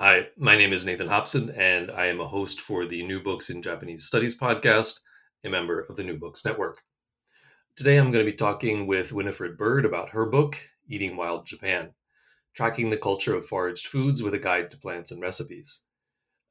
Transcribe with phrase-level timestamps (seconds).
[0.00, 3.50] Hi, my name is Nathan Hobson, and I am a host for the New Books
[3.50, 5.00] in Japanese Studies podcast,
[5.44, 6.84] a member of the New Books Network.
[7.74, 10.56] Today I'm going to be talking with Winifred Bird about her book,
[10.86, 11.94] Eating Wild Japan
[12.54, 15.86] Tracking the Culture of Foraged Foods with a Guide to Plants and Recipes.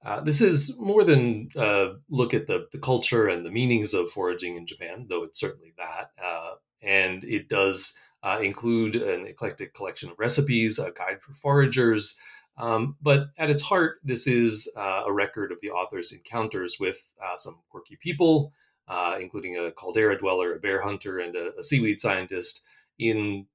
[0.04, 4.12] Uh, this is more than a look at the, the culture and the meanings of
[4.12, 6.10] foraging in Japan, though it's certainly that.
[6.22, 12.18] Uh, and it does uh, include an eclectic collection of recipes, a guide for foragers,
[12.58, 17.12] um, but at its heart, this is uh, a record of the author's encounters with
[17.24, 18.52] uh, some quirky people,
[18.88, 22.64] uh, including a caldera dweller, a bear hunter, and a, a, seaweed scientist
[22.98, 23.46] in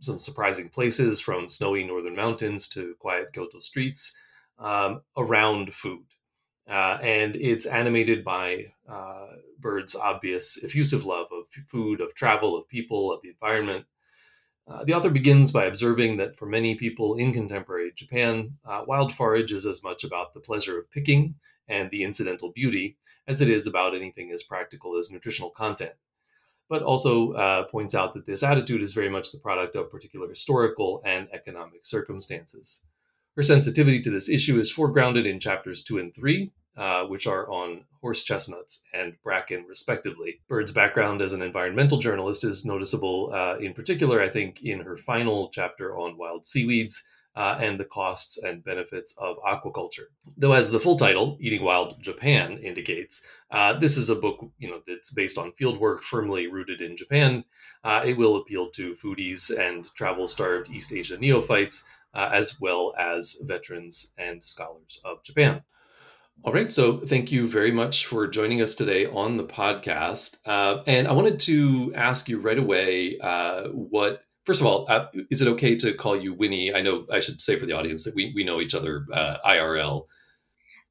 [0.00, 4.16] some surprising places from snowy northern mountains to quiet Kyoto streets
[4.58, 6.04] um, around food.
[6.68, 9.26] Uh, and it's animated by uh,
[9.58, 13.86] Bird's obvious effusive love of food, of travel, of people, of the environment.
[14.70, 19.12] Uh, the author begins by observing that for many people in contemporary Japan, uh, wild
[19.12, 21.34] forage is as much about the pleasure of picking
[21.66, 25.94] and the incidental beauty as it is about anything as practical as nutritional content.
[26.68, 30.28] But also uh, points out that this attitude is very much the product of particular
[30.28, 32.86] historical and economic circumstances.
[33.34, 37.46] Her sensitivity to this issue is foregrounded in chapters two and three, uh, which are
[37.50, 40.40] on horse chestnuts and bracken, respectively.
[40.48, 44.96] Bird's background as an environmental journalist is noticeable, uh, in particular, I think, in her
[44.96, 47.06] final chapter on wild seaweeds.
[47.36, 50.06] Uh, and the costs and benefits of aquaculture.
[50.36, 54.68] Though, as the full title, "Eating Wild Japan," indicates, uh, this is a book you
[54.68, 57.44] know that's based on fieldwork firmly rooted in Japan.
[57.84, 63.40] Uh, it will appeal to foodies and travel-starved East Asia neophytes, uh, as well as
[63.46, 65.62] veterans and scholars of Japan.
[66.42, 66.72] All right.
[66.72, 70.38] So thank you very much for joining us today on the podcast.
[70.46, 75.08] Uh, and I wanted to ask you right away uh, what, first of all, uh,
[75.30, 76.74] is it okay to call you Winnie?
[76.74, 79.36] I know I should say for the audience that we, we know each other uh,
[79.44, 80.06] IRL.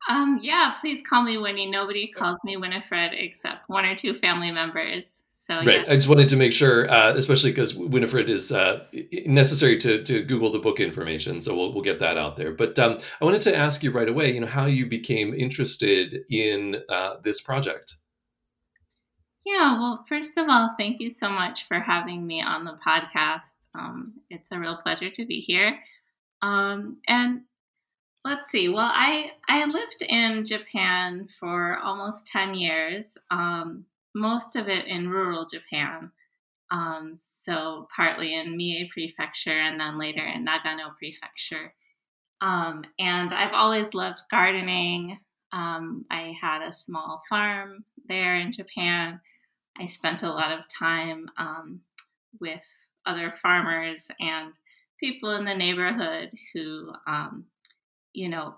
[0.07, 1.69] Um, yeah, please call me Winnie.
[1.69, 5.23] Nobody calls me Winifred except one or two family members.
[5.49, 5.83] So, right.
[5.87, 5.93] Yeah.
[5.93, 8.85] I just wanted to make sure, uh, especially because Winifred is uh,
[9.25, 11.41] necessary to, to Google the book information.
[11.41, 12.51] So we'll, we'll get that out there.
[12.51, 16.19] But um, I wanted to ask you right away, you know, how you became interested
[16.29, 17.95] in uh, this project.
[19.43, 19.79] Yeah.
[19.79, 23.39] Well, first of all, thank you so much for having me on the podcast.
[23.73, 25.79] Um, it's a real pleasure to be here.
[26.43, 27.41] Um, and
[28.23, 28.69] let's see.
[28.69, 33.17] Well, I I lived in Japan for almost ten years.
[33.31, 36.11] Um, most of it in rural Japan.
[36.71, 41.73] Um, so partly in Mie Prefecture and then later in Nagano Prefecture.
[42.41, 45.19] Um, and I've always loved gardening.
[45.51, 49.19] Um, I had a small farm there in Japan.
[49.79, 51.81] I spent a lot of time um,
[52.39, 52.63] with
[53.05, 54.53] other farmers and
[54.99, 57.45] people in the neighborhood who, um,
[58.13, 58.55] you know,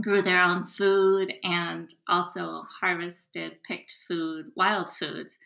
[0.00, 5.38] grew their own food and also harvested, picked food, wild foods.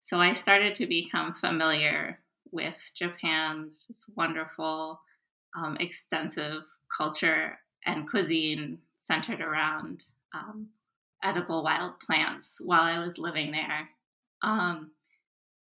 [0.00, 2.18] So I started to become familiar
[2.50, 5.00] with Japan's just wonderful,
[5.56, 6.62] um, extensive
[6.96, 10.04] culture and cuisine centered around
[10.34, 10.68] um,
[11.22, 13.90] edible wild plants while I was living there.
[14.42, 14.92] Um,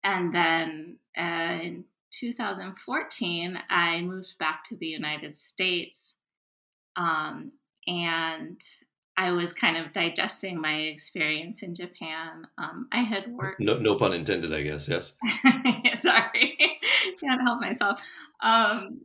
[0.04, 6.14] and then uh, in 2014, I moved back to the United States
[6.96, 7.52] um,
[7.86, 8.60] and
[9.16, 12.46] I was kind of digesting my experience in Japan.
[12.56, 13.60] Um, I had worked.
[13.60, 14.88] No, no pun intended, I guess.
[14.88, 15.18] Yes.
[16.00, 16.56] Sorry,
[17.20, 18.00] can't help myself.
[18.42, 19.02] Um,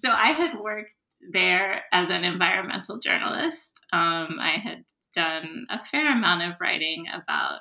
[0.00, 0.90] so I had worked
[1.32, 3.72] there as an environmental journalist.
[3.92, 7.60] Um, I had done a fair amount of writing about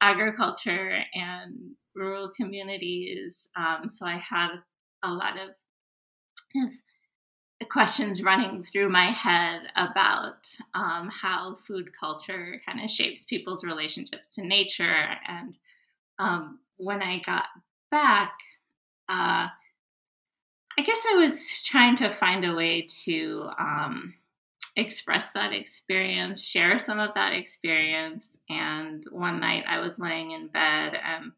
[0.00, 3.48] agriculture and rural communities.
[3.56, 4.50] Um, so I had
[5.02, 5.50] a lot of
[7.68, 14.30] questions running through my head about um, how food culture kind of shapes people's relationships
[14.30, 15.04] to nature.
[15.28, 15.58] And
[16.18, 17.46] um, when I got
[17.90, 18.32] back,
[19.08, 19.48] uh,
[20.78, 24.14] I guess I was trying to find a way to um,
[24.76, 28.38] express that experience, share some of that experience.
[28.48, 31.32] And one night I was laying in bed and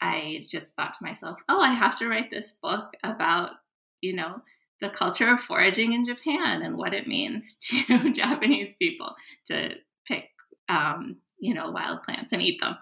[0.00, 3.52] I just thought to myself, oh, I have to write this book about,
[4.00, 4.42] you know,
[4.80, 9.14] the culture of foraging in Japan and what it means to Japanese people
[9.46, 9.74] to
[10.06, 10.30] pick,
[10.68, 12.76] um, you know, wild plants and eat them,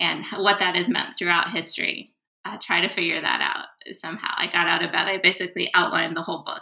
[0.00, 2.12] and what that has meant throughout history.
[2.44, 4.34] I try to figure that out somehow.
[4.36, 5.06] I got out of bed.
[5.06, 6.60] I basically outlined the whole book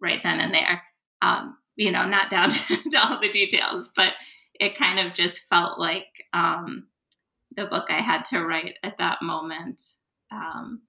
[0.00, 0.82] right then and there.
[1.22, 4.14] Um, you know, not down to, to, all the details, but
[4.58, 6.88] it kind of just felt like um,
[7.54, 9.80] the book I had to write at that moment
[10.32, 10.82] um,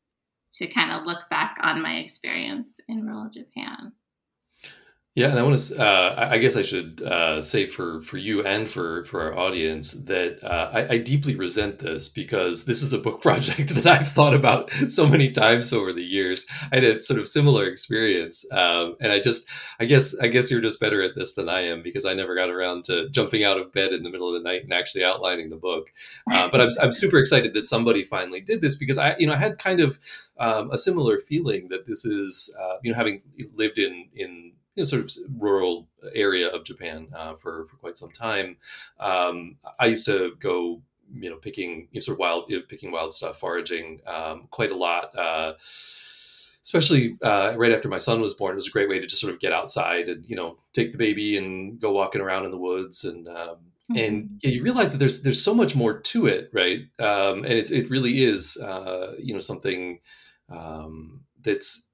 [0.53, 3.93] to kind of look back on my experience in rural Japan.
[5.13, 5.77] Yeah, and I want to.
[5.77, 9.91] Uh, I guess I should uh, say for for you and for for our audience
[9.91, 14.07] that uh, I, I, deeply resent this because this is a book project that I've
[14.07, 16.45] thought about so many times over the years.
[16.71, 19.49] I had a sort of similar experience, um, and I just,
[19.81, 22.33] I guess, I guess you're just better at this than I am because I never
[22.33, 25.03] got around to jumping out of bed in the middle of the night and actually
[25.03, 25.91] outlining the book.
[26.31, 29.33] Uh, but I'm I'm super excited that somebody finally did this because I, you know,
[29.33, 29.99] I had kind of
[30.39, 33.21] um, a similar feeling that this is, uh, you know, having
[33.55, 37.97] lived in in you know, sort of rural area of Japan uh, for for quite
[37.97, 38.57] some time.
[38.99, 40.81] Um, I used to go,
[41.13, 44.47] you know, picking you know, sort of wild, you know, picking wild stuff, foraging um,
[44.49, 45.17] quite a lot.
[45.17, 45.53] Uh,
[46.63, 49.21] especially uh, right after my son was born, it was a great way to just
[49.21, 52.51] sort of get outside and you know take the baby and go walking around in
[52.51, 53.27] the woods and.
[53.27, 53.97] Um, mm-hmm.
[53.97, 56.81] And yeah, you realize that there's there's so much more to it, right?
[56.99, 59.99] Um, and it's it really is, uh, you know, something
[60.49, 61.90] um, that's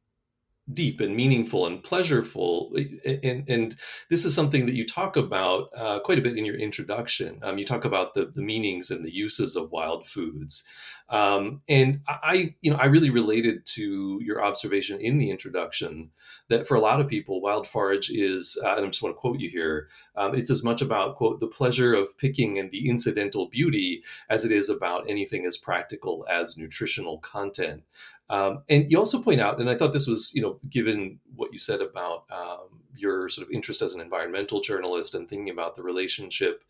[0.73, 2.73] deep and meaningful and pleasurable.
[3.05, 3.75] And, and
[4.09, 7.39] this is something that you talk about uh, quite a bit in your introduction.
[7.41, 10.67] Um, you talk about the, the meanings and the uses of wild foods.
[11.09, 16.11] Um, and I, you know, I really related to your observation in the introduction
[16.49, 19.19] that for a lot of people, wild forage is, uh, and I just want to
[19.19, 19.87] quote you here,
[20.17, 24.43] um, it's as much about, quote, the pleasure of picking and the incidental beauty as
[24.43, 27.83] it is about anything as practical as nutritional content.
[28.29, 31.53] Um, and you also point out, and I thought this was, you know, given what
[31.53, 35.75] you said about um, your sort of interest as an environmental journalist and thinking about
[35.75, 36.63] the relationship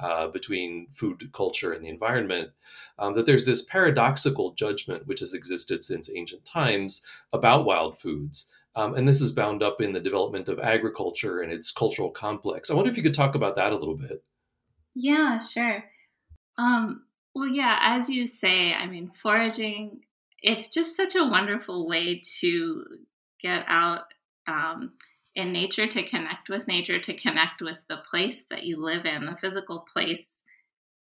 [0.00, 2.50] uh, between food culture and the environment,
[2.98, 8.52] um, that there's this paradoxical judgment which has existed since ancient times about wild foods.
[8.76, 12.70] Um, and this is bound up in the development of agriculture and its cultural complex.
[12.70, 14.24] I wonder if you could talk about that a little bit.
[14.96, 15.84] Yeah, sure.
[16.58, 20.03] Um, well, yeah, as you say, I mean, foraging
[20.44, 22.84] it's just such a wonderful way to
[23.42, 24.04] get out
[24.46, 24.92] um,
[25.34, 29.24] in nature, to connect with nature, to connect with the place that you live in,
[29.24, 30.42] the physical place,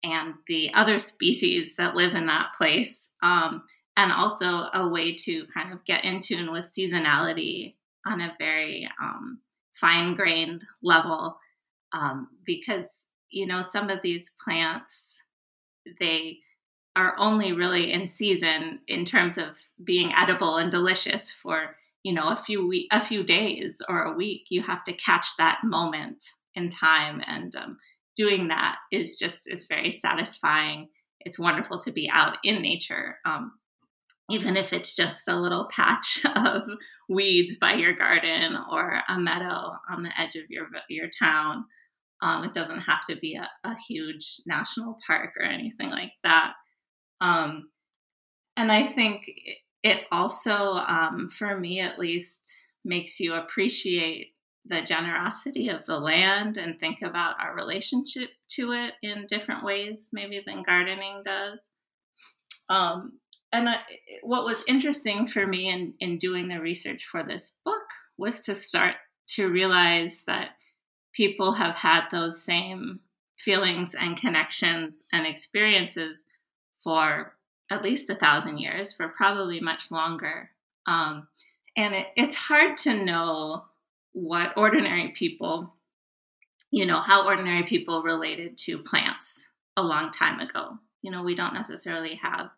[0.05, 3.09] and the other species that live in that place.
[3.23, 3.63] Um,
[3.97, 7.77] and also a way to kind of get in tune with seasonality
[8.07, 9.39] on a very um,
[9.75, 11.39] fine grained level.
[11.93, 15.23] Um, because, you know, some of these plants,
[15.99, 16.39] they
[16.97, 22.29] are only really in season in terms of being edible and delicious for you know
[22.29, 24.47] a few week, a few days or a week.
[24.51, 27.79] You have to catch that moment in time and um,
[28.17, 30.89] doing that is just is very satisfying.
[31.21, 33.53] It's wonderful to be out in nature um,
[34.31, 36.63] even if it's just a little patch of
[37.09, 41.65] weeds by your garden or a meadow on the edge of your your town.
[42.23, 46.53] Um, it doesn't have to be a, a huge national park or anything like that
[47.21, 47.71] um,
[48.57, 49.31] and I think
[49.83, 52.43] it also, um, for me at least,
[52.85, 54.35] makes you appreciate
[54.67, 60.09] the generosity of the land and think about our relationship to it in different ways,
[60.13, 61.71] maybe than gardening does.
[62.69, 63.19] Um,
[63.53, 63.77] and I,
[64.23, 67.83] what was interesting for me in, in doing the research for this book
[68.17, 68.97] was to start
[69.29, 70.51] to realize that
[71.13, 73.01] people have had those same
[73.39, 76.25] feelings and connections and experiences
[76.83, 77.35] for
[77.71, 80.51] at least a thousand years, for probably much longer.
[80.87, 81.29] Um,
[81.77, 83.65] and it, it's hard to know
[84.13, 85.73] what ordinary people,
[86.71, 89.47] you know, how ordinary people related to plants
[89.77, 90.79] a long time ago.
[91.03, 92.51] You know, we don't necessarily have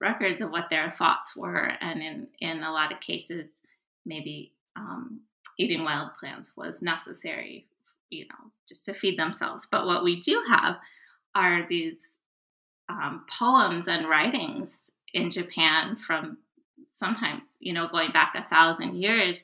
[0.00, 3.60] records of what their thoughts were, and in in a lot of cases,
[4.04, 5.20] maybe um,
[5.58, 7.66] eating wild plants was necessary,
[8.10, 9.66] you know, just to feed themselves.
[9.70, 10.76] But what we do have
[11.34, 12.18] are these
[12.88, 16.38] um, poems and writings in Japan from
[16.92, 19.42] sometimes, you know, going back a thousand years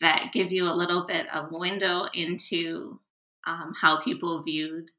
[0.00, 3.00] that give you a little bit of window into
[3.46, 4.90] um, how people viewed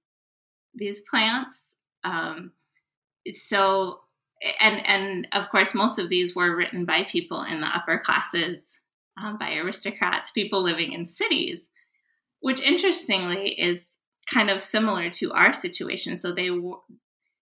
[0.74, 1.64] these plants.
[2.04, 2.52] Um,
[3.30, 4.00] so,
[4.60, 8.80] and and of course, most of these were written by people in the upper classes,
[9.22, 11.68] um, by aristocrats, people living in cities,
[12.40, 13.84] which interestingly is
[14.32, 16.16] kind of similar to our situation.
[16.16, 16.50] So they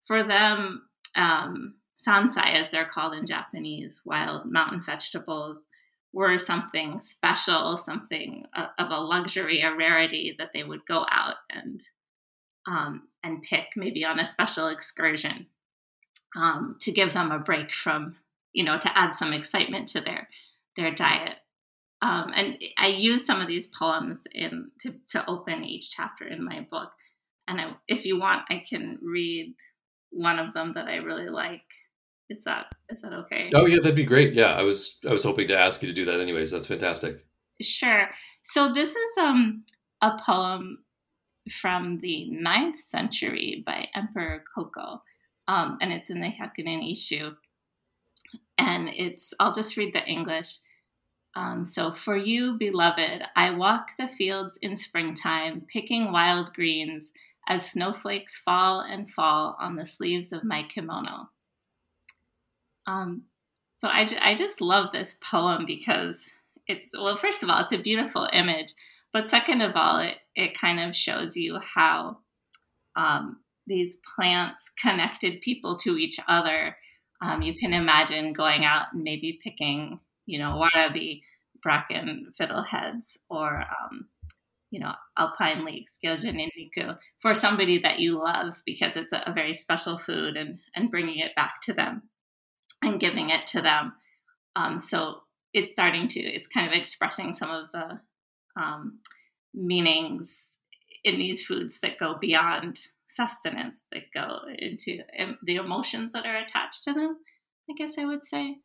[0.06, 0.82] for them,
[1.16, 5.60] um, sansai, as they're called in Japanese, wild mountain vegetables,
[6.12, 8.44] were something special, something
[8.78, 11.82] of a luxury, a rarity that they would go out and
[12.66, 15.46] um, and pick maybe on a special excursion
[16.36, 18.16] um, to give them a break from
[18.52, 20.28] you know to add some excitement to their
[20.76, 21.36] their diet.
[22.02, 26.44] Um, and I use some of these poems in to, to open each chapter in
[26.44, 26.90] my book.
[27.46, 29.54] And I, if you want, I can read
[30.12, 31.62] one of them that I really like.
[32.30, 33.50] Is that is that okay?
[33.54, 34.34] Oh yeah, that'd be great.
[34.34, 36.50] Yeah, I was I was hoping to ask you to do that anyways.
[36.50, 37.24] That's fantastic.
[37.60, 38.08] Sure.
[38.42, 39.64] So this is um
[40.00, 40.84] a poem
[41.50, 45.02] from the ninth century by Emperor Koko,
[45.48, 47.34] um, and it's in the Hyakunin Isshu.
[48.58, 50.58] And it's I'll just read the English.
[51.34, 57.10] Um, so, for you, beloved, I walk the fields in springtime, picking wild greens
[57.48, 61.28] as snowflakes fall and fall on the sleeves of my kimono.
[62.86, 63.24] Um,
[63.76, 66.30] so I, I just love this poem because
[66.66, 68.74] it's, well, first of all, it's a beautiful image,
[69.12, 72.18] but second of all, it, it kind of shows you how
[72.96, 76.76] um, these plants connected people to each other.
[77.20, 81.22] Um, you can imagine going out and maybe picking, you know, warabi,
[81.62, 84.06] bracken fiddleheads, or um,
[84.72, 89.32] you know, alpine leeks, gyoja ninniku, for somebody that you love because it's a, a,
[89.32, 92.02] very special food and, and bringing it back to them
[92.82, 93.92] and giving it to them.
[94.56, 98.00] Um, so it's starting to, it's kind of expressing some of the
[98.58, 99.00] um,
[99.52, 100.38] meanings
[101.04, 105.00] in these foods that go beyond sustenance, that go into
[105.42, 107.18] the emotions that are attached to them,
[107.70, 108.56] I guess I would say.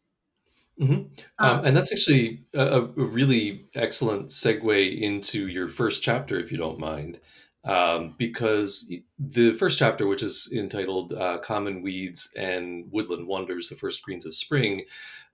[0.80, 0.94] Mm-hmm.
[0.94, 6.52] Um, um, and that's actually a, a, really excellent segue into your first chapter, if
[6.52, 7.20] you don't mind,
[7.64, 13.76] um, because the first chapter, which is entitled uh, "Common Weeds and Woodland Wonders: The
[13.76, 14.84] First Greens of Spring,"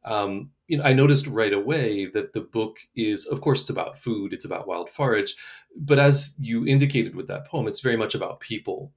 [0.06, 3.98] um, you know, I noticed right away that the book is, of course, it's about
[3.98, 5.36] food, it's about wild forage,
[5.76, 8.92] but as you indicated with that poem, it's very much about people.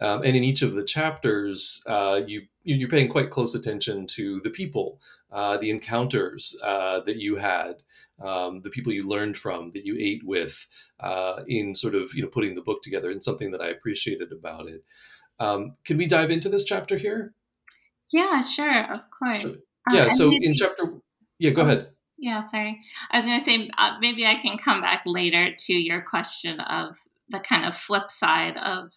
[0.00, 4.40] Um, and in each of the chapters, uh, you you're paying quite close attention to
[4.40, 5.00] the people,
[5.32, 7.82] uh, the encounters uh, that you had,
[8.20, 10.66] um, the people you learned from, that you ate with,
[11.00, 14.30] uh, in sort of you know putting the book together, and something that I appreciated
[14.32, 14.84] about it.
[15.40, 17.32] Um, can we dive into this chapter here?
[18.10, 19.42] Yeah, sure, of course.
[19.42, 19.52] Sure.
[19.90, 20.08] Um, yeah.
[20.08, 20.94] so maybe, in chapter,
[21.38, 21.88] yeah, go oh, ahead.
[22.18, 22.80] Yeah, sorry.
[23.10, 26.60] I was going to say uh, maybe I can come back later to your question
[26.60, 28.92] of the kind of flip side of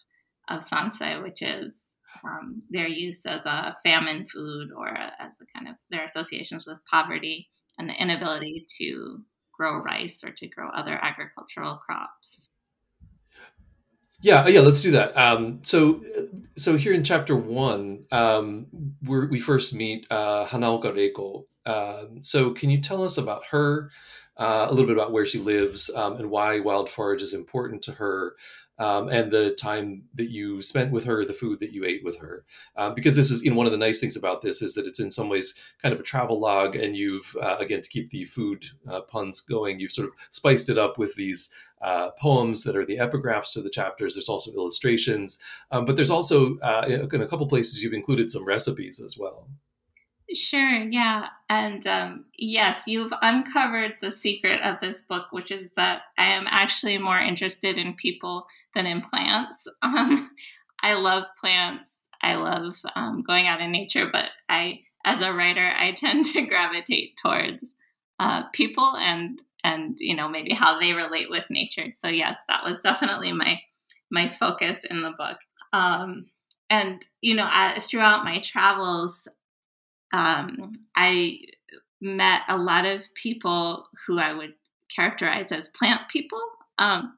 [0.48, 1.82] of sansai, which is
[2.24, 6.78] um, their use as a famine food or as a kind of their associations with
[6.90, 9.22] poverty and the inability to
[9.52, 12.48] grow rice or to grow other agricultural crops.
[14.22, 15.16] Yeah, yeah, let's do that.
[15.16, 16.00] Um, so,
[16.56, 18.68] so here in chapter one, um,
[19.04, 21.46] we first meet uh, Hanaoka Reiko.
[21.66, 23.90] Um, so, can you tell us about her,
[24.36, 27.82] uh, a little bit about where she lives, um, and why wild forage is important
[27.82, 28.36] to her,
[28.82, 32.18] um, and the time that you spent with her, the food that you ate with
[32.18, 32.44] her.
[32.76, 34.86] Um, because this is, you know, one of the nice things about this is that
[34.88, 35.48] it's in some ways
[35.80, 39.40] kind of a travel log, and you've, uh, again, to keep the food uh, puns
[39.40, 43.52] going, you've sort of spiced it up with these uh, poems that are the epigraphs
[43.52, 44.14] to the chapters.
[44.14, 45.38] There's also illustrations,
[45.70, 49.48] um, but there's also, uh, in a couple places, you've included some recipes as well.
[50.34, 51.26] Sure, yeah.
[51.50, 56.46] And um, yes, you've uncovered the secret of this book, which is that I am
[56.48, 59.66] actually more interested in people than in plants.
[59.82, 60.30] Um,
[60.84, 61.92] I love plants.
[62.22, 66.42] I love um, going out in nature, but I, as a writer, I tend to
[66.42, 67.74] gravitate towards
[68.18, 71.92] uh, people and and you know maybe how they relate with nature.
[71.92, 73.60] So yes, that was definitely my
[74.10, 75.38] my focus in the book.
[75.72, 76.26] Um,
[76.70, 79.28] and you know, as, throughout my travels,
[80.12, 81.38] um, I
[82.00, 84.54] met a lot of people who I would
[84.94, 86.40] characterize as plant people.
[86.78, 87.16] Um,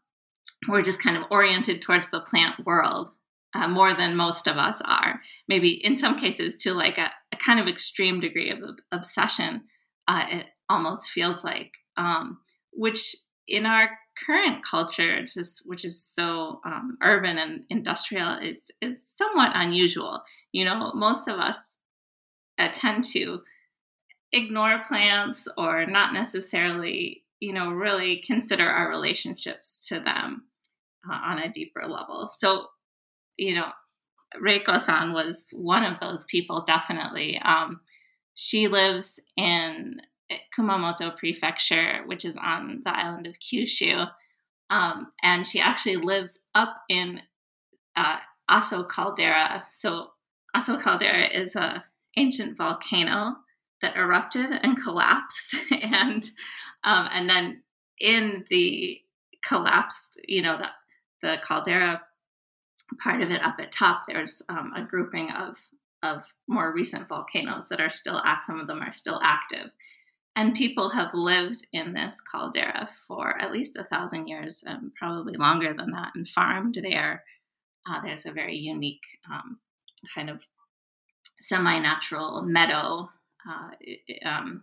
[0.68, 3.10] we're just kind of oriented towards the plant world
[3.54, 5.20] uh, more than most of us are.
[5.48, 8.58] Maybe in some cases to like a, a kind of extreme degree of
[8.92, 9.64] obsession.
[10.06, 12.38] Uh, it almost feels like, um,
[12.72, 13.90] which in our
[14.26, 20.22] current culture, just, which is so um, urban and industrial, is is somewhat unusual.
[20.52, 21.56] You know, most of us
[22.58, 23.42] uh, tend to
[24.32, 30.44] ignore plants or not necessarily, you know, really consider our relationships to them
[31.08, 32.28] uh, on a deeper level.
[32.36, 32.66] So,
[33.36, 33.68] you know,
[34.42, 37.40] Reiko san was one of those people, definitely.
[37.44, 37.80] Um,
[38.34, 40.00] she lives in
[40.56, 44.10] Kumamoto Prefecture, which is on the island of Kyushu.
[44.70, 47.20] Um, and she actually lives up in
[47.96, 48.18] uh,
[48.50, 49.64] Aso Caldera.
[49.70, 50.08] So,
[50.56, 51.84] Aso Caldera is a
[52.16, 53.36] ancient volcano
[53.80, 56.30] that erupted and collapsed, and
[56.82, 57.62] um, and then
[58.00, 59.00] in the
[59.44, 60.68] collapsed, you know, the
[61.20, 62.02] the caldera
[63.02, 65.58] part of it up at top, there's um, a grouping of
[66.02, 68.44] of more recent volcanoes that are still active.
[68.44, 69.70] Some of them are still active,
[70.36, 75.34] and people have lived in this caldera for at least a thousand years, and probably
[75.36, 77.24] longer than that, and farmed there.
[77.86, 79.58] Uh, there's a very unique um,
[80.14, 80.40] kind of
[81.40, 83.08] semi-natural meadow
[83.48, 84.62] uh, um,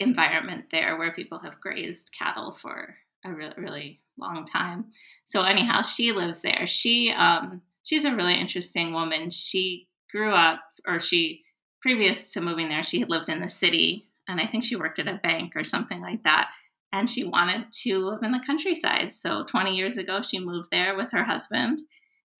[0.00, 4.86] environment there where people have grazed cattle for a really, really long time.
[5.24, 6.66] So anyhow, she lives there.
[6.66, 9.30] She um, she's a really interesting woman.
[9.30, 11.42] She grew up, or she
[11.86, 14.98] previous to moving there, she had lived in the city, and I think she worked
[14.98, 16.50] at a bank or something like that.
[16.92, 19.12] And she wanted to live in the countryside.
[19.12, 21.80] So 20 years ago, she moved there with her husband,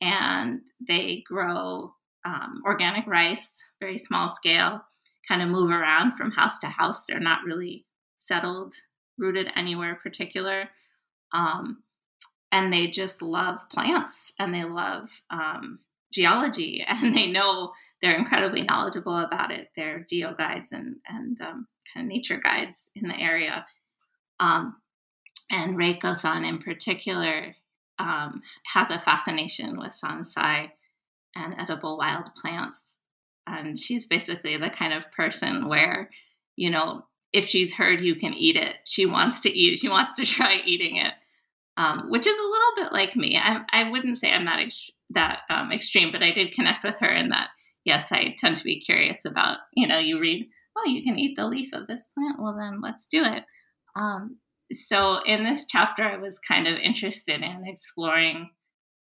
[0.00, 1.94] and they grow
[2.26, 4.82] um, organic rice, very small scale,
[5.28, 7.06] kind of move around from house to house.
[7.06, 7.86] They're not really
[8.18, 8.74] settled,
[9.16, 10.68] rooted anywhere particular.
[11.32, 11.84] Um,
[12.50, 15.78] and they just love plants and they love um,
[16.12, 19.70] geology and they know they're incredibly knowledgeable about it.
[19.76, 23.64] They're geo guides and, and um, kind of nature guides in the area.
[24.40, 24.76] Um,
[25.50, 27.54] and Reiko san in particular
[27.98, 28.42] um,
[28.74, 30.70] has a fascination with sansai
[31.36, 32.96] and edible wild plants.
[33.46, 36.10] And she's basically the kind of person where,
[36.56, 39.78] you know, if she's heard you can eat it, she wants to eat.
[39.78, 41.12] She wants to try eating it
[41.76, 43.38] um, which is a little bit like me.
[43.38, 46.98] I, I wouldn't say I'm that ex- that um, extreme, but I did connect with
[47.00, 47.48] her in that.
[47.84, 49.58] Yes, I tend to be curious about.
[49.74, 52.40] You know, you read, oh, you can eat the leaf of this plant.
[52.40, 53.44] Well, then let's do it.
[53.94, 54.38] Um,
[54.72, 58.50] so in this chapter, I was kind of interested in exploring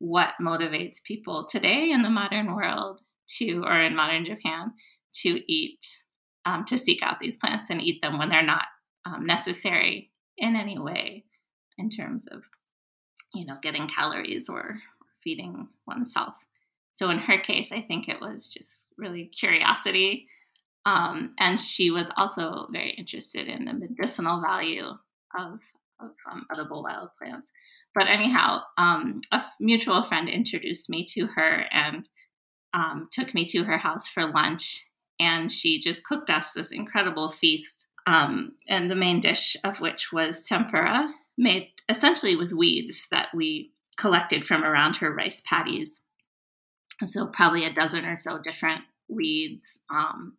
[0.04, 3.00] what motivates people today in the modern world
[3.38, 4.74] to, or in modern Japan,
[5.22, 5.80] to eat,
[6.46, 8.66] um, to seek out these plants and eat them when they're not
[9.06, 11.24] um, necessary in any way
[11.78, 12.42] in terms of
[13.34, 14.78] you know, getting calories or
[15.24, 16.36] feeding oneself.
[16.94, 20.28] So in her case, I think it was just really curiosity.
[20.86, 24.86] Um, and she was also very interested in the medicinal value
[25.38, 25.60] of,
[26.04, 27.52] of um, edible wild plants.
[27.96, 32.08] But anyhow, um, a mutual friend introduced me to her and
[32.74, 34.86] um, took me to her house for lunch.
[35.20, 37.88] And she just cooked us this incredible feast.
[38.06, 43.72] Um, and the main dish of which was tempura made essentially with weeds that we
[43.98, 46.00] collected from around her rice paddies.
[47.06, 50.38] So, probably a dozen or so different weeds um,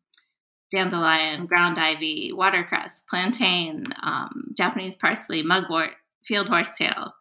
[0.75, 5.91] dandelion, ground ivy, watercress, plantain, um, Japanese parsley, mugwort,
[6.25, 7.15] field horsetail,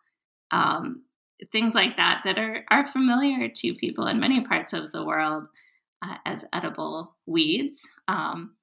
[0.52, 1.04] um,
[1.52, 5.46] things like that that are, are familiar to people in many parts of the world
[6.04, 7.82] uh, as edible weeds.
[8.08, 8.56] Um,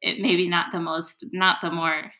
[0.00, 2.12] it may be not the most, not the more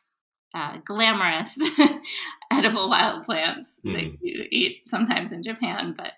[0.54, 1.58] uh, glamorous
[2.52, 3.94] edible wild plants mm.
[3.94, 6.12] that you eat sometimes in Japan, but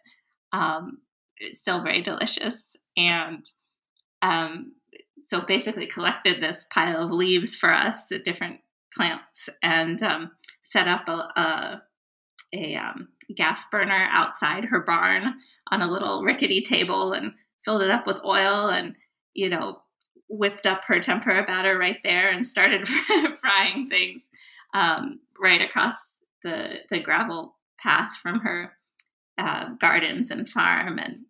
[0.56, 0.98] um,
[1.38, 2.76] it's still very delicious.
[2.96, 3.44] And
[4.22, 4.72] um,
[5.26, 8.60] so basically collected this pile of leaves for us, the different
[8.96, 11.82] plants, and um, set up a, a,
[12.54, 15.34] a um, gas burner outside her barn
[15.70, 17.32] on a little rickety table and
[17.64, 18.94] filled it up with oil and,
[19.34, 19.80] you know,
[20.28, 22.86] whipped up her tempura batter right there and started
[23.40, 24.22] frying things
[24.74, 25.94] um, right across
[26.42, 28.72] the the gravel path from her
[29.38, 31.20] uh, gardens and farm, and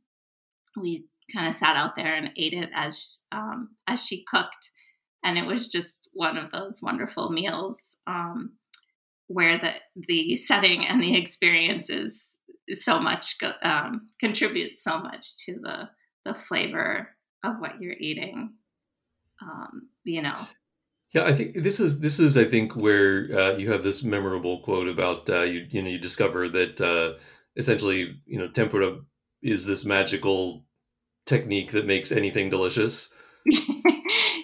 [0.76, 4.70] we kind of sat out there and ate it as um, as she cooked,
[5.24, 8.52] and it was just one of those wonderful meals um,
[9.26, 9.72] where the
[10.08, 12.36] the setting and the experiences
[12.72, 15.88] so much um, contributes so much to the
[16.24, 17.10] the flavor
[17.42, 18.54] of what you're eating.
[19.42, 20.36] Um, you know,
[21.14, 24.60] yeah, I think this is this is I think where uh, you have this memorable
[24.60, 27.18] quote about uh, you you know you discover that uh,
[27.56, 28.98] essentially you know tempura
[29.40, 30.64] is this magical
[31.26, 33.14] technique that makes anything delicious.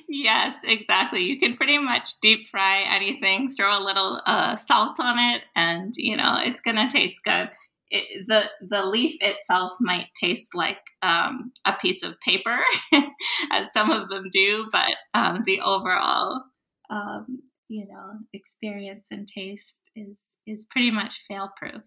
[0.09, 1.23] yes, exactly.
[1.23, 5.95] You can pretty much deep fry anything, throw a little uh, salt on it, and
[5.97, 7.51] you know it's gonna taste good.
[7.91, 12.59] It, the the leaf itself might taste like um, a piece of paper,
[13.51, 16.43] as some of them do, but um, the overall
[16.91, 17.27] um,
[17.69, 21.83] you know experience and taste is is pretty much fail proof.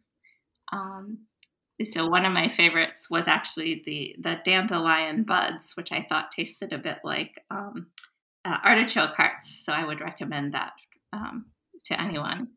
[1.83, 6.71] So one of my favorites was actually the the dandelion buds, which I thought tasted
[6.71, 7.87] a bit like um,
[8.45, 9.63] uh, artichoke hearts.
[9.65, 10.73] So I would recommend that
[11.11, 11.47] um,
[11.85, 12.49] to anyone.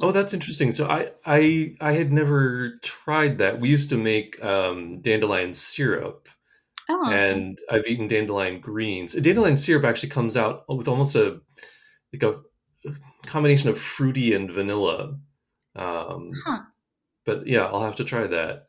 [0.00, 0.70] Oh, that's interesting.
[0.70, 3.60] So I I I had never tried that.
[3.60, 6.28] We used to make um, dandelion syrup
[6.88, 9.14] Oh, and I've eaten dandelion greens.
[9.14, 11.40] Dandelion syrup actually comes out with almost a
[12.12, 12.40] like a
[13.26, 15.18] combination of fruity and vanilla.
[15.76, 16.62] Um, Huh.
[17.24, 18.68] But yeah, I'll have to try that.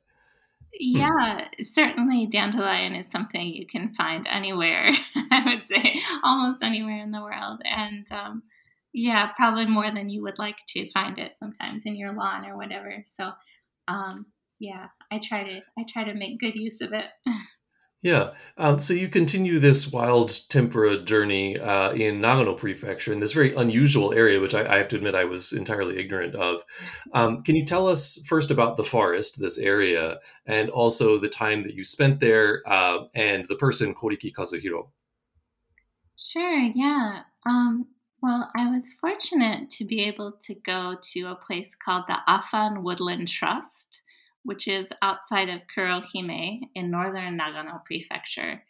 [0.79, 4.91] Yeah, certainly dandelion is something you can find anywhere,
[5.31, 7.61] I would say, almost anywhere in the world.
[7.63, 8.43] And um,
[8.91, 12.57] yeah, probably more than you would like to find it sometimes in your lawn or
[12.57, 13.03] whatever.
[13.13, 13.31] So
[13.87, 14.25] um,
[14.59, 17.05] yeah, I try to I try to make good use of it.
[18.03, 18.31] Yeah.
[18.57, 23.55] Um, so you continue this wild tempura journey uh, in Nagano Prefecture in this very
[23.55, 26.65] unusual area, which I, I have to admit I was entirely ignorant of.
[27.13, 31.63] Um, can you tell us first about the forest, this area, and also the time
[31.63, 34.89] that you spent there uh, and the person, Koriki Kazuhiro?
[36.17, 37.21] Sure, yeah.
[37.45, 37.87] Um,
[38.21, 42.83] well, I was fortunate to be able to go to a place called the Afan
[42.83, 44.02] Woodland Trust
[44.43, 48.63] which is outside of Kurohime in northern Nagano Prefecture.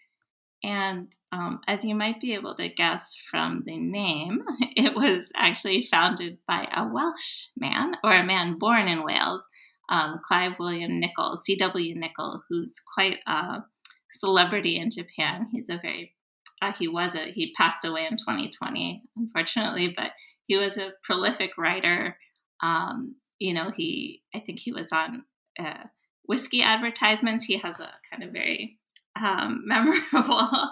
[0.64, 4.44] And um, as you might be able to guess from the name,
[4.76, 9.42] it was actually founded by a Welsh man or a man born in Wales,
[9.90, 11.96] um, Clive William Nicol, C.W.
[11.96, 13.64] Nicol, who's quite a
[14.10, 15.50] celebrity in Japan.
[15.52, 16.14] He's a very,
[16.62, 20.12] uh, he was a, he passed away in 2020, unfortunately, but
[20.46, 22.18] he was a prolific writer.
[22.62, 25.26] Um, you know, he, I think he was on
[25.60, 25.86] uh,
[26.26, 27.46] whiskey advertisements.
[27.46, 28.78] He has a kind of very
[29.20, 30.70] um, memorable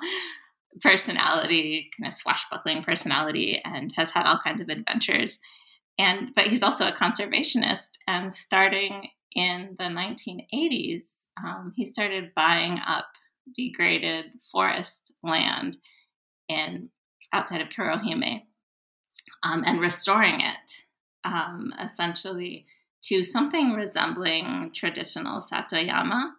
[0.81, 5.39] personality, kind of swashbuckling personality, and has had all kinds of adventures.
[5.99, 7.89] And but he's also a conservationist.
[8.07, 13.07] And starting in the 1980s, um, he started buying up
[13.53, 15.77] degraded forest land
[16.47, 16.89] in
[17.33, 18.43] outside of Kurohime
[19.43, 20.71] um, and restoring it.
[21.23, 22.65] Um, essentially,
[23.03, 26.31] to something resembling traditional Satoyama.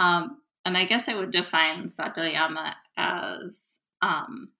[0.00, 4.50] Um, and I guess I would define Satoyama as um,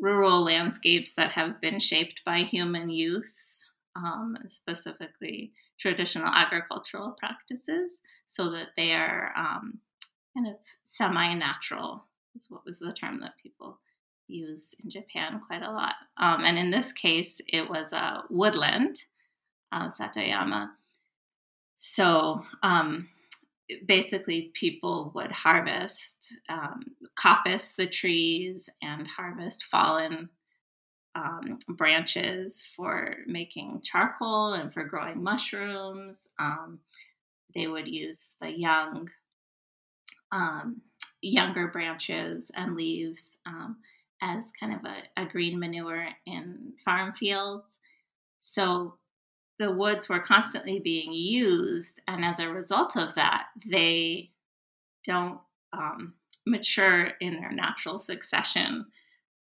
[0.00, 8.50] rural landscapes that have been shaped by human use, um, specifically traditional agricultural practices, so
[8.50, 9.78] that they are um,
[10.34, 13.78] kind of semi natural, is what was the term that people
[14.28, 15.94] use in Japan quite a lot.
[16.16, 18.98] Um, and in this case, it was a woodland
[19.72, 20.70] uh, Satoyama.
[21.76, 23.08] So um,
[23.86, 26.84] basically, people would harvest, um,
[27.18, 30.28] coppice the trees, and harvest fallen
[31.14, 36.28] um, branches for making charcoal and for growing mushrooms.
[36.38, 36.80] Um,
[37.54, 39.08] they would use the young,
[40.30, 40.82] um,
[41.22, 43.78] younger branches and leaves um,
[44.22, 47.78] as kind of a, a green manure in farm fields.
[48.38, 48.98] So
[49.58, 54.30] the woods were constantly being used, and as a result of that, they
[55.04, 55.40] don't
[55.72, 56.14] um,
[56.46, 58.86] mature in their natural succession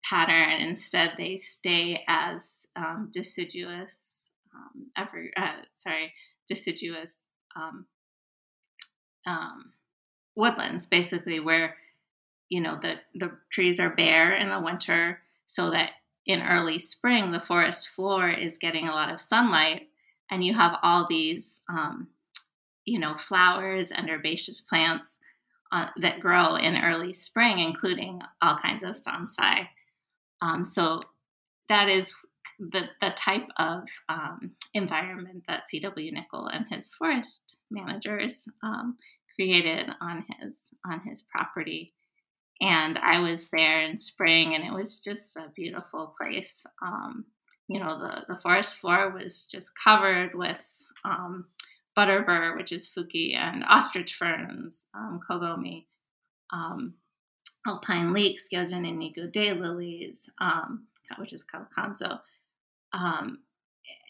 [0.04, 0.60] pattern.
[0.60, 6.12] Instead, they stay as um, deciduous, um, ever uh, sorry,
[6.48, 7.14] deciduous
[7.56, 7.86] um,
[9.26, 9.72] um,
[10.36, 11.76] woodlands, basically, where
[12.48, 15.90] you know the the trees are bare in the winter, so that
[16.26, 19.88] in early spring the forest floor is getting a lot of sunlight
[20.30, 22.08] and you have all these um,
[22.84, 25.16] you know flowers and herbaceous plants
[25.72, 29.68] uh, that grow in early spring including all kinds of sansai.
[30.42, 31.00] Um, so
[31.68, 32.14] that is
[32.58, 38.96] the, the type of um, environment that cw Nicol and his forest managers um,
[39.34, 41.92] created on his on his property.
[42.60, 47.24] And i was there in spring and it was just a beautiful place um,
[47.68, 50.64] you know, the, the forest floor was just covered with
[51.04, 51.46] um,
[51.96, 55.86] butterbur, which is fuki, and ostrich ferns, um, kogomi,
[56.52, 56.94] um,
[57.66, 60.86] alpine leeks, gyoja ninniku daylilies, um,
[61.18, 62.20] which is kawakanzo.
[62.92, 63.40] Um,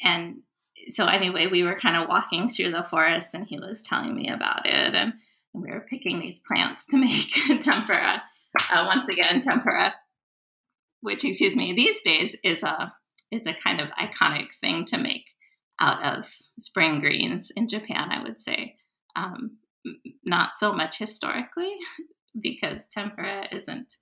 [0.02, 0.42] and
[0.88, 4.28] so anyway, we were kind of walking through the forest and he was telling me
[4.28, 4.94] about it.
[4.94, 5.14] And,
[5.54, 8.22] and we were picking these plants to make tempura.
[8.70, 9.94] Uh, once again, tempura,
[11.00, 12.92] which, excuse me, these days is a
[13.30, 15.26] is a kind of iconic thing to make
[15.80, 16.26] out of
[16.58, 18.76] spring greens in Japan, I would say.
[19.16, 19.58] Um,
[20.24, 21.76] not so much historically,
[22.40, 23.94] because tempura isn't,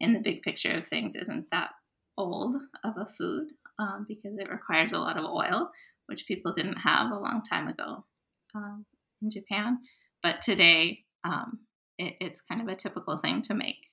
[0.00, 1.70] in the big picture of things, isn't that
[2.18, 5.70] old of a food um, because it requires a lot of oil,
[6.06, 8.04] which people didn't have a long time ago
[8.54, 8.84] um,
[9.22, 9.78] in Japan.
[10.22, 11.60] But today, um,
[11.98, 13.86] it, it's kind of a typical thing to make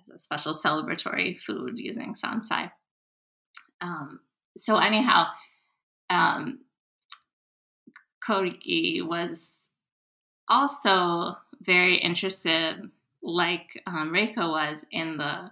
[0.00, 2.70] as a special celebratory food using sansai.
[3.80, 4.20] Um,
[4.56, 5.26] so anyhow,
[6.10, 6.60] um,
[8.26, 9.70] Koriki was
[10.48, 12.90] also very interested
[13.22, 15.50] like um, Reiko was in the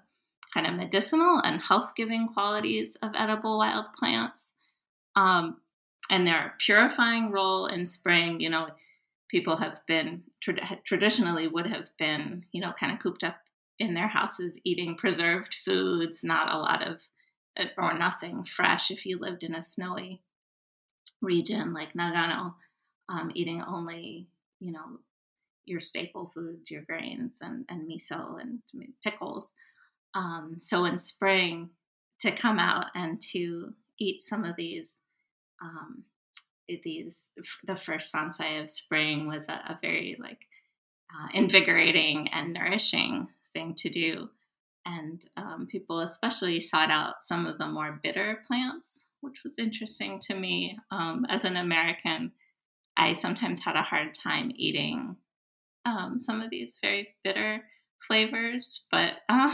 [0.54, 4.52] kind of medicinal and health giving qualities of edible wild plants
[5.14, 5.58] um,
[6.10, 8.40] and their purifying role in spring.
[8.40, 8.68] You know,
[9.28, 13.36] people have been tra- traditionally would have been, you know, kind of cooped up
[13.78, 17.02] in their houses eating preserved foods, not a lot of
[17.76, 20.22] or nothing fresh if you lived in a snowy
[21.22, 22.54] region like Nagano,
[23.08, 24.28] um, eating only,
[24.60, 25.00] you know,
[25.64, 28.60] your staple foods, your grains and, and miso and
[29.02, 29.52] pickles.
[30.14, 31.70] Um, so in spring,
[32.20, 34.94] to come out and to eat some of these,
[35.60, 36.04] um,
[36.82, 37.28] these
[37.64, 40.40] the first sansai of spring was a, a very like
[41.12, 44.28] uh, invigorating and nourishing thing to do.
[44.86, 50.20] And um, people especially sought out some of the more bitter plants, which was interesting
[50.20, 50.78] to me.
[50.92, 52.32] Um, as an American,
[52.96, 55.16] I sometimes had a hard time eating
[55.84, 57.62] um, some of these very bitter
[58.06, 59.50] flavors, but um,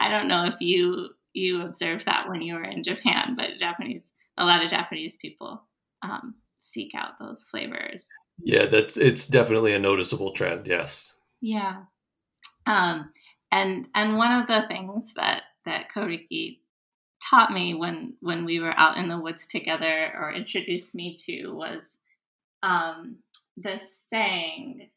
[0.00, 3.34] I don't know if you you observed that when you were in Japan.
[3.36, 5.62] But Japanese, a lot of Japanese people
[6.02, 8.08] um, seek out those flavors.
[8.42, 10.66] Yeah, that's it's definitely a noticeable trend.
[10.66, 11.14] Yes.
[11.40, 11.82] Yeah.
[12.66, 13.12] Um,
[13.50, 16.58] and and one of the things that that Koriki
[17.22, 21.48] taught me when when we were out in the woods together or introduced me to
[21.48, 21.98] was
[22.62, 23.16] um,
[23.56, 24.88] this saying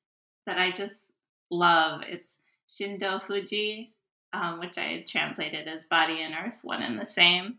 [0.45, 1.11] that I just
[1.49, 2.01] love.
[2.07, 2.37] It's
[2.69, 3.93] Shindo Fuji,
[4.33, 7.57] um, which I translated as body and earth, one and the same.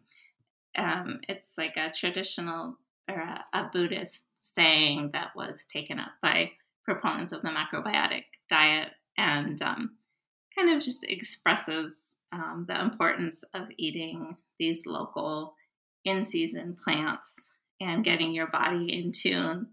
[0.76, 2.78] Um, it's like a traditional
[3.08, 6.52] or a, a, Buddhist saying that was taken up by
[6.84, 9.90] proponents of the macrobiotic diet and um,
[10.56, 15.54] kind of just expresses um, the importance of eating these local
[16.04, 19.66] in season plants and getting your body in tune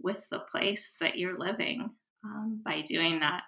[0.00, 1.90] with the place that you're living
[2.24, 3.42] um, by doing that.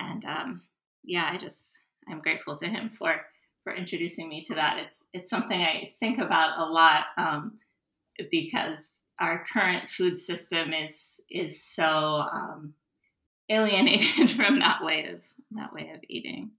[0.00, 0.62] And um,
[1.04, 1.78] yeah, I just
[2.08, 3.20] I'm grateful to him for
[3.64, 4.78] for introducing me to that.
[4.78, 7.58] It's it's something I think about a lot um,
[8.30, 12.74] because our current food system is is so um,
[13.48, 15.20] alienated from that way of
[15.52, 16.50] that way of eating.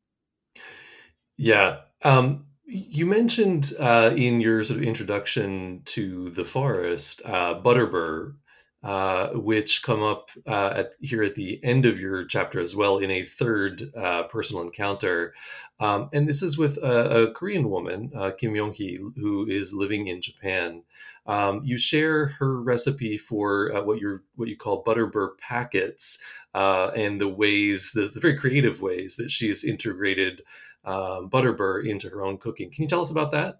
[1.37, 1.77] Yeah.
[2.03, 8.35] Um, you mentioned uh, in your sort of introduction to the forest, uh, butterbur,
[8.81, 12.97] uh, which come up uh, at, here at the end of your chapter as well
[12.99, 15.33] in a third uh, personal encounter.
[15.81, 19.73] Um, and this is with a, a Korean woman, uh, Kim Yong Hee, who is
[19.73, 20.83] living in Japan.
[21.25, 26.23] Um, you share her recipe for uh, what you what you call butterbur packets
[26.55, 30.41] uh, and the ways, the, the, very creative ways that she's integrated
[30.85, 32.71] um, butterbur into her own cooking.
[32.71, 33.59] Can you tell us about that?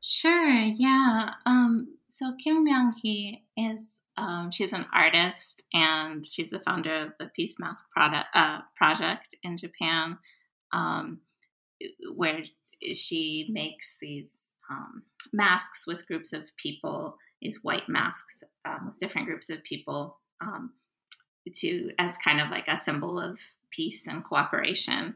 [0.00, 0.54] Sure.
[0.76, 1.30] Yeah.
[1.46, 3.82] Um, so Kim Myung Hee is
[4.16, 9.34] um, she's an artist and she's the founder of the Peace Mask product, uh, project
[9.42, 10.18] in Japan,
[10.72, 11.20] um,
[12.14, 12.40] where
[12.92, 14.36] she makes these
[14.70, 20.18] um, masks with groups of people, these white masks um, with different groups of people,
[20.40, 20.72] um,
[21.52, 23.38] to as kind of like a symbol of
[23.70, 25.14] peace and cooperation.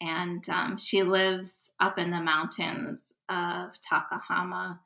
[0.00, 4.78] And um, she lives up in the mountains of Takahama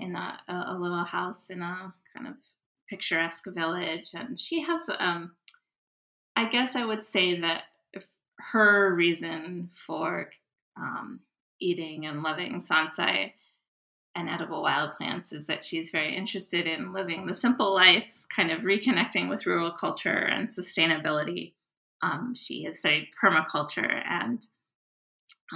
[0.00, 2.34] in a, a little house in a kind of
[2.88, 4.10] picturesque village.
[4.14, 5.32] And she has, um,
[6.34, 7.64] I guess I would say that
[8.52, 10.30] her reason for
[10.76, 11.20] um,
[11.60, 13.32] eating and loving sansai
[14.14, 18.50] and edible wild plants is that she's very interested in living the simple life, kind
[18.50, 21.52] of reconnecting with rural culture and sustainability.
[22.02, 24.44] Um, she has studied permaculture and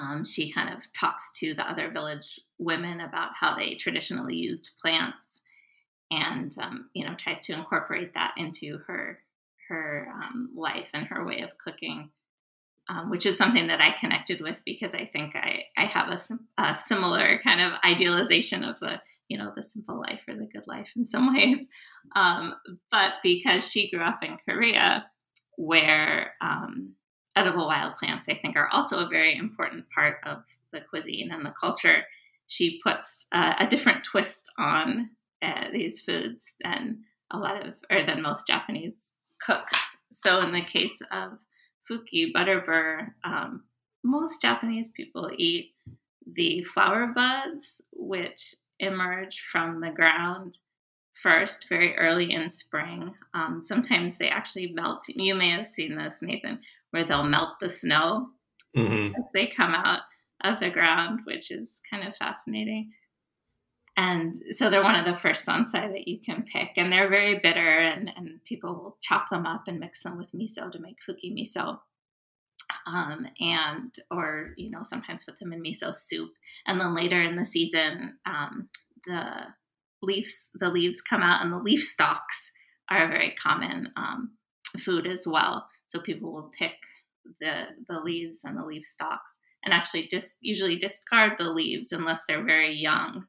[0.01, 4.71] um, she kind of talks to the other village women about how they traditionally used
[4.81, 5.30] plants
[6.11, 9.19] and um, you know tries to incorporate that into her
[9.69, 12.11] her um, life and her way of cooking
[12.89, 16.63] um, which is something that i connected with because i think i, I have a,
[16.63, 20.67] a, similar kind of idealization of the you know the simple life or the good
[20.67, 21.67] life in some ways.
[22.17, 22.55] Um,
[22.91, 25.07] but because she grew up in korea
[25.57, 26.95] where um,
[27.37, 30.39] edible wild plants i think are also a very important part of
[30.73, 32.03] the cuisine and the culture
[32.47, 35.11] she puts a different twist on
[35.43, 37.01] uh, these foods than
[37.31, 39.03] a lot of, or than most Japanese
[39.41, 39.97] cooks.
[40.13, 41.39] So in the case of
[41.89, 43.65] fuki butterbur, um,
[44.03, 45.73] most Japanese people eat
[46.27, 50.59] the flower buds, which emerge from the ground
[51.23, 53.15] first, very early in spring.
[53.35, 55.05] Um, sometimes they actually melt.
[55.09, 58.29] You may have seen this, Nathan, where they'll melt the snow
[58.77, 59.15] mm-hmm.
[59.15, 60.01] as they come out
[60.45, 62.91] of the ground, which is kind of fascinating.
[63.97, 66.71] And so they're one of the first sansai that you can pick.
[66.77, 70.33] And they're very bitter, and, and people will chop them up and mix them with
[70.33, 71.81] miso to make fuki miso.
[72.87, 76.31] um, and or you know sometimes put them in miso soup
[76.67, 78.69] and then later in the season um,
[79.07, 79.47] the
[80.03, 82.51] leaves the leaves come out and the leaf stalks
[82.91, 84.33] are a very common um,
[84.79, 86.75] food as well so people will pick
[87.41, 92.23] the the leaves and the leaf stalks and actually just usually discard the leaves unless
[92.27, 93.27] they're very young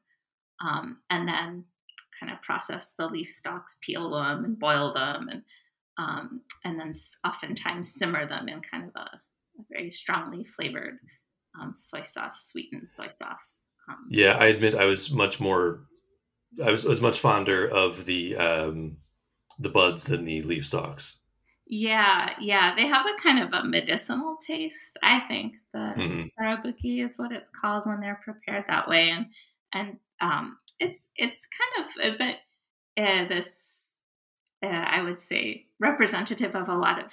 [0.66, 1.64] um, and then
[2.18, 5.42] kind of process the leaf stalks peel them and boil them and
[5.98, 6.92] um, and then
[7.26, 9.00] oftentimes simmer them in kind of a,
[9.60, 10.98] a very strongly flavored
[11.60, 13.60] um, soy sauce, sweetened soy sauce.
[13.88, 15.84] Um, yeah, I admit I was much more,
[16.64, 18.98] I was, was much fonder of the um,
[19.58, 21.20] the buds than the leaf stalks.
[21.66, 24.98] Yeah, yeah, they have a kind of a medicinal taste.
[25.02, 26.84] I think the mm-hmm.
[26.84, 29.26] is what it's called when they're prepared that way, and
[29.72, 32.36] and um, it's it's kind of a bit
[32.96, 33.60] uh, this
[34.64, 37.12] uh, I would say representative of a lot of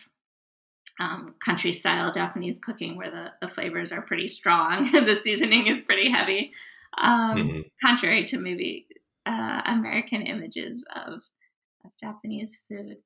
[1.00, 5.82] um, country style Japanese cooking where the, the flavors are pretty strong, the seasoning is
[5.86, 6.52] pretty heavy,
[6.98, 7.62] um, mm-hmm.
[7.84, 8.86] contrary to maybe
[9.26, 11.22] uh, American images of,
[11.86, 12.98] of Japanese food.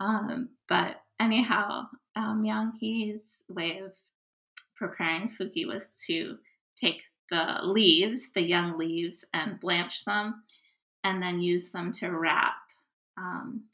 [0.00, 3.92] Um, but anyhow, um, Miyanghi's way of
[4.76, 6.36] preparing fuki was to
[6.76, 10.42] take the leaves, the young leaves, and blanch them,
[11.04, 12.54] and then use them to wrap
[13.16, 13.64] um,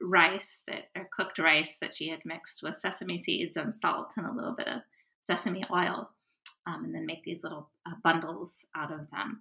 [0.00, 4.26] rice that or cooked rice that she had mixed with sesame seeds and salt and
[4.26, 4.82] a little bit of
[5.20, 6.10] sesame oil,
[6.66, 9.40] um, and then make these little uh, bundles out of them,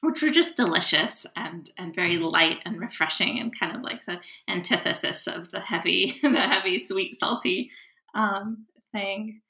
[0.00, 4.18] which were just delicious and and very light and refreshing and kind of like the
[4.48, 7.70] antithesis of the heavy the heavy sweet salty
[8.14, 9.40] um, thing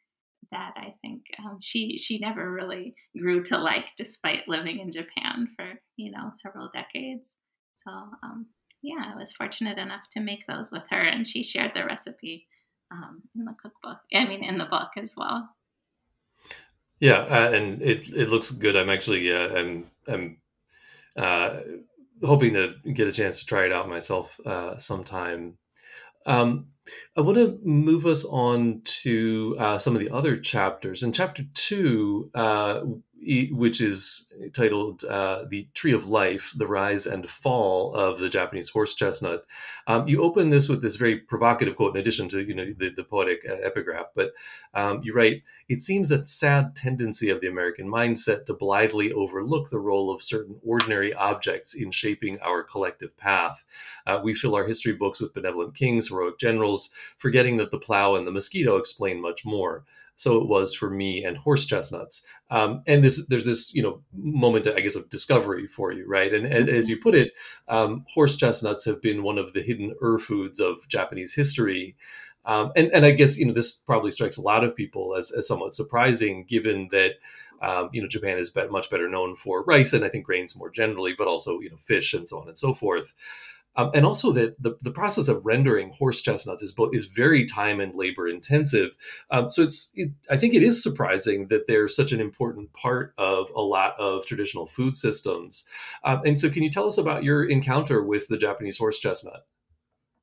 [0.50, 5.48] that I think um, she she never really grew to like, despite living in Japan
[5.56, 7.36] for you know several decades.
[7.84, 7.90] So
[8.22, 8.46] um,
[8.82, 12.46] yeah, I was fortunate enough to make those with her, and she shared the recipe
[12.90, 13.98] um, in the cookbook.
[14.14, 15.48] I mean, in the book as well.
[16.98, 18.76] Yeah, uh, and it it looks good.
[18.76, 20.36] I'm actually uh, I'm I'm
[21.16, 21.60] uh,
[22.22, 25.56] hoping to get a chance to try it out myself uh, sometime.
[26.26, 26.66] Um,
[27.16, 31.02] I want to move us on to uh, some of the other chapters.
[31.02, 32.82] In chapter two, uh,
[33.50, 38.70] which is titled uh, "The Tree of Life: The Rise and Fall of the Japanese
[38.70, 39.44] Horse Chestnut."
[39.86, 42.90] Um, you open this with this very provocative quote, in addition to you know the,
[42.90, 44.06] the poetic uh, epigraph.
[44.14, 44.32] But
[44.72, 49.68] um, you write, "It seems a sad tendency of the American mindset to blithely overlook
[49.68, 53.64] the role of certain ordinary objects in shaping our collective path.
[54.06, 58.14] Uh, we fill our history books with benevolent kings, heroic generals, forgetting that the plow
[58.14, 59.84] and the mosquito explain much more."
[60.20, 62.26] So it was for me and horse chestnuts.
[62.50, 66.34] Um, and this, there's this, you know, moment, I guess, of discovery for you, right?
[66.34, 67.32] And, and as you put it,
[67.68, 71.96] um, horse chestnuts have been one of the hidden ur foods of Japanese history.
[72.44, 75.32] Um, and, and I guess, you know, this probably strikes a lot of people as,
[75.32, 77.12] as somewhat surprising, given that,
[77.62, 80.68] um, you know, Japan is much better known for rice and I think grains more
[80.68, 83.14] generally, but also, you know, fish and so on and so forth.
[83.76, 87.80] Um, and also that the, the process of rendering horse chestnuts is is very time
[87.80, 88.96] and labor intensive.
[89.30, 93.14] Um, so it's it, I think it is surprising that they're such an important part
[93.16, 95.68] of a lot of traditional food systems.
[96.02, 99.46] Um, and so, can you tell us about your encounter with the Japanese horse chestnut?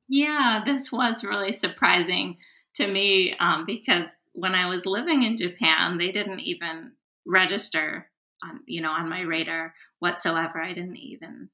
[0.08, 2.36] Yeah, this was really surprising
[2.74, 6.92] to me um, because when I was living in Japan, they didn't even
[7.26, 8.10] register
[8.42, 10.62] on you know on my radar whatsoever.
[10.62, 11.48] I didn't even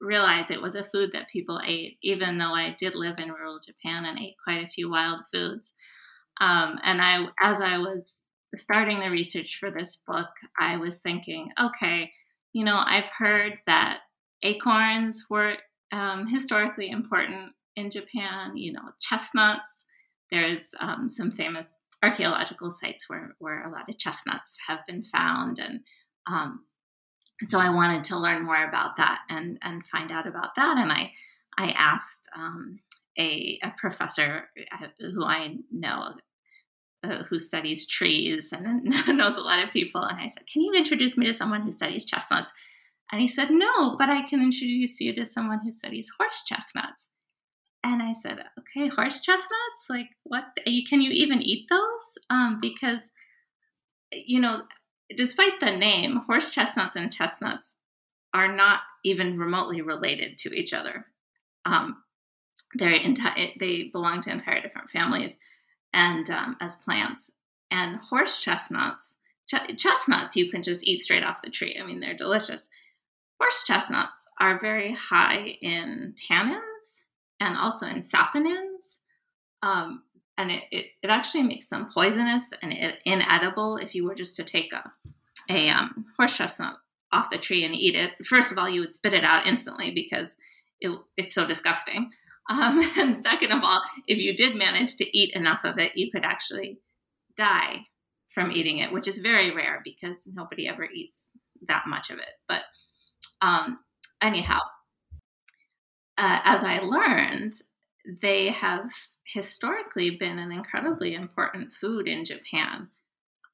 [0.00, 3.60] realize it was a food that people ate, even though I did live in rural
[3.60, 5.72] Japan and ate quite a few wild foods.
[6.40, 8.18] Um, and I, as I was
[8.54, 12.12] starting the research for this book, I was thinking, okay,
[12.52, 14.00] you know, I've heard that
[14.42, 15.56] acorns were
[15.92, 18.56] um, historically important in Japan.
[18.56, 19.84] You know, chestnuts.
[20.30, 21.66] There's um, some famous
[22.02, 25.80] archaeological sites where where a lot of chestnuts have been found, and
[26.26, 26.64] um,
[27.46, 30.76] so I wanted to learn more about that and and find out about that.
[30.78, 31.12] And I
[31.56, 32.80] I asked um,
[33.18, 36.14] a, a professor uh, who I know
[37.02, 40.74] uh, who studies trees and knows a lot of people, and I said, "Can you
[40.74, 42.52] introduce me to someone who studies chestnuts?"
[43.12, 47.08] And he said, "No, but I can introduce you to someone who studies horse chestnuts."
[47.82, 49.86] And I said, "Okay, horse chestnuts?
[49.88, 50.44] Like, what?
[50.88, 52.18] Can you even eat those?
[52.28, 53.00] Um, because,
[54.12, 54.62] you know,
[55.16, 57.76] despite the name, horse chestnuts and chestnuts
[58.32, 61.06] are not even remotely related to each other.
[61.64, 62.02] Um,
[62.74, 65.36] they're enti- they belong to entire different families
[65.92, 67.30] and um, as plants.
[67.70, 69.16] And horse chestnuts,
[69.48, 71.78] ch- chestnuts you can just eat straight off the tree.
[71.80, 72.68] I mean, they're delicious.
[73.40, 77.00] Horse chestnuts are very high in tannins
[77.40, 78.96] and also in saponins.
[79.62, 80.04] Um,
[80.40, 82.72] and it, it, it, actually makes them poisonous and
[83.04, 84.90] inedible if you were just to take a,
[85.50, 86.76] a um, horse chestnut
[87.12, 88.12] off the tree and eat it.
[88.24, 90.36] First of all, you would spit it out instantly because
[90.80, 92.10] it, it's so disgusting.
[92.48, 96.10] Um, and second of all, if you did manage to eat enough of it, you
[96.10, 96.80] could actually
[97.36, 97.86] die
[98.26, 101.28] from eating it, which is very rare because nobody ever eats
[101.68, 102.32] that much of it.
[102.48, 102.62] But
[103.40, 103.78] um,
[104.20, 104.58] anyhow,
[106.18, 107.52] uh, as I learned,
[108.20, 108.90] they have
[109.32, 112.88] historically been an incredibly important food in Japan.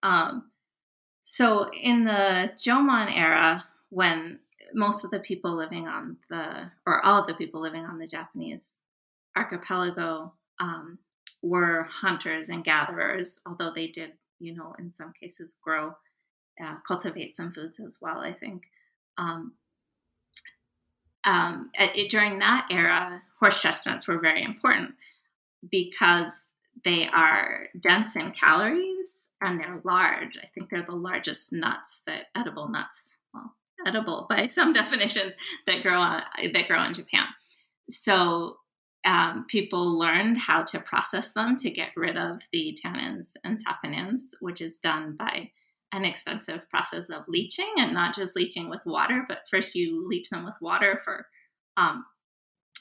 [0.02, 0.50] Um,
[1.22, 4.40] so in the Jomon era, when
[4.72, 8.06] most of the people living on the, or all of the people living on the
[8.06, 8.68] Japanese
[9.36, 10.98] archipelago um,
[11.42, 15.94] were hunters and gatherers, although they did, you know, in some cases grow,
[16.62, 18.62] uh, cultivate some foods as well, I think.
[19.18, 19.52] Um,
[21.24, 24.94] um, it, during that era, horse chestnuts were very important
[25.70, 26.52] because
[26.84, 30.38] they are dense in calories and they're large.
[30.38, 33.54] I think they're the largest nuts that edible nuts, well,
[33.86, 35.34] edible by some definitions
[35.66, 37.26] that grow on, that grow in Japan.
[37.90, 38.58] So
[39.06, 44.34] um, people learned how to process them to get rid of the tannins and saponins,
[44.40, 45.50] which is done by
[45.92, 50.28] an extensive process of leaching and not just leaching with water, but first you leach
[50.30, 51.26] them with water for,
[51.76, 52.04] um,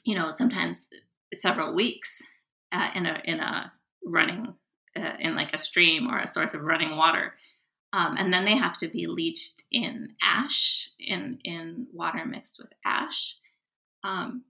[0.04, 0.88] you know, sometimes
[1.34, 2.22] several weeks
[2.72, 3.72] uh, in a in a
[4.06, 4.56] running
[4.98, 7.34] uh, in like a stream or a source of running water.
[7.94, 12.74] Um, and then they have to be leached in ash in in water mixed with
[12.86, 13.36] ash.
[14.04, 14.44] Um,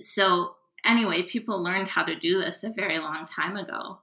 [0.00, 0.54] so
[0.84, 3.98] anyway, people learned how to do this a very long time ago.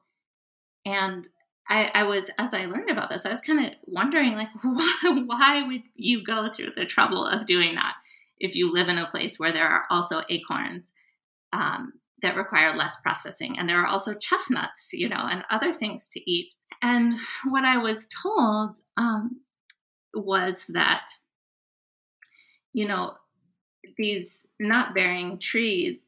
[0.85, 1.27] And
[1.69, 5.23] I, I was, as I learned about this, I was kind of wondering, like, why,
[5.25, 7.93] why would you go through the trouble of doing that
[8.39, 10.91] if you live in a place where there are also acorns
[11.53, 11.93] um,
[12.23, 13.57] that require less processing?
[13.57, 16.53] And there are also chestnuts, you know, and other things to eat.
[16.81, 17.15] And
[17.47, 19.41] what I was told um,
[20.13, 21.05] was that,
[22.73, 23.13] you know,
[23.97, 26.07] these nut bearing trees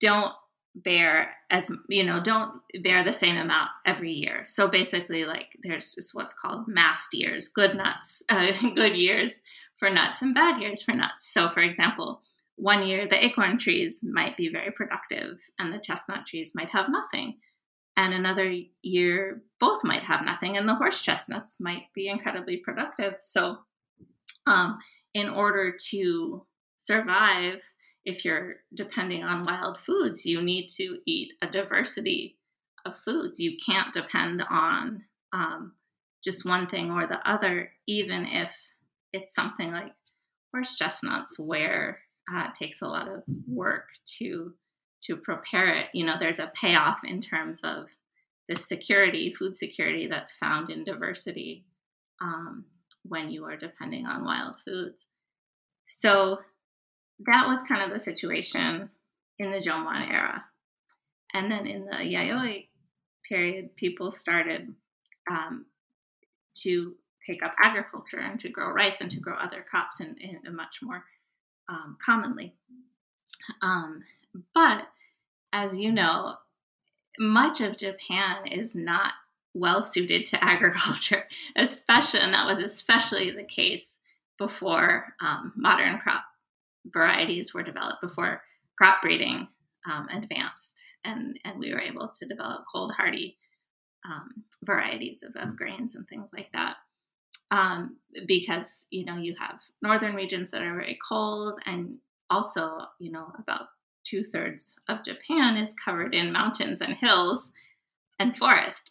[0.00, 0.32] don't
[0.76, 5.94] bear as you know don't bear the same amount every year so basically like there's
[5.94, 9.40] just what's called mast years good nuts uh, good years
[9.78, 12.20] for nuts and bad years for nuts so for example
[12.56, 16.86] one year the acorn trees might be very productive and the chestnut trees might have
[16.88, 17.38] nothing
[17.96, 23.14] and another year both might have nothing and the horse chestnuts might be incredibly productive
[23.20, 23.58] so
[24.46, 24.78] um,
[25.14, 26.46] in order to
[26.78, 27.62] survive
[28.06, 32.38] if you're depending on wild foods, you need to eat a diversity
[32.86, 33.40] of foods.
[33.40, 35.02] You can't depend on
[35.32, 35.72] um,
[36.24, 38.56] just one thing or the other, even if
[39.12, 39.92] it's something like
[40.52, 41.98] horse chestnuts, where
[42.32, 44.54] uh, takes a lot of work to
[45.02, 45.86] to prepare it.
[45.92, 47.90] You know, there's a payoff in terms of
[48.48, 51.64] the security, food security that's found in diversity
[52.20, 52.64] um,
[53.02, 55.04] when you are depending on wild foods.
[55.84, 56.40] So
[57.26, 58.90] that was kind of the situation
[59.38, 60.44] in the Jomon era.
[61.34, 62.68] And then in the Yayoi
[63.28, 64.74] period, people started
[65.30, 65.66] um,
[66.62, 66.94] to
[67.26, 70.78] take up agriculture and to grow rice and to grow other crops in, in much
[70.82, 71.04] more
[71.68, 72.54] um, commonly.
[73.62, 74.04] Um,
[74.54, 74.88] but
[75.52, 76.34] as you know,
[77.18, 79.12] much of Japan is not
[79.54, 83.98] well suited to agriculture, especially, and that was especially the case
[84.38, 86.24] before um, modern crop
[86.86, 88.42] varieties were developed before
[88.76, 89.48] crop breeding
[89.90, 93.38] um, advanced, and and we were able to develop cold hardy
[94.04, 96.76] um, varieties of, of, grains and things like that.
[97.50, 103.12] Um, because you know you have northern regions that are very cold, and also you
[103.12, 103.68] know about
[104.04, 107.50] two thirds of Japan is covered in mountains and hills
[108.18, 108.90] and forest.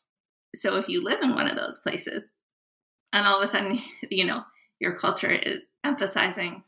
[0.55, 2.27] So if you live in one of those places,
[3.11, 3.79] and all of a sudden
[4.09, 4.43] you know
[4.79, 6.63] your culture is emphasizing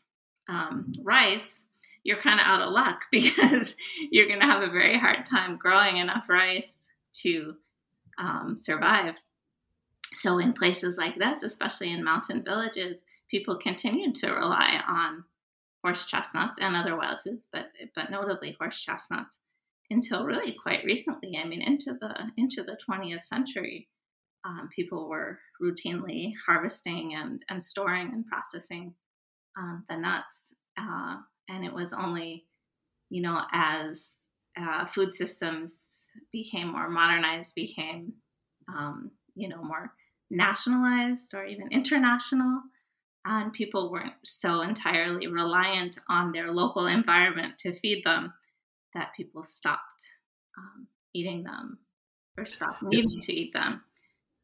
[0.50, 1.64] um, rice,
[2.04, 3.76] you're kind of out of luck because
[4.12, 6.80] you're going to have a very hard time growing enough rice
[7.22, 7.56] to
[8.18, 9.16] um, survive.
[10.14, 12.98] So, in places like this, especially in mountain villages,
[13.30, 15.26] people continued to rely on
[15.84, 19.40] horse chestnuts and other wild foods, but but notably horse chestnuts
[19.90, 21.38] until really quite recently.
[21.38, 23.88] I mean, into the into the 20th century,
[24.46, 28.94] um, people were routinely harvesting and and storing and processing
[29.58, 30.54] um, the nuts.
[30.80, 31.18] Uh,
[31.50, 32.46] and it was only,
[33.10, 34.18] you know, as
[34.60, 38.14] uh, food systems became more modernized, became,
[38.68, 39.94] um, you know, more
[40.30, 42.62] nationalized or even international,
[43.26, 48.34] and people weren't so entirely reliant on their local environment to feed them
[48.94, 50.14] that people stopped
[50.58, 51.78] um, eating them
[52.38, 53.84] or stopped needing to eat them.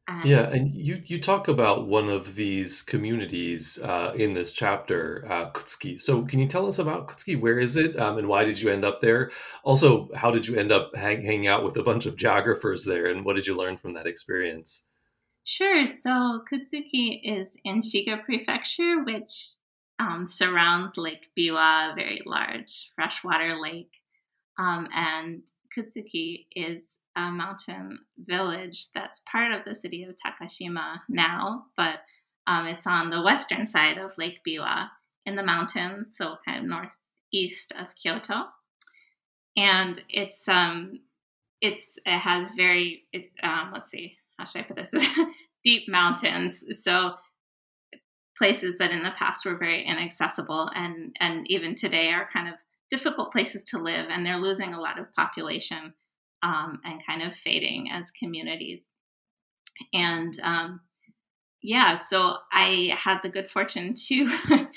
[0.06, 5.24] And yeah, and you you talk about one of these communities uh, in this chapter,
[5.30, 5.98] uh, Kutsuki.
[5.98, 7.40] So, can you tell us about Kutsuki?
[7.40, 9.30] Where is it, um, and why did you end up there?
[9.62, 13.06] Also, how did you end up hang, hanging out with a bunch of geographers there,
[13.06, 14.90] and what did you learn from that experience?
[15.44, 15.86] Sure.
[15.86, 19.52] So, Kutsuki is in Shiga Prefecture, which
[19.98, 23.94] um, surrounds Lake Biwa, a very large freshwater lake,
[24.58, 25.42] um, and
[25.74, 32.00] Kutsuki is a mountain village that's part of the city of Takashima now, but
[32.46, 34.88] um, it's on the western side of Lake Biwa
[35.24, 38.46] in the mountains, so kind of northeast of Kyoto.
[39.56, 41.00] And it's um,
[41.60, 44.94] it's it has very it, um, let's see how should I put this
[45.64, 46.64] deep mountains.
[46.82, 47.14] So
[48.36, 52.54] places that in the past were very inaccessible and and even today are kind of
[52.90, 55.94] difficult places to live, and they're losing a lot of population
[56.44, 58.86] um, and kind of fading as communities.
[59.92, 60.80] And um,
[61.62, 64.28] yeah, so I had the good fortune to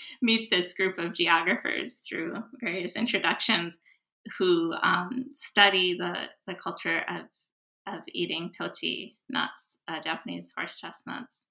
[0.21, 3.77] meet this group of geographers through various introductions
[4.39, 6.13] who um, study the,
[6.47, 11.43] the culture of, of eating tochi nuts, uh, Japanese horse chestnuts,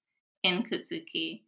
[0.42, 1.42] in Kutsuki.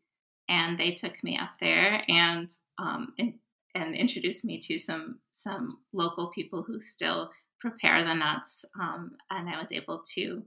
[0.50, 3.34] And they took me up there and um, in,
[3.74, 7.30] and introduced me to some some local people who still
[7.60, 10.42] prepare the nuts, um, and I was able to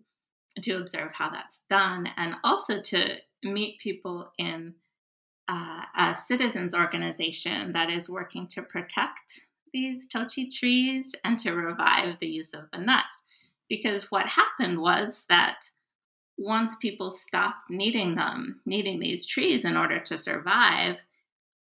[0.62, 4.74] to observe how that's done, and also to meet people in
[5.50, 9.42] uh, a citizens organization that is working to protect
[9.74, 13.22] these tochi trees and to revive the use of the nuts.
[13.70, 15.70] Because what happened was that
[16.38, 20.98] once people stopped needing them, needing these trees in order to survive,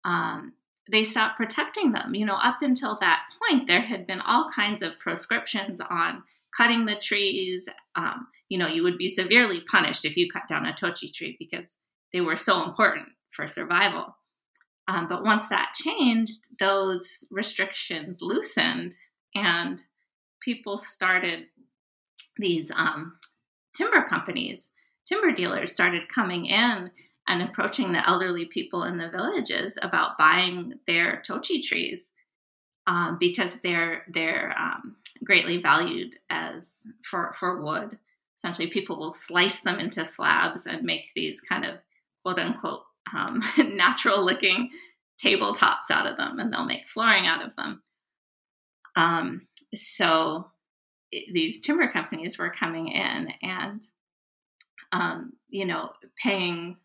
[0.05, 0.53] um,
[0.91, 2.15] they stopped protecting them.
[2.15, 6.23] You know, up until that point, there had been all kinds of proscriptions on
[6.57, 7.69] cutting the trees.
[7.95, 11.37] Um, you know, you would be severely punished if you cut down a tochi tree
[11.39, 11.77] because
[12.13, 14.17] they were so important for survival.
[14.87, 18.97] Um, but once that changed, those restrictions loosened,
[19.35, 19.83] and
[20.41, 21.47] people started
[22.37, 23.17] these um,
[23.75, 24.69] timber companies,
[25.07, 26.91] timber dealers started coming in
[27.29, 32.11] and approaching the elderly people in the villages about buying their tochi trees
[32.87, 37.99] um, because they're they're um, greatly valued as for for wood.
[38.39, 41.77] Essentially, people will slice them into slabs and make these kind of
[42.23, 42.83] quote unquote
[43.17, 44.71] um, natural looking
[45.23, 47.83] tabletops out of them, and they'll make flooring out of them.
[48.97, 50.51] Um, so
[51.33, 53.83] these timber companies were coming in and
[54.93, 56.77] um, you know paying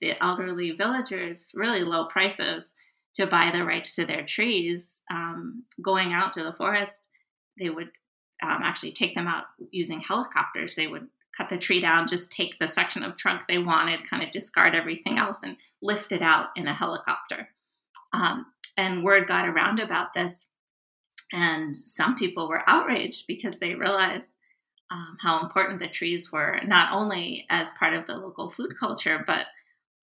[0.00, 2.72] the elderly villagers really low prices
[3.14, 5.00] to buy the rights to their trees.
[5.10, 7.08] Um, going out to the forest,
[7.58, 7.90] they would
[8.42, 10.74] um, actually take them out using helicopters.
[10.74, 14.22] They would cut the tree down, just take the section of trunk they wanted, kind
[14.22, 17.48] of discard everything else, and lift it out in a helicopter.
[18.12, 20.46] Um, and word got around about this,
[21.32, 24.32] and some people were outraged because they realized
[24.90, 29.22] um, how important the trees were, not only as part of the local food culture,
[29.26, 29.46] but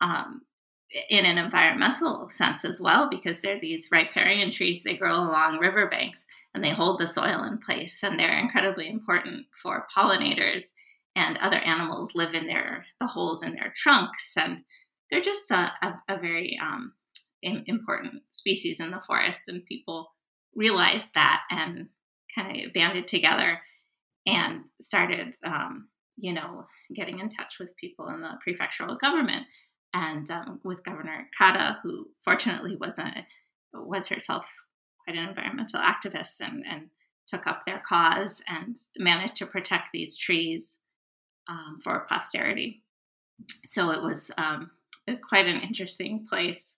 [0.02, 0.41] um,
[1.10, 4.84] in an environmental sense as well, because they're these riparian trees.
[4.84, 9.48] They grow along riverbanks and they hold the soil in place, and they're incredibly important
[9.62, 10.72] for pollinators
[11.16, 14.64] and other animals live in their the holes in their trunks, and
[15.10, 16.93] they're just a, a, a very um,
[17.41, 19.48] important species in the forest.
[19.48, 20.12] And people
[20.56, 21.89] realized that and
[22.34, 23.62] kind of banded together
[24.26, 26.66] and started, um, you know,
[26.96, 29.46] getting in touch with people in the prefectural government
[29.96, 33.26] and um, with Governor Kada, who fortunately was a
[33.74, 34.48] was herself
[35.04, 36.89] quite an environmental activist and, and
[37.28, 40.78] took up their cause and managed to protect these trees
[41.50, 42.84] um, for posterity.
[43.66, 44.72] So it was um,
[45.28, 46.76] quite an interesting place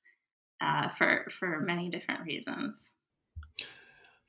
[0.62, 2.92] uh, for for many different reasons.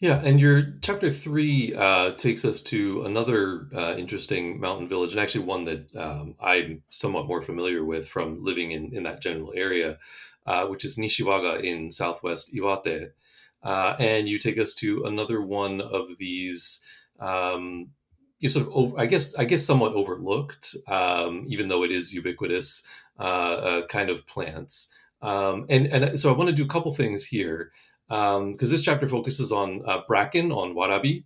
[0.01, 5.21] Yeah, and your chapter three uh, takes us to another uh, interesting mountain village, and
[5.21, 9.53] actually one that um, I'm somewhat more familiar with from living in, in that general
[9.57, 9.99] area,
[10.47, 13.11] uh, which is Nishiwaga in southwest Iwate.
[13.61, 16.87] Uh, and you take us to another one of these,
[17.19, 17.89] um,
[18.39, 22.15] you sort of, over, I guess, I guess, somewhat overlooked, um, even though it is
[22.15, 22.87] ubiquitous,
[23.19, 24.95] uh, uh, kind of plants.
[25.21, 27.73] Um, and and so I want to do a couple things here
[28.09, 31.25] because um, this chapter focuses on uh, bracken, on warabi.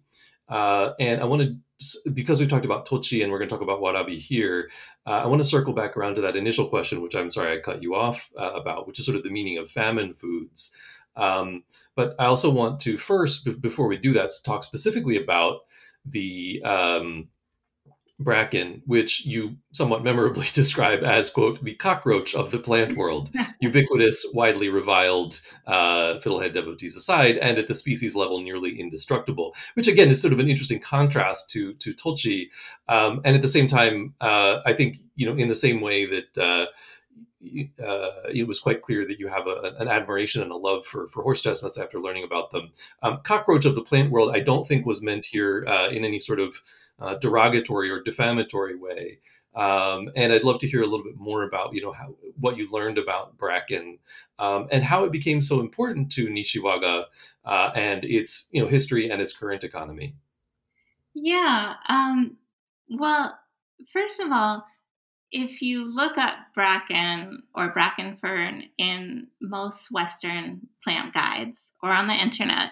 [0.48, 3.62] Uh, and I want to, because we talked about tochi and we're going to talk
[3.62, 4.70] about warabi here,
[5.06, 7.60] uh, I want to circle back around to that initial question, which I'm sorry I
[7.60, 10.76] cut you off uh, about, which is sort of the meaning of famine foods.
[11.16, 11.64] Um,
[11.94, 15.60] but I also want to first, b- before we do that, talk specifically about
[16.04, 17.28] the um,
[18.22, 24.30] bracken, which you somewhat memorably describe as, quote, the cockroach of the plant world, ubiquitous,
[24.34, 30.08] widely reviled, uh, fiddlehead devotees aside, and at the species level, nearly indestructible, which again
[30.08, 32.48] is sort of an interesting contrast to, to tochi.
[32.88, 36.06] Um, and at the same time, uh, I think, you know, in the same way
[36.06, 36.66] that, uh,
[37.82, 41.08] uh, it was quite clear that you have a, an admiration and a love for,
[41.08, 42.72] for horse chestnuts after learning about them.
[43.02, 46.18] Um, cockroach of the plant world, I don't think was meant here uh, in any
[46.18, 46.60] sort of
[46.98, 49.18] uh, derogatory or defamatory way.
[49.54, 52.56] Um, and I'd love to hear a little bit more about, you know, how, what
[52.56, 53.98] you learned about Bracken
[54.38, 57.04] um, and how it became so important to Nishiwaga
[57.44, 60.14] uh, and its, you know, history and its current economy.
[61.12, 61.74] Yeah.
[61.88, 62.38] Um,
[62.88, 63.38] well,
[63.92, 64.64] first of all,
[65.32, 72.06] if you look up bracken or bracken fern in most Western plant guides or on
[72.06, 72.70] the internet,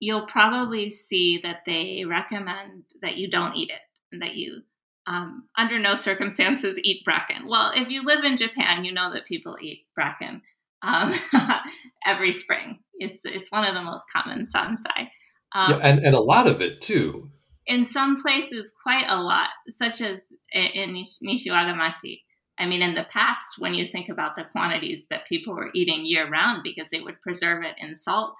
[0.00, 3.80] you'll probably see that they recommend that you don't eat it
[4.12, 4.62] and that you
[5.06, 7.48] um, under no circumstances eat bracken.
[7.48, 10.42] Well if you live in japan you know that people eat bracken
[10.82, 11.12] um,
[12.06, 12.78] every spring.
[12.94, 15.08] It's it's one of the most common sansai
[15.54, 17.30] um, yeah, and, and a lot of it too
[17.68, 22.22] in some places quite a lot such as in nishiwagamachi
[22.58, 26.04] I mean, in the past, when you think about the quantities that people were eating
[26.04, 28.36] year round because they would preserve it in salt,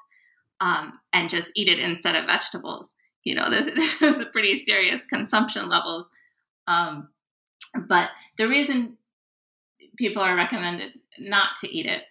[0.61, 2.95] um, and just eat it instead of vegetables.
[3.24, 6.09] You know, this, is pretty serious consumption levels.
[6.66, 7.11] Um,
[7.87, 8.97] but the reason
[9.97, 12.03] people are recommended not to eat it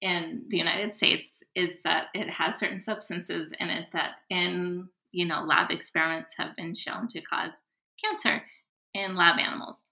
[0.00, 5.26] in the United States is that it has certain substances in it that, in you
[5.26, 7.52] know, lab experiments have been shown to cause
[8.02, 8.42] cancer
[8.94, 9.82] in lab animals.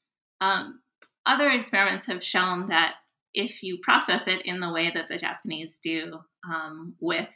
[0.41, 0.81] Um,
[1.27, 2.95] other experiments have shown that
[3.35, 7.29] if you process it in the way that the Japanese do um, with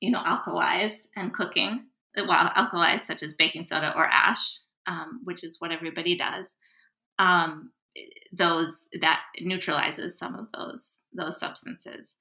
[0.00, 1.86] you know, alkalis and cooking,
[2.16, 6.54] well, alkalis such as baking soda or ash, um, which is what everybody does.
[7.18, 7.72] Um,
[8.32, 12.14] those that neutralizes some of those those substances.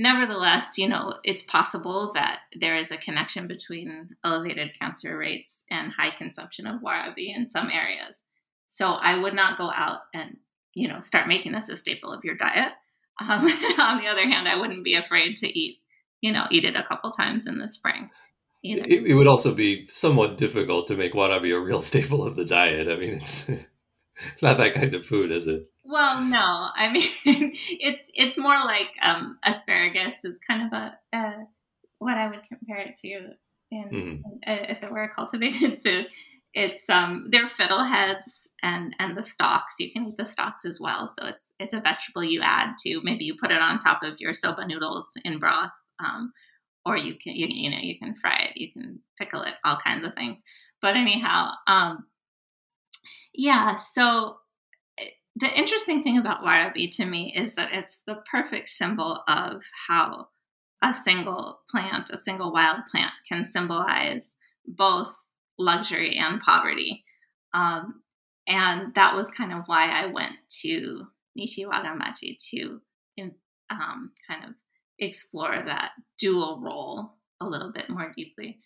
[0.00, 5.92] Nevertheless, you know, it's possible that there is a connection between elevated cancer rates and
[5.92, 8.16] high consumption of warabi in some areas.
[8.66, 10.38] So I would not go out and,
[10.74, 12.72] you know, start making this a staple of your diet.
[13.20, 13.44] Um,
[13.78, 15.80] on the other hand, I wouldn't be afraid to eat
[16.20, 18.10] you know, eat it a couple times in the spring.
[18.62, 22.44] It, it, would also be somewhat difficult to make warabi a real staple of the
[22.44, 22.88] diet.
[22.88, 23.48] I mean, it's
[24.32, 25.70] it's not that kind of food, is it?
[25.90, 26.68] Well, no.
[26.76, 31.32] I mean, it's it's more like um, asparagus is kind of a, a,
[31.98, 33.08] what I would compare it to
[33.72, 34.22] in, mm-hmm.
[34.46, 36.06] if it were a cultivated food.
[36.52, 39.74] It's um they're fiddleheads and and the stalks.
[39.78, 41.12] You can eat the stalks as well.
[41.18, 44.14] So it's it's a vegetable you add to maybe you put it on top of
[44.18, 45.70] your soba noodles in broth
[46.00, 46.32] um,
[46.84, 49.78] or you can you, you know you can fry it, you can pickle it, all
[49.84, 50.40] kinds of things.
[50.82, 52.06] But anyhow, um,
[53.32, 53.76] yeah.
[53.76, 54.38] So
[55.40, 60.28] the interesting thing about warabi to me is that it's the perfect symbol of how
[60.82, 64.36] a single plant, a single wild plant, can symbolize
[64.66, 65.14] both
[65.58, 67.04] luxury and poverty.
[67.52, 68.02] Um,
[68.46, 71.06] and that was kind of why I went to
[71.38, 72.80] Nishiwagamachi to
[73.70, 74.50] um, kind of
[74.98, 78.58] explore that dual role a little bit more deeply.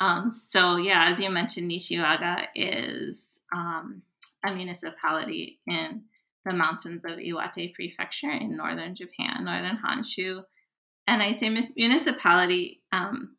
[0.00, 4.02] Um, so, yeah, as you mentioned, Nishiwaga is um,
[4.44, 6.02] a municipality in
[6.44, 10.42] the mountains of Iwate Prefecture in northern Japan, northern Honshu.
[11.06, 13.36] And I say municipality, um,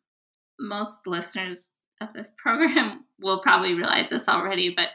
[0.58, 4.88] most listeners of this program will probably realize this already, but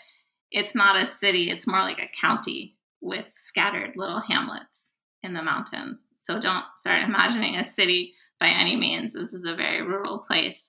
[0.52, 4.94] it's not a city, it's more like a county with scattered little hamlets
[5.24, 6.08] in the mountains.
[6.20, 9.14] So don't start imagining a city by any means.
[9.14, 10.68] This is a very rural place.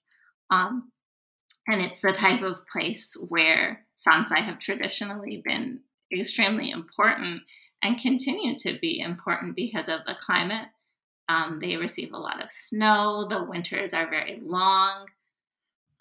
[0.51, 0.93] Um,
[1.66, 5.80] and it's the type of place where sansai have traditionally been
[6.12, 7.42] extremely important
[7.82, 10.68] and continue to be important because of the climate.
[11.28, 15.07] Um, they receive a lot of snow, the winters are very long.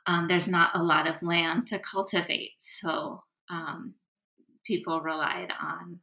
[0.07, 3.93] Um, there's not a lot of land to cultivate, so um,
[4.65, 5.99] people relied on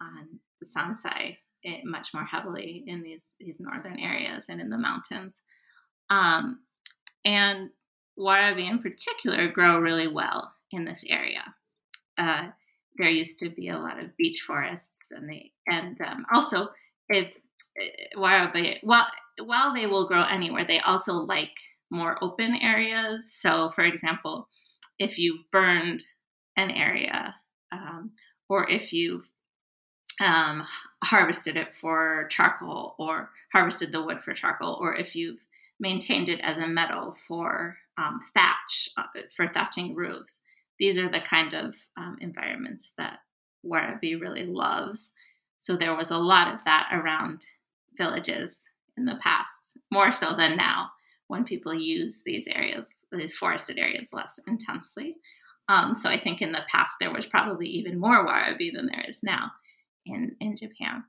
[0.00, 5.40] on sansai it much more heavily in these these northern areas and in the mountains.
[6.10, 6.60] Um,
[7.24, 7.70] and
[8.18, 11.54] warabi in particular grow really well in this area.
[12.16, 12.48] Uh,
[12.96, 16.68] there used to be a lot of beech forests, and they and um, also
[17.08, 17.28] if
[17.80, 18.52] uh, while
[19.40, 21.52] while they will grow anywhere, they also like
[21.90, 23.32] more open areas.
[23.32, 24.48] So, for example,
[24.98, 26.04] if you've burned
[26.56, 27.36] an area,
[27.72, 28.12] um,
[28.48, 29.28] or if you've
[30.24, 30.66] um,
[31.04, 35.44] harvested it for charcoal or harvested the wood for charcoal, or if you've
[35.80, 39.04] maintained it as a meadow for um, thatch, uh,
[39.34, 40.40] for thatching roofs,
[40.78, 43.18] these are the kind of um, environments that
[43.64, 45.12] Warabi really loves.
[45.58, 47.44] So there was a lot of that around
[47.96, 48.58] villages
[48.96, 50.90] in the past, more so than now
[51.26, 55.16] when people use these areas, these forested areas, less intensely.
[55.68, 59.04] Um, so I think in the past there was probably even more warabi than there
[59.06, 59.50] is now
[60.06, 61.04] in in Japan.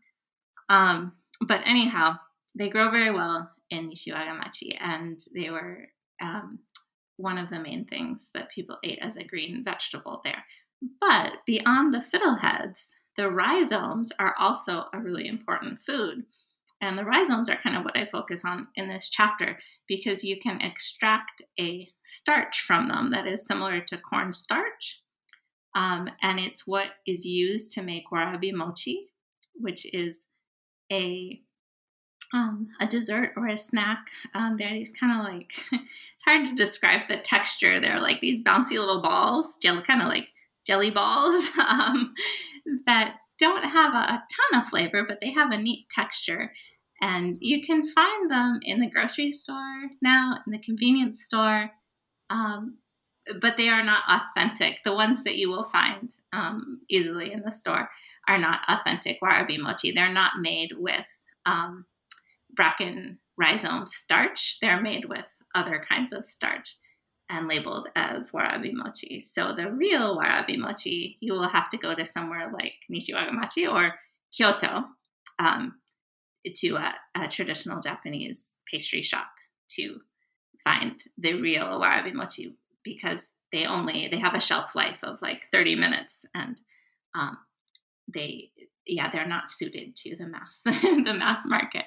[0.67, 1.13] Um,
[1.47, 2.17] but anyhow,
[2.55, 5.87] they grow very well in Nishiwagamachi, and they were
[6.21, 6.59] um,
[7.19, 10.45] one of the main things that people ate as a green vegetable there.
[11.01, 16.23] But beyond the fiddleheads, the rhizomes are also a really important food.
[16.81, 20.39] And the rhizomes are kind of what I focus on in this chapter because you
[20.39, 25.01] can extract a starch from them that is similar to cornstarch.
[25.75, 29.09] Um, and it's what is used to make warabi mochi,
[29.55, 30.25] which is
[30.91, 31.41] a
[32.33, 34.07] um, a dessert or a snack.
[34.33, 37.79] Um, they're these kind of like it's hard to describe the texture.
[37.79, 40.29] They're like these bouncy little balls, kind of like
[40.65, 42.13] jelly balls um,
[42.85, 46.51] that don't have a, a, ton of flavor, but they have a neat texture.
[47.01, 51.71] And you can find them in the grocery store now, in the convenience store,
[52.29, 52.77] um,
[53.39, 54.79] but they are not authentic.
[54.83, 57.89] The ones that you will find um, easily in the store
[58.27, 59.93] are not authentic warabi mochi.
[59.93, 61.05] They're not made with
[61.45, 61.85] um,
[62.59, 65.23] bracken rhizome starch, they're made with
[65.55, 66.75] other kinds of starch
[67.29, 69.21] and labeled as warabi mochi.
[69.21, 73.95] So the real warabi mochi, you will have to go to somewhere like Nishiwagamachi or
[74.35, 74.83] Kyoto
[75.39, 75.75] um,
[76.53, 79.27] to a, a, traditional Japanese pastry shop
[79.75, 80.01] to
[80.65, 85.47] find the real warabi mochi because they only they have a shelf life of like
[85.49, 86.59] 30 minutes and
[87.15, 87.37] um,
[88.13, 88.51] they
[88.85, 91.85] yeah they're not suited to the mass the mass market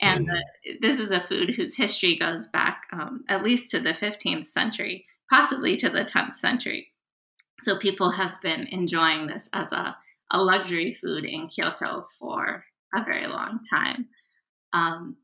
[0.00, 0.76] and mm-hmm.
[0.80, 5.06] this is a food whose history goes back um, at least to the 15th century,
[5.30, 6.88] possibly to the 10th century.
[7.62, 9.96] So people have been enjoying this as a,
[10.30, 12.64] a luxury food in Kyoto for
[12.94, 14.08] a very long time.
[14.72, 15.16] Um,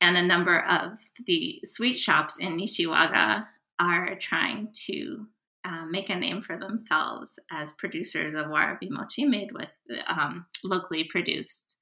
[0.00, 0.92] and a number of
[1.26, 3.46] the sweet shops in Nishiwaga
[3.80, 5.26] are trying to
[5.64, 9.70] uh, make a name for themselves as producers of warabi mochi made with
[10.06, 11.76] um, locally produced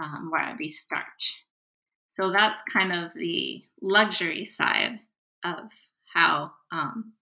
[0.00, 1.34] um, warabi starch.
[2.16, 5.00] So that's kind of the luxury side
[5.44, 5.68] of
[6.14, 7.12] how um,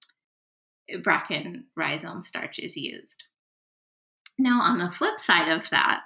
[1.02, 3.24] bracken rhizome starch is used.
[4.38, 6.02] Now, on the flip side of that,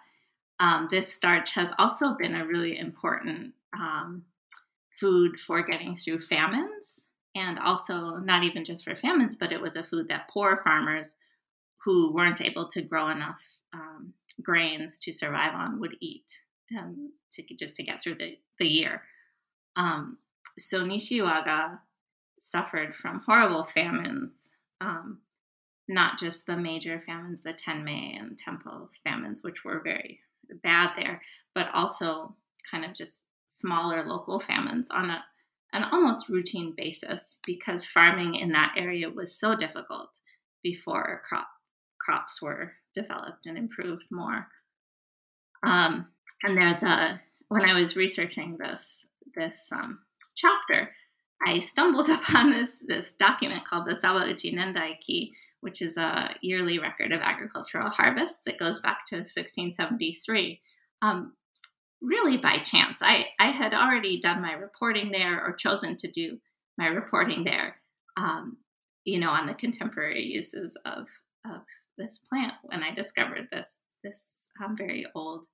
[0.58, 4.22] um, this starch has also been a really important um,
[4.90, 9.76] food for getting through famines, and also not even just for famines, but it was
[9.76, 11.14] a food that poor farmers
[11.84, 13.42] who weren't able to grow enough
[13.74, 16.40] um, grains to survive on would eat
[16.78, 19.02] um, to just to get through the, the year.
[19.76, 20.18] Um,
[20.58, 21.78] so Nishiwaga
[22.40, 24.50] suffered from horrible famines,
[24.80, 25.20] um,
[25.88, 30.20] not just the major famines, the Tenmei and Tempo famines, which were very
[30.62, 31.22] bad there,
[31.54, 32.36] but also
[32.70, 35.24] kind of just smaller local famines on a
[35.72, 40.18] an almost routine basis because farming in that area was so difficult
[40.62, 41.48] before crop
[42.00, 44.48] crops were developed and improved more.
[45.62, 46.06] Um,
[46.42, 50.00] and there's a when I was researching this this um,
[50.34, 50.90] chapter,
[51.46, 57.12] I stumbled upon this this document called the Sawauchi Nendaiki, which is a yearly record
[57.12, 60.60] of agricultural harvests that goes back to 1673.
[61.02, 61.34] Um,
[62.00, 66.38] really by chance, I I had already done my reporting there or chosen to do
[66.76, 67.76] my reporting there.
[68.16, 68.58] Um,
[69.04, 71.08] you know, on the contemporary uses of
[71.44, 71.62] of
[71.96, 73.66] this plant when I discovered this
[74.04, 74.20] this
[74.62, 75.46] um, very old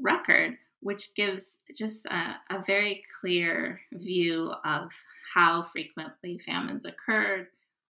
[0.00, 4.90] record, which gives just a, a, very clear view of
[5.34, 7.46] how frequently famines occurred,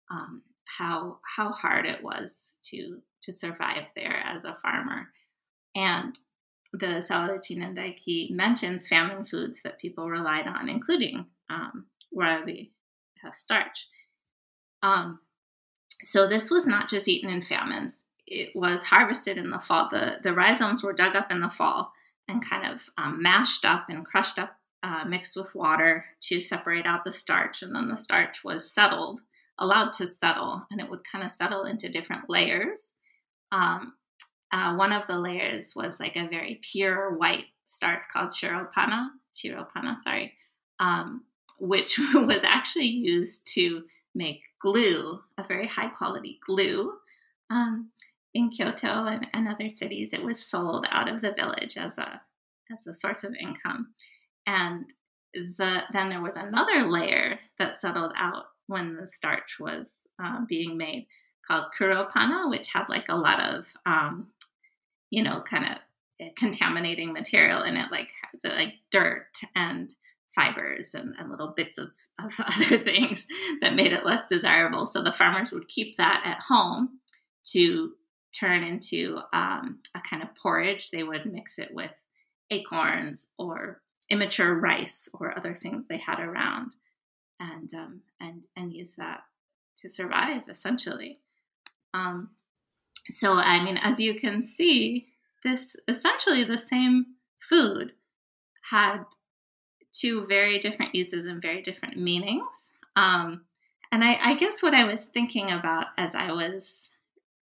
[0.09, 0.41] um,
[0.77, 5.07] how how hard it was to to survive there as a farmer,
[5.75, 6.19] and
[6.73, 11.85] the Sawauchi Nendaiki mentions famine foods that people relied on, including um,
[12.15, 12.71] warabi
[13.31, 13.87] starch.
[14.81, 15.19] Um,
[16.01, 19.89] so this was not just eaten in famines it was harvested in the fall.
[19.91, 21.91] The, the rhizomes were dug up in the fall
[22.27, 26.85] and kind of um, mashed up and crushed up, uh, mixed with water to separate
[26.85, 27.61] out the starch.
[27.61, 29.21] And then the starch was settled,
[29.59, 32.93] allowed to settle, and it would kind of settle into different layers.
[33.51, 33.93] Um,
[34.53, 39.95] uh, one of the layers was like a very pure white starch called shiropana, shiropana,
[40.03, 40.33] sorry,
[40.79, 41.23] um,
[41.59, 46.93] which was actually used to make glue, a very high quality glue.
[47.49, 47.91] Um,
[48.33, 52.21] in Kyoto and, and other cities, it was sold out of the village as a
[52.71, 53.93] as a source of income.
[54.47, 54.85] And
[55.33, 59.91] the then there was another layer that settled out when the starch was
[60.23, 61.07] uh, being made
[61.47, 64.27] called Kuropana, which had like a lot of, um,
[65.09, 68.09] you know, kind of contaminating material in it, like
[68.43, 69.93] like dirt and
[70.33, 71.89] fibers and, and little bits of,
[72.23, 73.27] of other things
[73.61, 74.85] that made it less desirable.
[74.85, 76.99] So the farmers would keep that at home
[77.51, 77.91] to
[78.37, 80.89] turn into um, a kind of porridge.
[80.89, 81.91] They would mix it with
[82.49, 86.75] acorns or immature rice or other things they had around,
[87.39, 89.21] and um, and and use that
[89.77, 91.19] to survive essentially.
[91.93, 92.29] Um,
[93.09, 95.07] so I mean, as you can see,
[95.43, 97.05] this essentially the same
[97.39, 97.93] food
[98.69, 99.03] had
[99.91, 102.71] two very different uses and very different meanings.
[102.95, 103.41] Um,
[103.91, 106.90] and I, I, guess what I was thinking about as I was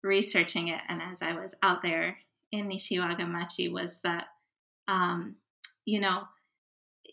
[0.03, 2.19] researching it and as I was out there
[2.53, 4.27] in Nishiwagamachi was that,
[4.87, 5.37] um,
[5.85, 6.23] you know,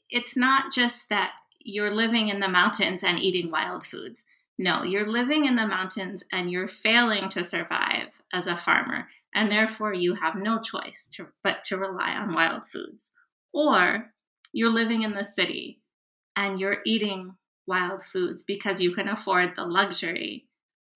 [0.10, 4.24] it's not just that you're living in the mountains and eating wild foods.
[4.58, 9.52] No, you're living in the mountains and you're failing to survive as a farmer, and
[9.52, 13.12] therefore you have no choice to, but to rely on wild foods.
[13.52, 14.12] Or
[14.54, 15.82] you're living in the city
[16.38, 17.36] and you're eating
[17.68, 20.46] wild foods because you can afford the luxury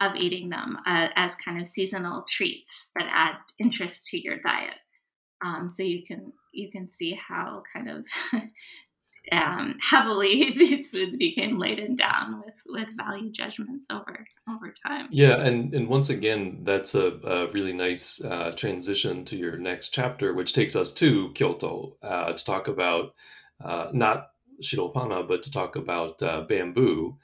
[0.02, 4.76] of eating them uh, as kind of seasonal treats that add interest to your diet.
[5.44, 8.06] Um, so you can you can see how kind of
[9.32, 15.08] um, heavily these foods became laden down with with value judgments over over time.
[15.12, 19.90] Yeah, and and once again, that's a, a really nice uh, transition to your next
[19.90, 23.14] chapter, which takes us to Kyoto uh, to talk about
[23.64, 24.30] uh, not
[24.62, 27.18] Shiropana, but to talk about uh, bamboo.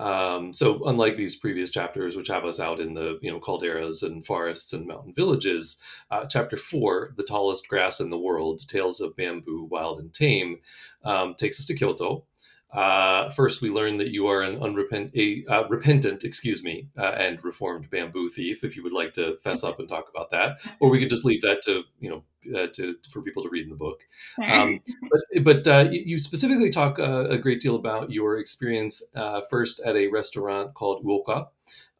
[0.00, 4.02] Um, so unlike these previous chapters, which have us out in the you know calderas
[4.02, 5.80] and forests and mountain villages,
[6.10, 10.60] uh, chapter four, the tallest grass in the world, tales of bamboo, wild and tame,
[11.04, 12.24] um, takes us to Kyoto.
[12.72, 17.16] Uh, first, we learn that you are an unrepentant, a uh, repentant, excuse me, uh,
[17.18, 18.62] and reformed bamboo thief.
[18.62, 21.24] If you would like to fess up and talk about that, or we could just
[21.24, 22.22] leave that to you know
[22.54, 24.02] uh, to for people to read in the book.
[24.42, 29.42] Um, but but uh, you specifically talk uh, a great deal about your experience uh,
[29.50, 31.48] first at a restaurant called Uoka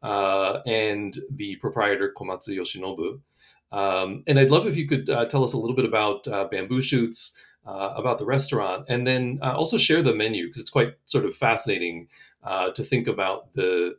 [0.01, 3.19] uh, and the proprietor Komatsu Yoshinobu.
[3.73, 6.81] Um, and I'd love if you could uh, tell us a little bit about bamboo
[6.81, 11.35] shoots, about the restaurant, and then also share the menu because it's quite sort of
[11.35, 12.07] fascinating
[12.75, 13.95] to think about the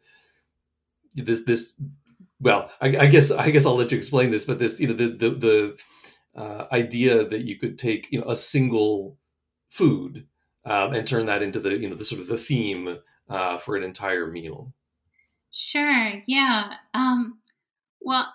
[1.14, 1.80] this this
[2.40, 4.94] well I, I, guess i guess i'll let you explain this but this you know
[4.94, 5.78] the the, the
[6.34, 9.18] uh, idea that you could take you know a single
[9.68, 10.26] food
[10.64, 12.98] um, and turn that into the you know the sort of the theme
[13.28, 14.72] uh, for an entire meal.
[15.50, 16.22] Sure.
[16.26, 16.74] Yeah.
[16.94, 17.38] Um,
[18.00, 18.32] well,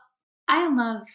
[0.47, 1.07] I love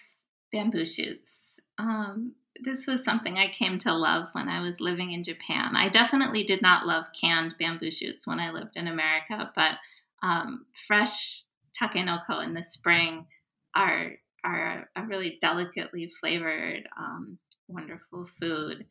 [0.52, 1.60] bamboo shoots.
[1.78, 2.34] Um,
[2.64, 5.76] this was something I came to love when I was living in Japan.
[5.76, 9.76] I definitely did not love canned bamboo shoots when I lived in America, but
[10.22, 11.44] um, fresh
[11.80, 13.26] takenoko in the spring
[13.74, 14.12] are
[14.44, 17.38] are a really delicately flavored, um,
[17.68, 18.86] wonderful food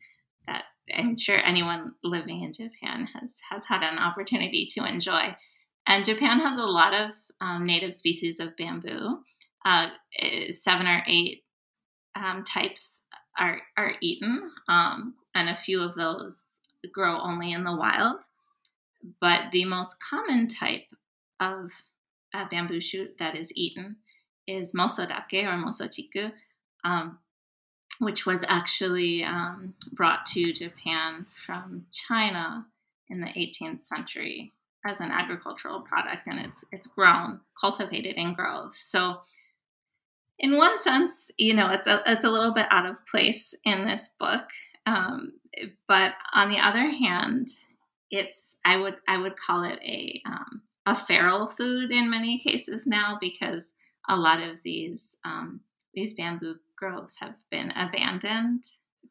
[0.46, 0.64] that
[0.94, 5.36] I'm sure anyone living in Japan has has had an opportunity to enjoy.
[5.86, 7.10] And Japan has a lot of
[7.40, 9.18] um, native species of bamboo.
[9.64, 11.44] Uh, eh, seven or eight
[12.16, 13.01] um, types
[13.38, 16.58] are are eaten, um, and a few of those
[16.92, 18.24] grow only in the wild.
[19.20, 20.84] But the most common type
[21.40, 21.70] of
[22.34, 23.96] uh, bamboo shoot that is eaten
[24.46, 26.32] is mosodake or mosochiku,
[26.84, 27.18] um,
[27.98, 32.66] which was actually um, brought to Japan from China
[33.08, 34.52] in the 18th century
[34.84, 38.78] as an agricultural product, and it's it's grown, cultivated in groves.
[38.78, 39.20] So,
[40.38, 43.86] in one sense, you know, it's a it's a little bit out of place in
[43.86, 44.44] this book,
[44.86, 45.32] um,
[45.86, 47.48] but on the other hand,
[48.10, 52.86] it's I would I would call it a um, a feral food in many cases
[52.86, 53.72] now because
[54.08, 55.60] a lot of these um,
[55.94, 58.64] these bamboo groves have been abandoned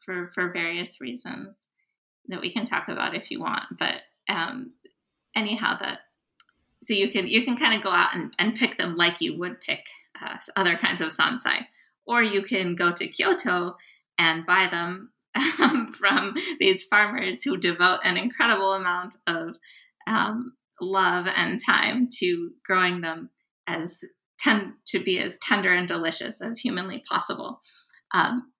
[0.05, 1.67] for for various reasons
[2.27, 3.63] that we can talk about if you want.
[3.79, 4.73] But um,
[5.35, 5.99] anyhow, that
[6.83, 9.37] so you can you can kind of go out and, and pick them like you
[9.37, 9.85] would pick
[10.23, 11.65] uh, other kinds of sansai,
[12.05, 13.75] or you can go to Kyoto
[14.17, 15.11] and buy them
[15.59, 19.55] um, from these farmers who devote an incredible amount of
[20.07, 23.29] um, love and time to growing them
[23.67, 24.03] as
[24.39, 27.61] tend to be as tender and delicious as humanly possible.
[28.13, 28.51] Um,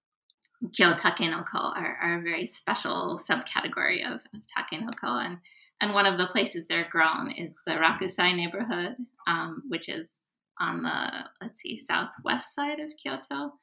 [0.74, 5.38] Kyo takenoko are, are, a very special subcategory of, of takenoko, and
[5.82, 8.96] and one of the places they're grown is the Rakusai neighborhood,
[9.26, 10.18] um, which is
[10.62, 11.10] on the
[11.42, 13.54] let's see southwest side of Kyoto,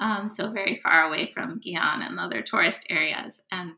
[0.00, 3.72] um, so very far away from Gion and other tourist areas, and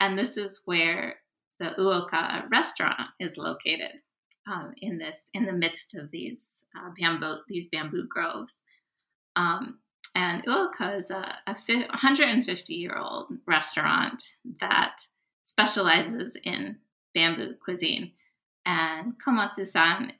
[0.00, 1.16] and this is where
[1.58, 4.02] the Uoka restaurant is located.
[4.50, 8.62] um, in this in the midst of these uh, bamboo these bamboo groves.
[9.36, 9.78] Um,
[10.14, 14.22] and Uoka is a, a 150 year old restaurant
[14.60, 15.02] that
[15.44, 16.78] specializes in
[17.14, 18.12] bamboo cuisine.
[18.66, 20.12] And Komatsu san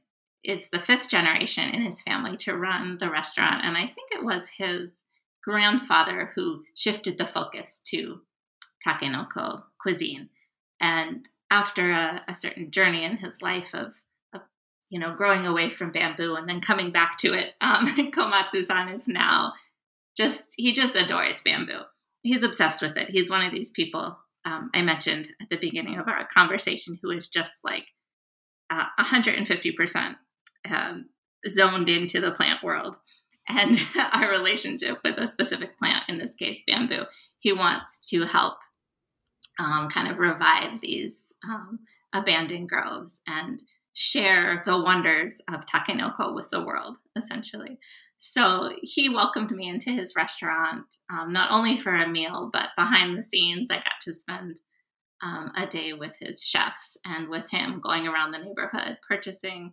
[0.45, 3.64] is the fifth generation in his family to run the restaurant.
[3.64, 5.05] And I think it was his
[5.45, 8.20] grandfather who shifted the focus to
[8.86, 10.28] takenoko cuisine.
[10.80, 13.95] And after a, a certain journey in his life of,
[14.32, 14.43] of,
[14.91, 19.09] you know, growing away from bamboo and then coming back to it, um, Komatsu-san is
[19.09, 19.55] now
[20.16, 21.82] just, he just adores bamboo.
[22.22, 23.11] He's obsessed with it.
[23.11, 27.11] He's one of these people um, I mentioned at the beginning of our conversation who
[27.11, 27.84] is just like
[28.70, 30.14] uh, 150%
[30.70, 31.08] um,
[31.46, 32.96] zoned into the plant world
[33.48, 33.78] and
[34.12, 37.04] our relationship with a specific plant, in this case, bamboo.
[37.38, 38.58] He wants to help
[39.58, 41.80] um, kind of revive these um,
[42.12, 43.62] abandoned groves and
[43.92, 47.78] share the wonders of takenoko with the world, essentially.
[48.18, 53.16] So he welcomed me into his restaurant, um, not only for a meal, but behind
[53.16, 54.58] the scenes, I got to spend
[55.22, 59.72] um, a day with his chefs and with him going around the neighborhood, purchasing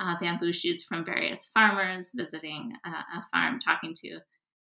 [0.00, 4.18] uh, bamboo shoots from various farmers, visiting a, a farm, talking to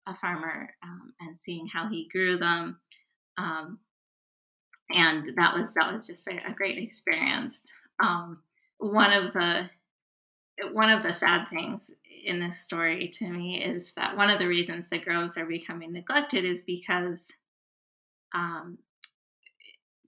[0.07, 2.79] a farmer, um, and seeing how he grew them.
[3.39, 3.79] Um,
[4.93, 7.61] and that was that was just a, a great experience.
[8.03, 8.43] Um,
[8.79, 9.71] one of the
[10.73, 11.91] one of the sad things
[12.25, 15.93] in this story to me is that one of the reasons the groves are becoming
[15.93, 17.31] neglected is because
[18.35, 18.79] um,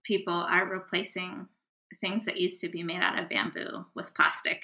[0.04, 1.46] people are replacing
[2.00, 4.62] things that used to be made out of bamboo with plastic.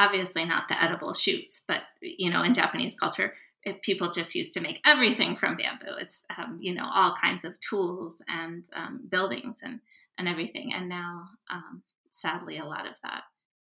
[0.00, 3.34] Obviously, not the edible shoots, but you know, in Japanese culture,
[3.82, 5.98] people just used to make everything from bamboo.
[6.00, 9.80] It's um, you know all kinds of tools and um, buildings and
[10.18, 10.72] and everything.
[10.72, 13.24] And now, um, sadly, a lot of that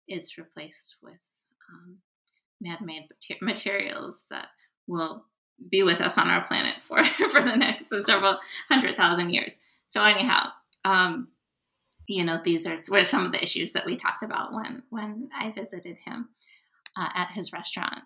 [0.08, 1.20] is replaced with
[1.72, 1.98] um,
[2.60, 3.08] man-made
[3.40, 4.48] materials that
[4.88, 5.26] will
[5.70, 9.52] be with us on our planet for for the next several hundred thousand years.
[9.86, 10.48] So anyhow,
[10.84, 11.28] um,
[12.08, 15.28] you know, these are were some of the issues that we talked about when when
[15.38, 16.28] I visited him
[16.96, 18.02] uh, at his restaurant.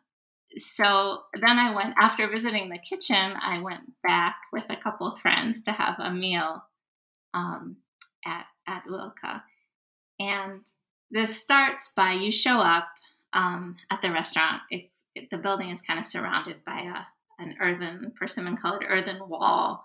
[0.56, 3.34] So then I went after visiting the kitchen.
[3.40, 6.64] I went back with a couple of friends to have a meal
[7.34, 7.76] um,
[8.26, 9.42] at at Uoka,
[10.18, 10.66] and
[11.10, 12.88] this starts by you show up
[13.32, 14.62] um, at the restaurant.
[14.70, 19.28] It's it, the building is kind of surrounded by a an earthen persimmon colored earthen
[19.28, 19.84] wall,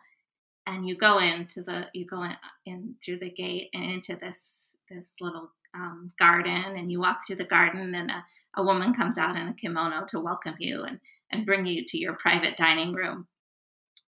[0.67, 2.35] and you go into the you go in,
[2.65, 7.35] in through the gate and into this this little um, garden, and you walk through
[7.37, 8.23] the garden, and a,
[8.57, 10.99] a woman comes out in a kimono to welcome you and
[11.31, 13.27] and bring you to your private dining room,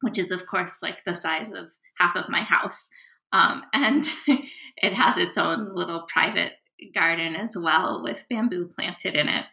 [0.03, 2.89] which is of course like the size of half of my house.
[3.33, 4.07] Um, and
[4.77, 6.53] it has its own little private
[6.95, 9.47] garden as well with bamboo planted in it.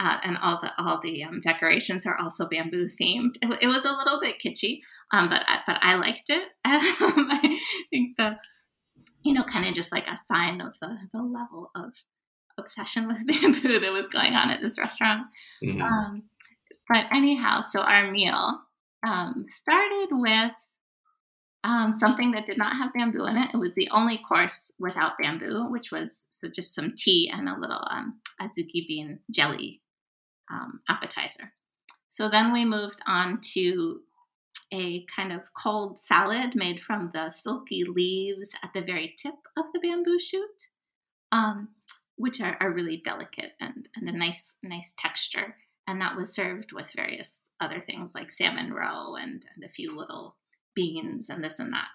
[0.00, 3.34] Uh, and all the all the um, decorations are also bamboo themed.
[3.42, 4.80] It, it, was a little bit kitschy,
[5.12, 6.48] um, but I, but I liked it.
[6.64, 7.58] Um, I
[7.90, 8.36] think the
[9.24, 11.92] you know kind of just like a sign of the the level of
[12.58, 15.26] obsession with bamboo that was going on at this restaurant.
[15.64, 15.82] Mm-hmm.
[15.82, 16.22] Um,
[16.88, 18.60] but anyhow, so our meal
[19.06, 20.52] um, started with
[21.64, 23.50] um, something that did not have bamboo in it.
[23.52, 27.58] It was the only course without bamboo, which was so just some tea and a
[27.58, 29.80] little um, adzuki bean jelly
[30.50, 31.52] um, appetizer.
[32.08, 34.00] So then we moved on to
[34.72, 39.66] a kind of cold salad made from the silky leaves at the very tip of
[39.72, 40.68] the bamboo shoot,
[41.32, 41.68] um,
[42.16, 45.56] which are, are really delicate and, and a nice nice texture.
[45.86, 47.30] And that was served with various
[47.60, 50.36] other things like salmon roe and, and a few little
[50.74, 51.88] beans and this and that.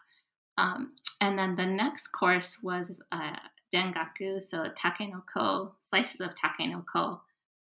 [0.57, 3.37] Um, and then the next course was uh,
[3.73, 7.19] dengaku, so takenoko, slices of takenoko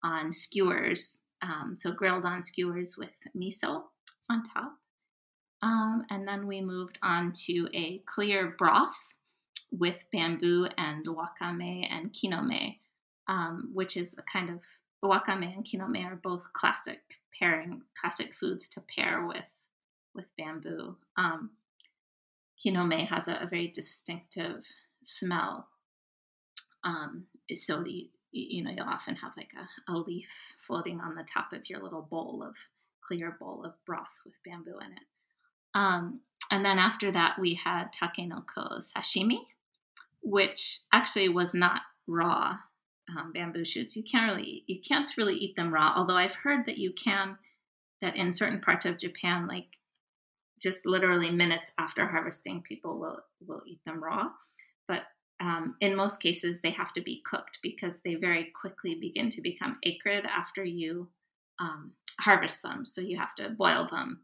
[0.02, 3.84] on skewers, um, so grilled on skewers with miso
[4.30, 4.72] on top.
[5.62, 9.14] Um, and then we moved on to a clear broth
[9.70, 12.78] with bamboo and wakame and kinome,
[13.26, 14.62] um, which is a kind of
[15.04, 17.00] wakame and kinome are both classic
[17.38, 19.44] pairing, classic foods to pair with
[20.14, 20.96] with bamboo.
[21.16, 21.50] Um,
[22.64, 24.64] kinome has a, a, very distinctive
[25.02, 25.68] smell.
[26.82, 30.30] Um, so the you know you'll often have like a, a leaf
[30.66, 32.56] floating on the top of your little bowl of
[33.02, 35.06] clear bowl of broth with bamboo in it.
[35.74, 36.20] Um,
[36.50, 39.40] and then after that, we had takenoko sashimi,
[40.22, 42.58] which actually was not raw
[43.16, 43.96] um, bamboo shoots.
[43.96, 45.92] You can't really you can't really eat them raw.
[45.94, 47.36] Although I've heard that you can,
[48.00, 49.66] that in certain parts of Japan, like
[50.60, 54.28] just literally minutes after harvesting, people will will eat them raw.
[54.86, 55.02] But
[55.40, 59.40] um, in most cases, they have to be cooked because they very quickly begin to
[59.40, 61.08] become acrid after you
[61.60, 62.84] um, harvest them.
[62.84, 64.20] So you have to boil them.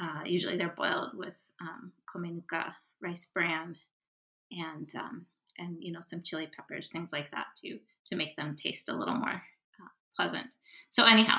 [0.00, 3.76] Uh, usually they're boiled with um, komenuka rice bran
[4.50, 5.26] and um,
[5.58, 8.96] and you know some chili peppers, things like that, to to make them taste a
[8.96, 10.54] little more uh, pleasant.
[10.90, 11.38] So anyhow,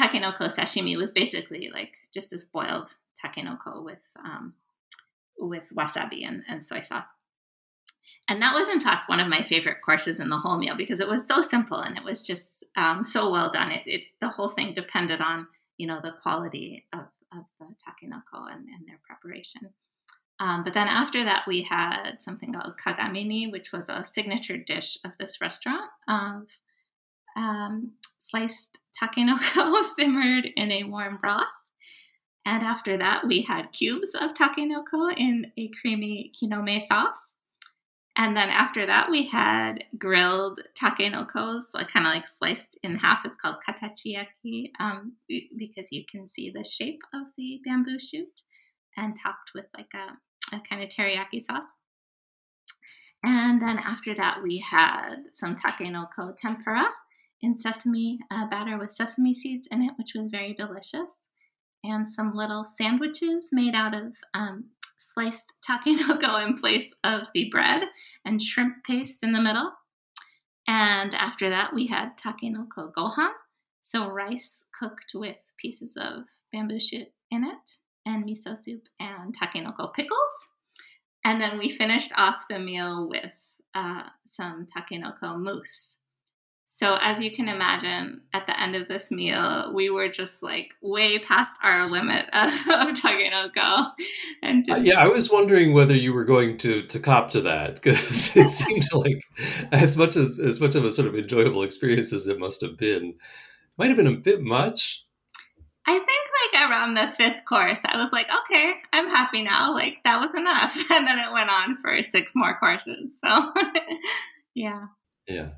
[0.00, 4.54] takenoko sashimi was basically like just this boiled takenoko with um,
[5.38, 7.06] with wasabi and, and soy sauce.
[8.30, 11.00] And that was, in fact, one of my favorite courses in the whole meal because
[11.00, 13.72] it was so simple and it was just um, so well done.
[13.72, 17.00] It, it, the whole thing depended on you know the quality of,
[17.36, 19.62] of the takenoko and, and their preparation.
[20.38, 24.96] Um, but then after that, we had something called kagamini, which was a signature dish
[25.04, 26.46] of this restaurant of
[27.36, 31.42] um, sliced takenoko simmered in a warm broth.
[32.46, 37.34] And after that, we had cubes of takenoko in a creamy kinome sauce.
[38.20, 43.24] And then after that, we had grilled takenokos, like kind of like sliced in half.
[43.24, 45.14] It's called katachiyaki um,
[45.56, 48.42] because you can see the shape of the bamboo shoot
[48.94, 51.70] and topped with like a, a kind of teriyaki sauce.
[53.24, 56.88] And then after that, we had some takenoko tempura
[57.40, 61.28] in sesame uh, batter with sesame seeds in it, which was very delicious.
[61.82, 64.66] And some little sandwiches made out of um,
[65.00, 67.84] sliced takenoko in place of the bread
[68.24, 69.72] and shrimp paste in the middle.
[70.68, 73.32] And after that, we had takenoko gohan,
[73.82, 79.92] so rice cooked with pieces of bamboo shoot in it, and miso soup and takenoko
[79.92, 80.48] pickles.
[81.24, 83.34] And then we finished off the meal with
[83.74, 85.96] uh, some takenoko mousse.
[86.72, 90.68] So, as you can imagine, at the end of this meal, we were just like
[90.80, 93.90] way past our limit of, of takenoko.
[94.40, 97.74] And uh, yeah, I was wondering whether you were going to to cop to that
[97.74, 99.20] because it seemed like
[99.72, 102.78] as much as as much of a sort of enjoyable experience as it must have
[102.78, 103.14] been,
[103.76, 105.04] might have been a bit much.
[105.86, 109.74] I think like around the fifth course, I was like, okay, I'm happy now.
[109.74, 113.10] Like that was enough, and then it went on for six more courses.
[113.24, 113.52] So,
[114.54, 114.84] yeah.
[115.26, 115.48] Yeah.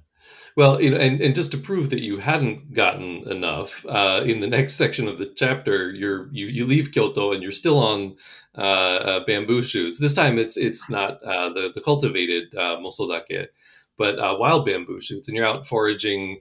[0.57, 4.41] Well, you know, and, and just to prove that you hadn't gotten enough, uh, in
[4.41, 8.17] the next section of the chapter, you're you, you leave Kyoto and you're still on
[8.57, 9.99] uh, uh, bamboo shoots.
[9.99, 13.49] This time, it's it's not uh, the the cultivated uh, mosodake,
[13.97, 16.41] but uh, wild bamboo shoots, and you're out foraging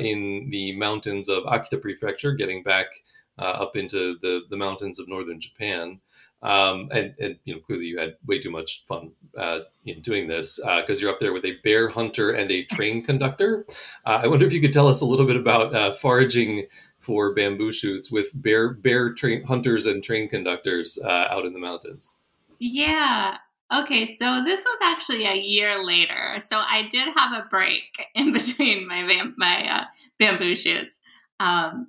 [0.00, 2.86] in the mountains of Akita Prefecture, getting back
[3.38, 6.00] up into the the mountains of northern Japan.
[6.42, 10.26] Um, and, and, you know, clearly you had way too much fun uh, in doing
[10.26, 13.64] this because uh, you're up there with a bear hunter and a train conductor.
[14.04, 16.66] Uh, I wonder if you could tell us a little bit about uh, foraging
[16.98, 21.58] for bamboo shoots with bear bear train hunters and train conductors uh, out in the
[21.58, 22.18] mountains.
[22.58, 23.38] Yeah.
[23.74, 26.34] Okay, so this was actually a year later.
[26.38, 29.84] So I did have a break in between my my uh,
[30.18, 30.98] bamboo shoots.
[31.40, 31.88] Um,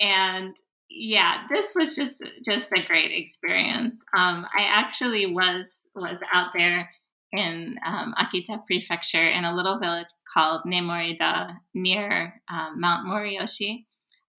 [0.00, 0.56] and
[0.94, 4.02] yeah, this was just just a great experience.
[4.16, 6.90] Um, I actually was was out there
[7.32, 13.86] in um, Akita Prefecture in a little village called Nemorida near um, Mount Moriyoshi.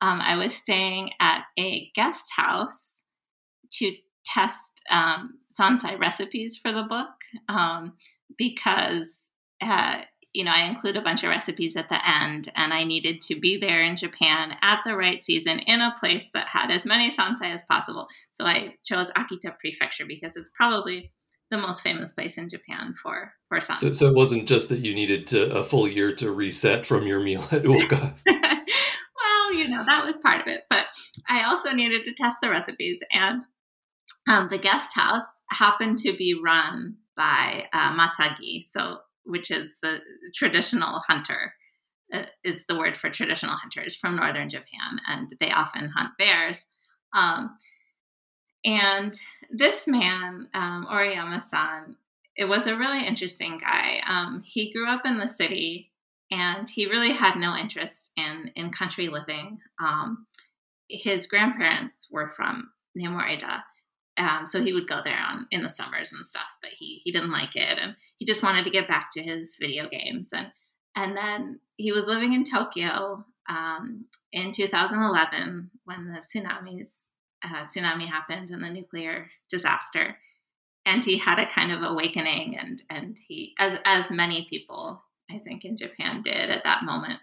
[0.02, 3.04] Um, I was staying at a guest house
[3.72, 3.96] to
[4.26, 7.10] test um, sansai recipes for the book
[7.50, 7.94] um,
[8.38, 9.22] because
[9.62, 10.02] uh,
[10.34, 13.40] you know, I include a bunch of recipes at the end, and I needed to
[13.40, 17.12] be there in Japan at the right season in a place that had as many
[17.12, 18.08] sansai as possible.
[18.32, 21.12] So I chose Akita Prefecture because it's probably
[21.52, 23.80] the most famous place in Japan for for sansai.
[23.80, 27.06] So, so it wasn't just that you needed to, a full year to reset from
[27.06, 28.14] your meal at Uoka.
[28.26, 30.86] well, you know that was part of it, but
[31.30, 33.44] I also needed to test the recipes, and
[34.28, 38.64] um, the guest house happened to be run by uh, Matagi.
[38.68, 40.00] So which is the
[40.34, 41.54] traditional hunter,
[42.14, 46.66] uh, is the word for traditional hunters from northern Japan, and they often hunt bears.
[47.16, 47.58] Um,
[48.66, 49.18] and
[49.52, 51.96] this man, um, Oriyama-san,
[52.36, 54.00] it was a really interesting guy.
[54.08, 55.92] Um, he grew up in the city,
[56.32, 59.60] and he really had no interest in in country living.
[59.80, 60.26] Um,
[60.90, 63.64] his grandparents were from Nemorida,
[64.18, 67.12] um, so he would go there on in the summers and stuff, but he he
[67.12, 70.32] didn't like it, and he just wanted to get back to his video games.
[70.34, 70.52] and
[70.96, 77.00] And then he was living in Tokyo um, in 2011 when the tsunamis
[77.44, 80.18] uh, tsunami happened and the nuclear disaster,
[80.86, 85.40] and he had a kind of awakening, and and he as as many people I
[85.40, 87.20] think in Japan did at that moment,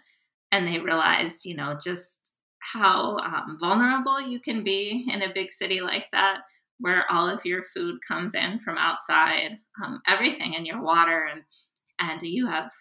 [0.51, 5.53] and they realized you know just how um, vulnerable you can be in a big
[5.53, 6.41] city like that
[6.81, 11.43] where all of your food comes in from outside, um, everything and your water and
[11.99, 12.71] and you have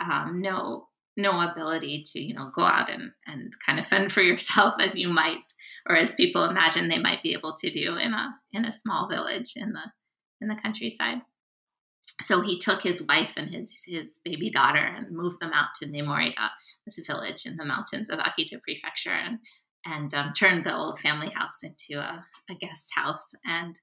[0.00, 4.22] um, no no ability to you know go out and and kind of fend for
[4.22, 5.38] yourself as you might
[5.88, 9.08] or as people imagine they might be able to do in a in a small
[9.08, 9.84] village in the
[10.40, 11.18] in the countryside.
[12.22, 15.86] So he took his wife and his his baby daughter and moved them out to
[15.86, 16.50] Nemorida,
[16.84, 19.38] this village in the mountains of Akita Prefecture, and
[19.84, 23.32] and um, turned the old family house into a, a guest house.
[23.44, 23.78] And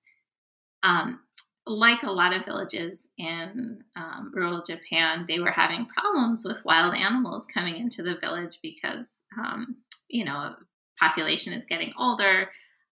[0.84, 1.22] um,
[1.65, 6.94] like a lot of villages in um, rural Japan, they were having problems with wild
[6.94, 9.07] animals coming into the village because
[9.38, 10.56] um, you know
[10.99, 12.49] population is getting older,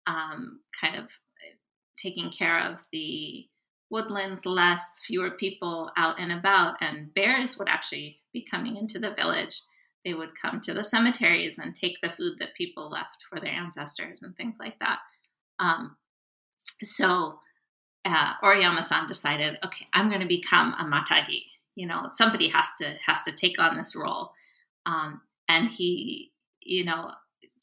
[0.06, 1.10] um, kind of
[1.96, 3.46] taking care of the
[3.90, 9.14] woodlands less, fewer people out and about, and bears would actually be coming into the
[9.14, 9.62] village.
[10.04, 13.52] They would come to the cemeteries and take the food that people left for their
[13.52, 14.98] ancestors and things like that.
[15.58, 15.96] Um,
[16.82, 17.40] so
[18.04, 21.42] uh, Oriyama-san decided, okay, I'm going to become a matagi.
[21.76, 24.32] You know, somebody has to has to take on this role,
[24.86, 27.12] um, and he, you know,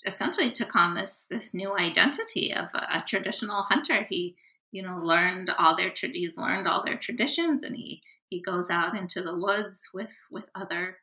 [0.06, 4.06] essentially took on this this new identity of a, a traditional hunter.
[4.10, 4.36] He
[4.72, 8.96] you know learned all their he's learned all their traditions and he he goes out
[8.98, 10.98] into the woods with with other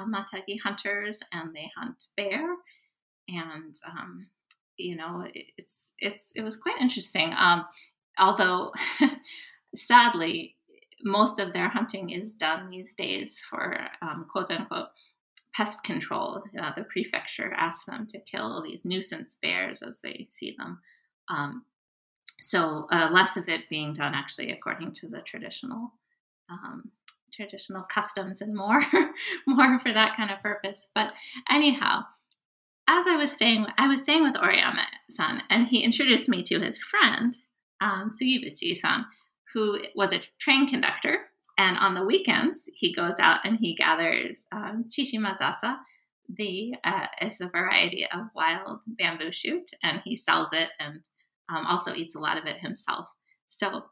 [0.00, 2.56] matagi hunters and they hunt bear.
[3.28, 4.26] And um,
[4.76, 7.64] you know it, it's it's it was quite interesting um,
[8.18, 8.72] although
[9.74, 10.56] sadly
[11.02, 14.88] most of their hunting is done these days for um, quote unquote
[15.54, 16.42] pest control.
[16.60, 20.80] Uh, the prefecture asks them to kill these nuisance bears as they see them.
[21.28, 21.64] Um,
[22.40, 25.92] so uh, less of it being done actually according to the traditional
[26.50, 26.90] um,
[27.34, 28.82] traditional customs and more
[29.46, 31.12] more for that kind of purpose but
[31.50, 32.02] anyhow
[32.88, 36.78] as i was saying i was staying with oriyama-san and he introduced me to his
[36.78, 37.36] friend
[37.80, 39.04] um, sugibuchi-san
[39.52, 41.26] who was a train conductor
[41.58, 45.76] and on the weekends he goes out and he gathers um, chishimazasa
[46.28, 51.08] the uh, is a variety of wild bamboo shoot and he sells it and
[51.48, 53.08] um, also eats a lot of it himself.
[53.48, 53.84] So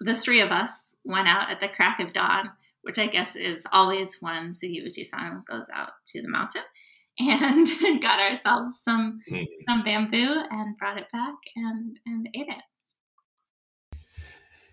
[0.00, 2.50] the three of us went out at the crack of dawn,
[2.82, 6.62] which I guess is always when Sugibuchi-san goes out to the mountain,
[7.18, 7.66] and
[8.02, 9.46] got ourselves some mm.
[9.68, 12.62] some bamboo and brought it back and and ate it.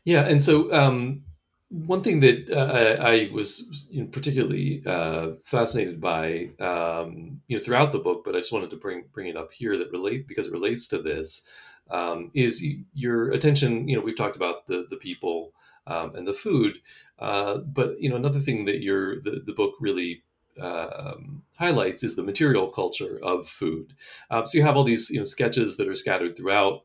[0.05, 1.23] Yeah, and so um,
[1.69, 7.63] one thing that uh, I was you know, particularly uh, fascinated by, um, you know,
[7.63, 10.27] throughout the book, but I just wanted to bring bring it up here that relate
[10.27, 11.43] because it relates to this
[11.89, 13.87] um, is your attention.
[13.87, 15.53] You know, we've talked about the the people
[15.87, 16.77] um, and the food,
[17.19, 20.23] uh, but you know, another thing that your the, the book really
[20.61, 23.93] um, highlights is the material culture of food.
[24.29, 26.81] Uh, so you have all these you know sketches that are scattered throughout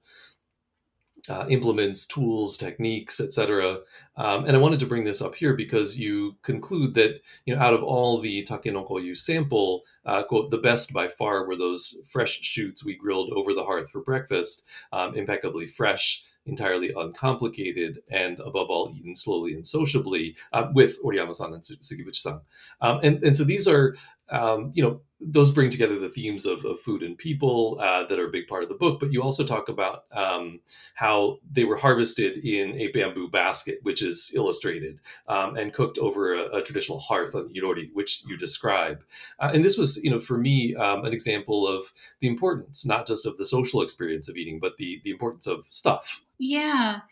[1.29, 3.79] uh, implements, tools, techniques, etc.
[4.16, 7.62] Um, and I wanted to bring this up here because you conclude that you know
[7.62, 12.03] out of all the takenoko you sample, uh, quote the best by far were those
[12.09, 18.40] fresh shoots we grilled over the hearth for breakfast, um, impeccably fresh, entirely uncomplicated, and
[18.40, 22.40] above all, eaten slowly and sociably uh, with Oriyama-san and Sugibuchi-san.
[22.81, 23.97] Um, and, and so these are,
[24.31, 28.19] um, you know, those bring together the themes of, of food and people uh, that
[28.19, 28.98] are a big part of the book.
[28.98, 30.60] But you also talk about um,
[30.94, 34.98] how they were harvested in a bamboo basket, which is illustrated
[35.28, 39.05] um, and cooked over a, a, traditional hearth on irori, which you describe.
[39.39, 43.06] Uh, and this was, you know, for me, um, an example of the importance not
[43.06, 46.24] just of the social experience of eating, but the the importance of stuff.
[46.44, 47.02] Yeah.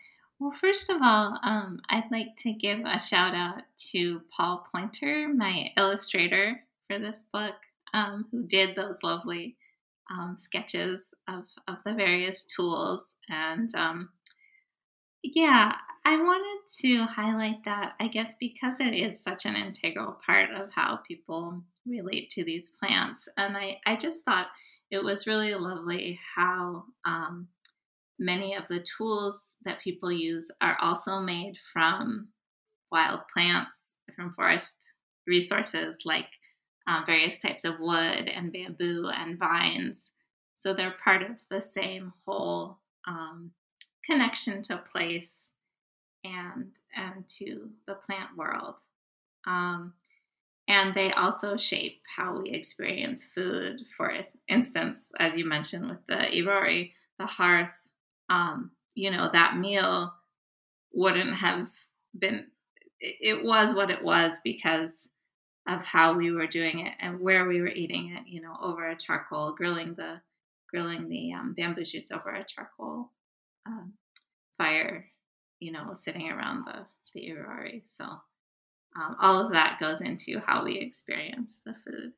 [0.41, 5.29] Well, first of all, um, I'd like to give a shout out to Paul Pointer,
[5.33, 7.55] my illustrator for this book,
[7.93, 9.55] um, who did those lovely
[10.11, 13.05] um, sketches of, of the various tools.
[13.29, 14.09] And um,
[15.23, 20.51] yeah, I wanted to highlight that, I guess, because it is such an integral part
[20.51, 23.29] of how people relate to these plants.
[23.37, 24.47] And I, I just thought
[24.89, 27.47] it was really lovely how um,
[28.21, 32.27] many of the tools that people use are also made from
[32.91, 33.79] wild plants,
[34.15, 34.85] from forest
[35.25, 36.27] resources like
[36.87, 40.11] um, various types of wood and bamboo and vines.
[40.55, 42.77] So they're part of the same whole
[43.07, 43.51] um,
[44.05, 45.37] connection to place
[46.23, 48.75] and and to the plant world.
[49.47, 49.93] Um,
[50.67, 53.81] and they also shape how we experience food.
[53.97, 54.13] For
[54.47, 57.80] instance, as you mentioned with the irori, the hearth
[58.31, 60.13] um, you know, that meal
[60.93, 61.69] wouldn't have
[62.17, 62.47] been,
[62.99, 65.07] it was what it was because
[65.67, 68.89] of how we were doing it and where we were eating it, you know, over
[68.89, 70.21] a charcoal, grilling the,
[70.69, 73.11] grilling the um, bamboo shoots over a charcoal
[73.67, 73.93] um,
[74.57, 75.05] fire,
[75.59, 77.81] you know, sitting around the, the irori.
[77.85, 78.05] So
[78.95, 82.13] um, all of that goes into how we experience the food.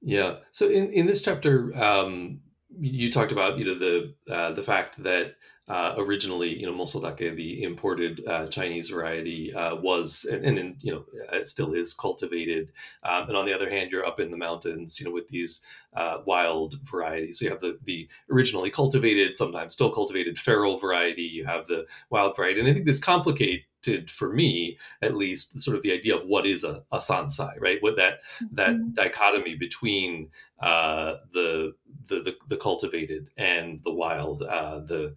[0.00, 0.36] Yeah.
[0.50, 2.40] So in, in this chapter, um,
[2.70, 5.36] you talked about you know the uh, the fact that
[5.68, 10.76] uh, originally you know mosodake, the imported uh, Chinese variety, uh, was and, and in,
[10.80, 12.70] you know it still is cultivated,
[13.02, 15.66] um, and on the other hand, you're up in the mountains, you know, with these
[15.94, 17.38] uh, wild varieties.
[17.38, 21.22] So you have the the originally cultivated, sometimes still cultivated feral variety.
[21.22, 23.64] You have the wild variety, and I think this complicate
[24.08, 27.82] for me at least sort of the idea of what is a, a sansai right
[27.82, 28.54] what that mm-hmm.
[28.54, 30.30] that dichotomy between
[30.60, 31.74] uh, the,
[32.06, 35.14] the, the the cultivated and the wild uh, the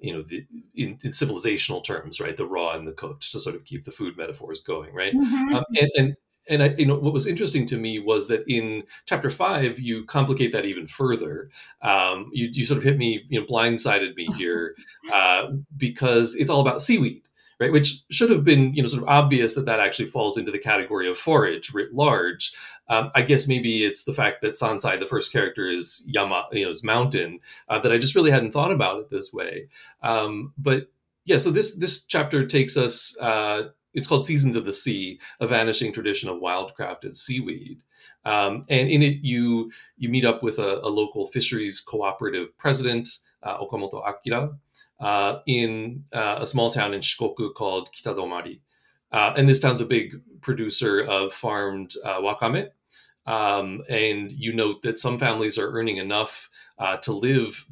[0.00, 3.56] you know the in, in, civilizational terms right the raw and the cooked to sort
[3.56, 5.54] of keep the food metaphors going right mm-hmm.
[5.54, 6.16] um, and, and
[6.48, 10.04] and I, you know, what was interesting to me was that in chapter five, you
[10.04, 11.50] complicate that even further.
[11.82, 14.74] Um, you, you sort of hit me, you know, blindsided me here
[15.12, 17.27] uh, because it's all about seaweed,
[17.60, 17.72] right?
[17.72, 20.58] Which should have been, you know, sort of obvious that that actually falls into the
[20.58, 22.52] category of forage writ large.
[22.88, 26.64] Um, I guess maybe it's the fact that Sansai, the first character, is Yama, you
[26.64, 29.68] know, is mountain, uh, that I just really hadn't thought about it this way.
[30.02, 30.88] Um, but
[31.24, 33.18] yeah, so this this chapter takes us.
[33.20, 37.80] Uh, it's called Seasons of the Sea: A Vanishing Tradition of Wildcrafted Seaweed.
[38.24, 43.08] Um, and in it, you you meet up with a, a local fisheries cooperative president,
[43.42, 44.56] uh, Okamoto Akira,
[45.00, 48.60] uh, in uh, a small town in Shikoku called Kitadomari.
[49.10, 52.70] Uh, and this town's a big producer of farmed uh, wakame.
[53.26, 56.48] Um, and you note that some families are earning enough
[56.78, 57.66] uh, to live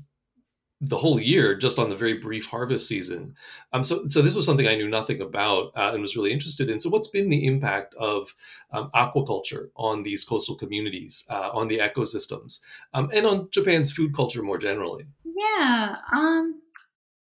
[0.81, 3.35] the whole year just on the very brief harvest season.
[3.73, 6.69] Um, so, so this was something I knew nothing about uh, and was really interested
[6.69, 6.79] in.
[6.79, 8.35] So, what's been the impact of
[8.73, 12.61] um, aquaculture on these coastal communities, uh, on the ecosystems,
[12.93, 15.07] um, and on Japan's food culture more generally?
[15.25, 15.97] Yeah.
[16.15, 16.61] Um,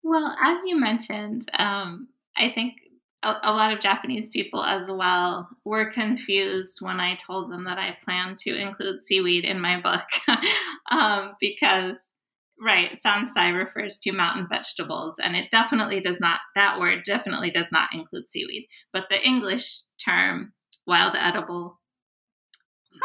[0.03, 2.07] well, as you mentioned, um,
[2.37, 2.75] I think
[3.23, 7.77] a, a, lot of Japanese people as well were confused when I told them that
[7.77, 10.07] I plan to include seaweed in my book
[10.91, 12.11] um, because,
[12.59, 17.71] right, sansai refers to mountain vegetables, and it definitely does not, that word definitely does
[17.71, 18.67] not include seaweed.
[18.91, 20.53] But the English term,
[20.87, 21.79] wild edible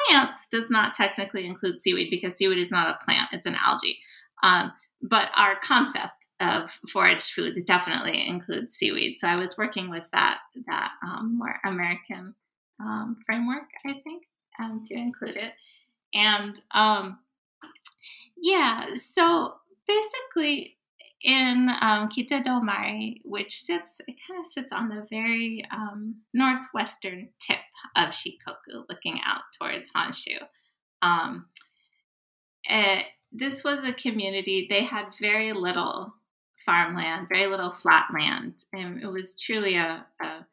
[0.08, 3.98] plants, does not technically include seaweed because seaweed is not a plant, it's an algae.
[4.42, 9.18] Um, but our concept of foraged foods definitely includes seaweed.
[9.18, 12.34] So I was working with that that um, more American
[12.80, 14.24] um, framework, I think,
[14.58, 15.52] um, to include it.
[16.14, 17.18] And um,
[18.36, 19.54] yeah, so
[19.86, 20.76] basically
[21.22, 27.58] in um, Kitadomari, which sits, it kind of sits on the very um, northwestern tip
[27.96, 30.38] of Shikoku, looking out towards Honshu.
[31.02, 31.46] Um,
[32.64, 36.14] it, this was a community, they had very little
[36.66, 38.64] farmland, very little flat land.
[38.72, 40.46] And it was truly a, a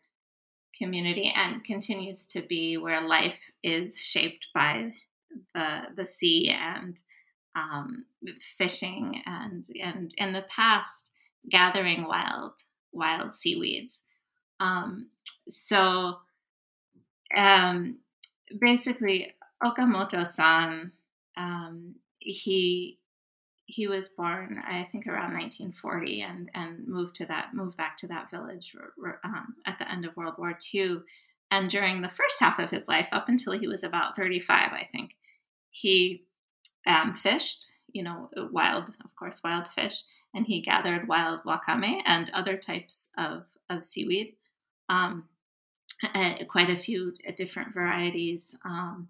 [0.77, 4.94] community and continues to be where life is shaped by
[5.53, 6.99] the, the sea and
[7.56, 8.06] um,
[8.57, 11.11] fishing and, and in the past,
[11.49, 12.53] gathering wild,
[12.91, 13.99] wild seaweeds.
[14.60, 15.10] Um,
[15.49, 16.19] so
[17.35, 17.98] um,
[18.61, 20.91] basically, Okamoto san
[21.38, 22.99] um, he
[23.65, 28.07] he was born, I think, around 1940, and and moved to that moved back to
[28.07, 28.76] that village
[29.23, 30.99] um, at the end of World War II.
[31.52, 34.90] And during the first half of his life, up until he was about 35, I
[34.91, 35.15] think,
[35.72, 36.23] he
[36.88, 37.72] um, fished.
[37.91, 40.02] You know, wild, of course, wild fish,
[40.34, 44.35] and he gathered wild wakame and other types of of seaweed.
[44.90, 45.26] Um,
[46.14, 49.07] uh, quite a few different varieties, um,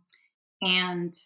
[0.62, 1.18] and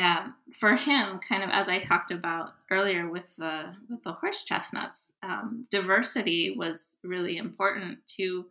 [0.00, 4.42] um, for him, kind of as I talked about earlier with the with the horse
[4.44, 8.46] chestnuts, um, diversity was really important to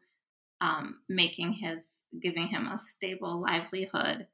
[0.61, 1.81] um, making his
[2.21, 4.27] giving him a stable livelihood,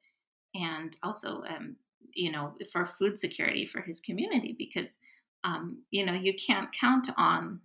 [0.55, 1.75] and also um,
[2.13, 4.97] you know for food security for his community because
[5.43, 7.59] um, you know you can't count on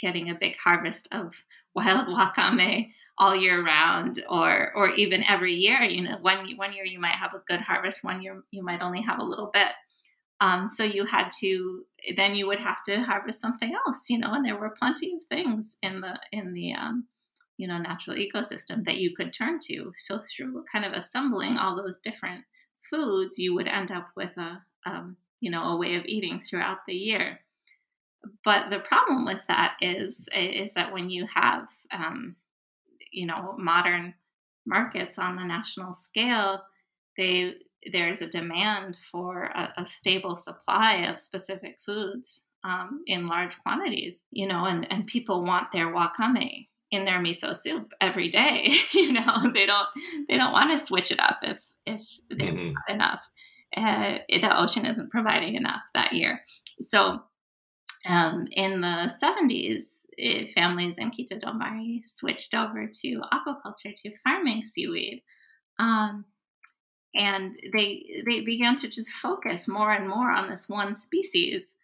[0.00, 1.32] getting a big harvest of
[1.74, 6.84] wild wakame all year round or or even every year you know one one year
[6.84, 9.68] you might have a good harvest one year you might only have a little bit.
[10.40, 11.84] Um, so you had to
[12.16, 15.22] then you would have to harvest something else you know and there were plenty of
[15.24, 17.06] things in the in the um,
[17.56, 19.92] you know natural ecosystem that you could turn to.
[19.96, 22.44] So through kind of assembling all those different
[22.90, 26.78] foods you would end up with a um, you know a way of eating throughout
[26.86, 27.40] the year.
[28.44, 32.36] But the problem with that is is that when you have um,
[33.14, 34.14] you know modern
[34.66, 36.62] markets on the national scale
[37.16, 37.54] they
[37.92, 44.22] there's a demand for a, a stable supply of specific foods um, in large quantities
[44.30, 48.76] you know and, and people want their wakame in their miso soup every day.
[48.92, 49.88] you know, they don't
[50.28, 52.72] they don't want to switch it up if if there's mm-hmm.
[52.72, 53.20] not enough.
[53.76, 56.42] Uh, the ocean isn't providing enough that year.
[56.80, 57.20] So
[58.06, 59.93] um, in the 70s, it,
[60.54, 65.22] families in Kitadomari switched over to aquaculture, to farming seaweed.
[65.78, 66.24] Um,
[67.14, 71.74] and they they began to just focus more and more on this one species,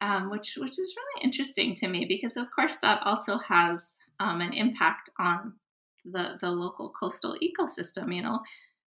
[0.00, 4.40] um, which which is really interesting to me because of course that also has um,
[4.40, 5.54] an impact on
[6.04, 8.14] the the local coastal ecosystem.
[8.14, 8.40] You know,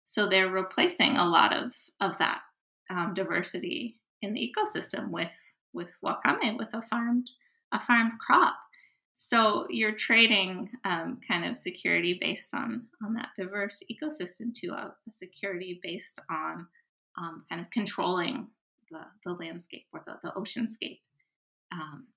[0.04, 2.40] so they're replacing a lot of of that
[2.90, 5.32] um, diversity in the ecosystem with
[5.72, 7.30] with wakame, with a farmed
[7.72, 8.54] a farmed crop.
[9.16, 14.94] So you're trading um, kind of security based on on that diverse ecosystem to a,
[15.08, 16.66] a security based on
[17.18, 18.48] um, kind of controlling
[18.90, 21.00] the, the landscape or the, the oceanscape.
[21.72, 22.08] Um,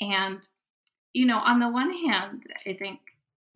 [0.00, 0.46] and
[1.12, 2.98] you know, on the one hand, I think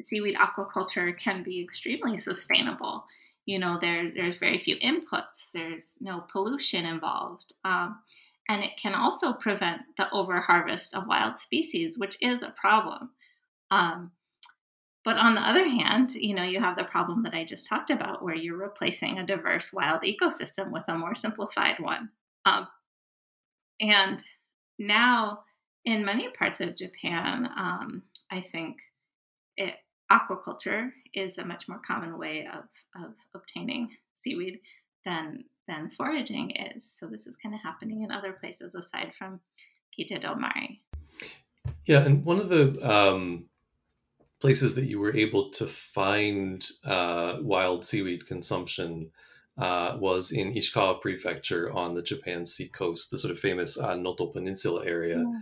[0.01, 3.07] seaweed aquaculture can be extremely sustainable.
[3.45, 5.51] You know, there there's very few inputs.
[5.53, 7.55] There's no pollution involved.
[7.65, 7.99] Um,
[8.49, 13.11] and it can also prevent the overharvest of wild species, which is a problem.
[13.71, 14.13] Um,
[15.05, 17.91] but on the other hand, you know, you have the problem that I just talked
[17.91, 22.11] about, where you're replacing a diverse wild ecosystem with a more simplified one.
[22.45, 22.67] Um,
[23.81, 24.23] and
[24.79, 25.41] now,
[25.85, 28.79] in many parts of Japan, um, I think
[29.57, 29.77] it,
[30.11, 32.65] aquaculture is a much more common way of,
[33.01, 34.61] of obtaining seaweed
[35.05, 36.85] than than foraging is.
[36.99, 39.41] So this is kind of happening in other places aside from
[39.99, 40.81] Kitadomari.
[41.87, 43.47] Yeah, and one of the um,
[44.41, 49.11] places that you were able to find uh, wild seaweed consumption
[49.59, 53.95] uh, was in Ishikawa Prefecture on the Japan Sea coast, the sort of famous uh,
[53.95, 55.19] Noto Peninsula area.
[55.19, 55.41] Yeah.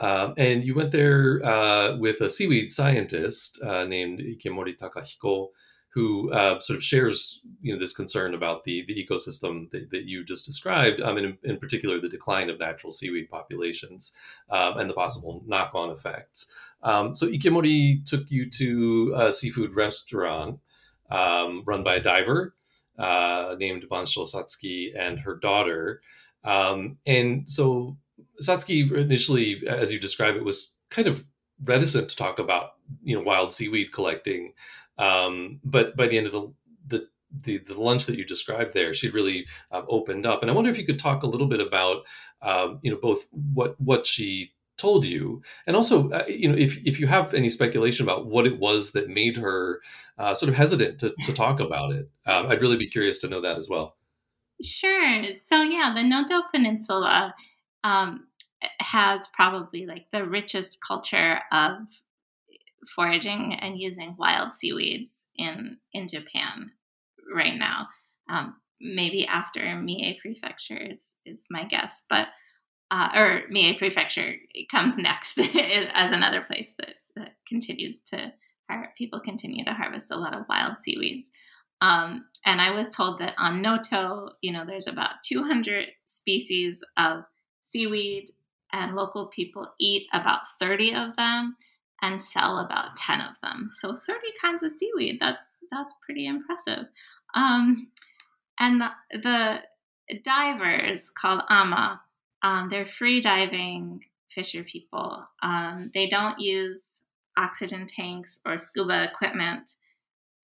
[0.00, 5.48] Um, and you went there uh, with a seaweed scientist uh, named Ikemori Takahiko,
[5.92, 10.04] who uh, sort of shares you know this concern about the the ecosystem that, that
[10.04, 14.14] you just described, um, and in, in, particular the decline of natural seaweed populations
[14.50, 16.54] um, and the possible knock on effects.
[16.82, 20.60] Um, so Ikemori took you to a seafood restaurant
[21.10, 22.54] um, run by a diver
[22.98, 26.02] uh, named Bansho Satsuki and her daughter,
[26.44, 27.96] and so
[28.40, 31.24] Satsuki initially, as you describe it, was kind of
[31.64, 34.52] reticent to talk about you know wild seaweed collecting
[35.00, 36.52] um, but by the end of the,
[36.86, 37.08] the
[37.42, 40.42] the, the lunch that you described there, she'd really uh, opened up.
[40.42, 42.04] And I wonder if you could talk a little bit about,
[42.42, 46.78] um, you know, both what what she told you, and also, uh, you know, if
[46.86, 49.80] if you have any speculation about what it was that made her
[50.18, 53.28] uh, sort of hesitant to, to talk about it, um, I'd really be curious to
[53.28, 53.96] know that as well.
[54.62, 55.32] Sure.
[55.32, 57.34] So yeah, the Noto Peninsula
[57.84, 58.26] um,
[58.80, 61.72] has probably like the richest culture of
[62.94, 66.72] foraging and using wild seaweeds in in Japan
[67.34, 67.88] right now.
[68.28, 72.28] Um, maybe after Mie Prefecture is, is my guess, but
[72.90, 74.34] uh, or Mie Prefecture
[74.70, 75.38] comes next
[75.94, 78.32] as another place that, that continues to
[78.96, 81.26] people continue to harvest a lot of wild seaweeds.
[81.80, 87.24] Um, and I was told that on Noto, you know, there's about 200 species of
[87.64, 88.30] seaweed,
[88.72, 91.56] and local people eat about 30 of them
[92.02, 93.68] and sell about 10 of them.
[93.70, 95.18] So 30 kinds of seaweed.
[95.20, 96.86] That's that's pretty impressive.
[97.34, 97.88] Um,
[98.58, 99.58] and the, the,
[100.24, 102.00] divers called ama,
[102.42, 105.24] um, they're free diving fisher people.
[105.40, 107.02] Um, they don't use
[107.38, 109.74] oxygen tanks or scuba equipment.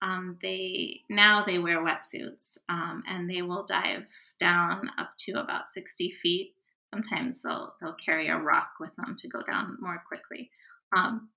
[0.01, 4.05] Um, they now they wear wetsuits um, and they will dive
[4.39, 6.53] down up to about 60 feet.
[6.93, 10.49] Sometimes they'll they'll carry a rock with them to go down more quickly.
[10.95, 11.29] Um,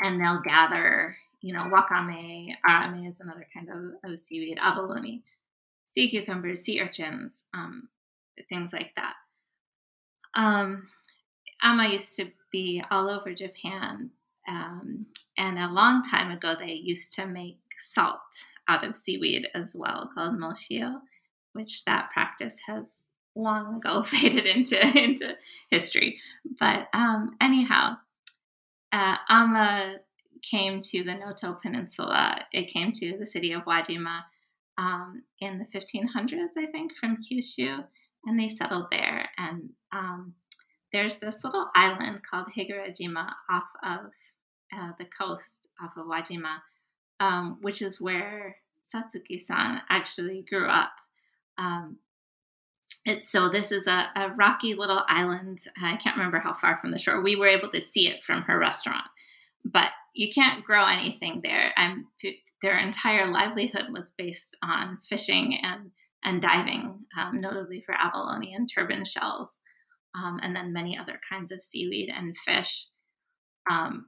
[0.00, 5.22] and they'll gather, you know, wakame, arame is another kind of, of seaweed, abalone,
[5.90, 7.88] sea cucumbers, sea urchins, um,
[8.48, 9.14] things like that.
[10.34, 10.88] Um,
[11.62, 14.10] ama used to be all over Japan,
[14.48, 18.20] um, and a long time ago they used to make salt
[18.68, 21.00] out of seaweed as well, called moshio,
[21.52, 22.90] which that practice has
[23.34, 25.34] long ago faded into into
[25.70, 26.20] history.
[26.58, 27.96] But um, anyhow,
[28.92, 29.96] uh, Ama
[30.42, 32.40] came to the Noto Peninsula.
[32.52, 34.22] It came to the city of Wajima
[34.78, 37.84] um, in the 1500s, I think, from Kyushu,
[38.24, 39.28] and they settled there.
[39.36, 40.34] And um,
[40.92, 44.00] there's this little island called Hegurajima off of
[44.74, 46.58] uh, the coast, off of Wajima,
[47.20, 50.92] um, which is where Satsuki-san actually grew up.
[53.04, 55.60] It's, so this is a, a rocky little island.
[55.82, 57.22] I can't remember how far from the shore.
[57.22, 59.06] We were able to see it from her restaurant,
[59.64, 61.72] but you can't grow anything there.
[61.76, 62.06] I'm,
[62.62, 65.90] their entire livelihood was based on fishing and
[66.24, 69.60] and diving, um, notably for abalone and turban shells,
[70.14, 72.86] um, and then many other kinds of seaweed and fish.
[73.70, 74.06] Um,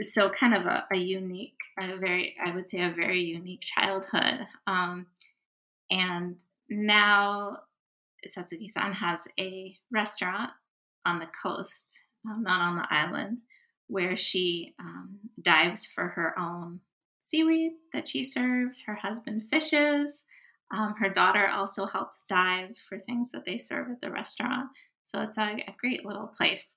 [0.00, 4.46] so, kind of a, a, unique, a very, I would say, a very unique childhood.
[4.66, 5.06] Um,
[5.90, 7.58] and now
[8.28, 10.50] Satsuki-san has a restaurant
[11.06, 11.98] on the coast,
[12.28, 13.42] um, not on the island,
[13.88, 16.80] where she um, dives for her own
[17.18, 18.82] seaweed that she serves.
[18.82, 20.22] Her husband fishes.
[20.72, 24.68] Um, her daughter also helps dive for things that they serve at the restaurant.
[25.06, 26.74] So it's a, a great little place.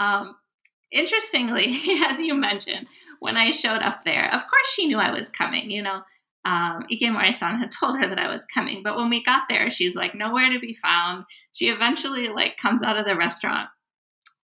[0.00, 0.36] Um,
[0.92, 2.86] interestingly, as you mentioned,
[3.20, 5.70] when I showed up there, of course she knew I was coming.
[5.70, 6.02] You know,
[6.44, 9.94] um, Ikemori-san had told her that I was coming, but when we got there, she's
[9.94, 11.24] like nowhere to be found.
[11.52, 13.68] She eventually like comes out of the restaurant,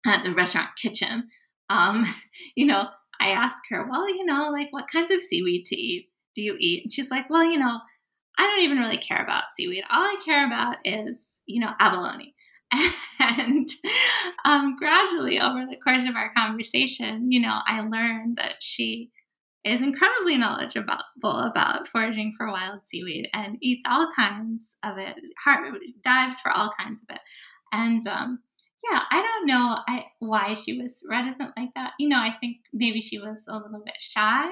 [0.07, 1.29] at the restaurant kitchen.
[1.70, 2.07] Um,
[2.57, 2.89] you know,
[3.20, 6.57] I ask her, well, you know, like what kinds of seaweed to eat do you
[6.59, 6.85] eat?
[6.85, 7.81] And she's like, well, you know,
[8.39, 9.83] I don't even really care about seaweed.
[9.91, 12.35] All I care about is, you know, abalone.
[13.20, 13.69] And
[14.45, 19.11] um, gradually, over the course of our conversation, you know, I learned that she
[19.64, 25.16] is incredibly knowledgeable about foraging for wild seaweed and eats all kinds of it,
[26.02, 27.20] dives for all kinds of it.
[27.72, 28.39] And um,
[28.90, 31.93] yeah, I don't know I, why she was reticent like that.
[31.98, 34.47] You know, I think maybe she was a little bit shy,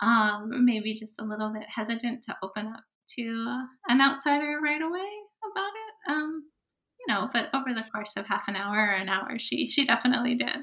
[0.00, 2.84] um, maybe just a little bit hesitant to open up
[3.18, 5.08] to an outsider right away
[5.50, 6.10] about it.
[6.10, 6.44] Um,
[6.98, 9.86] you know, but over the course of half an hour or an hour, she she
[9.86, 10.56] definitely did.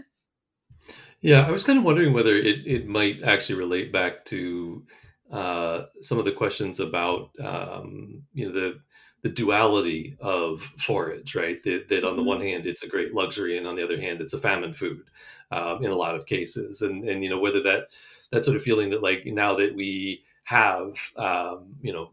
[1.22, 4.85] Yeah, I was kind of wondering whether it, it might actually relate back to
[5.31, 8.80] uh, some of the questions about um, you know the
[9.23, 11.61] the duality of forage, right?
[11.64, 12.27] That, that on the mm-hmm.
[12.27, 15.10] one hand it's a great luxury, and on the other hand it's a famine food
[15.52, 17.88] um, in a lot of cases, and and you know whether that
[18.31, 22.11] that sort of feeling that like now that we have um, you know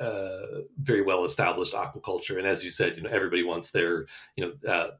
[0.00, 2.38] uh, very well established aquaculture.
[2.38, 4.90] And as you said, you know, everybody wants their, you know, uh,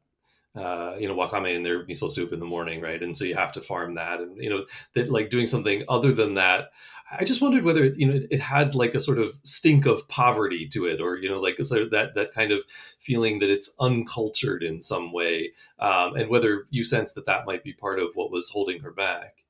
[0.56, 3.02] uh, you know, wakame in their miso soup in the morning, right?
[3.02, 4.64] And so you have to farm that, and you know,
[4.94, 6.70] that like doing something other than that.
[7.08, 9.86] I just wondered whether it, you know it, it had like a sort of stink
[9.86, 12.64] of poverty to it, or you know, like is there that that kind of
[12.98, 17.62] feeling that it's uncultured in some way, um, and whether you sense that that might
[17.62, 19.44] be part of what was holding her back.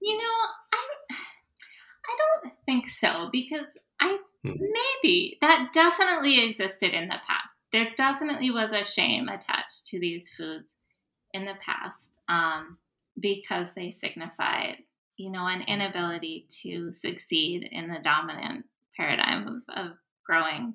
[0.00, 0.24] You know,
[0.72, 3.68] I I don't think so because
[4.00, 4.52] I Hmm.
[4.58, 7.56] Maybe that definitely existed in the past.
[7.72, 10.76] There definitely was a shame attached to these foods
[11.32, 12.78] in the past um,
[13.18, 14.78] because they signified,
[15.16, 18.66] you know, an inability to succeed in the dominant
[18.96, 19.92] paradigm of, of
[20.26, 20.74] growing,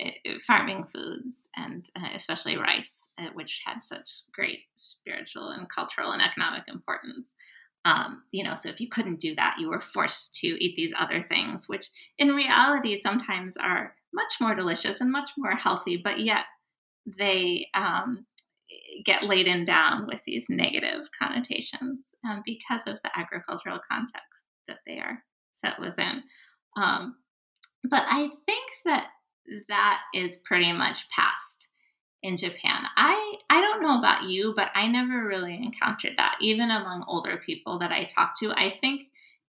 [0.00, 0.10] uh,
[0.46, 6.22] farming foods, and uh, especially rice, uh, which had such great spiritual and cultural and
[6.22, 7.32] economic importance.
[7.84, 10.94] Um, you know, so if you couldn't do that, you were forced to eat these
[10.98, 16.20] other things, which in reality sometimes are much more delicious and much more healthy, but
[16.20, 16.44] yet
[17.18, 18.26] they um,
[19.04, 24.98] get laden down with these negative connotations um, because of the agricultural context that they
[24.98, 25.22] are
[25.54, 26.22] set within.
[26.76, 27.16] Um,
[27.88, 29.08] but I think that
[29.68, 31.68] that is pretty much past
[32.22, 32.84] in Japan.
[32.96, 37.40] I I don't know about you, but I never really encountered that even among older
[37.44, 38.52] people that I talk to.
[38.52, 39.08] I think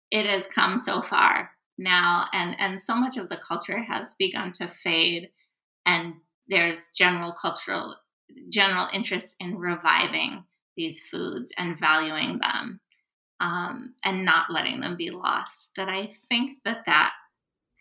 [0.10, 4.52] it has come so far now and and so much of the culture has begun
[4.52, 5.30] to fade
[5.86, 6.16] and
[6.48, 7.96] there's general cultural
[8.50, 10.44] general interest in reviving
[10.78, 12.80] these foods and valuing them
[13.40, 17.14] um, and not letting them be lost that i think that that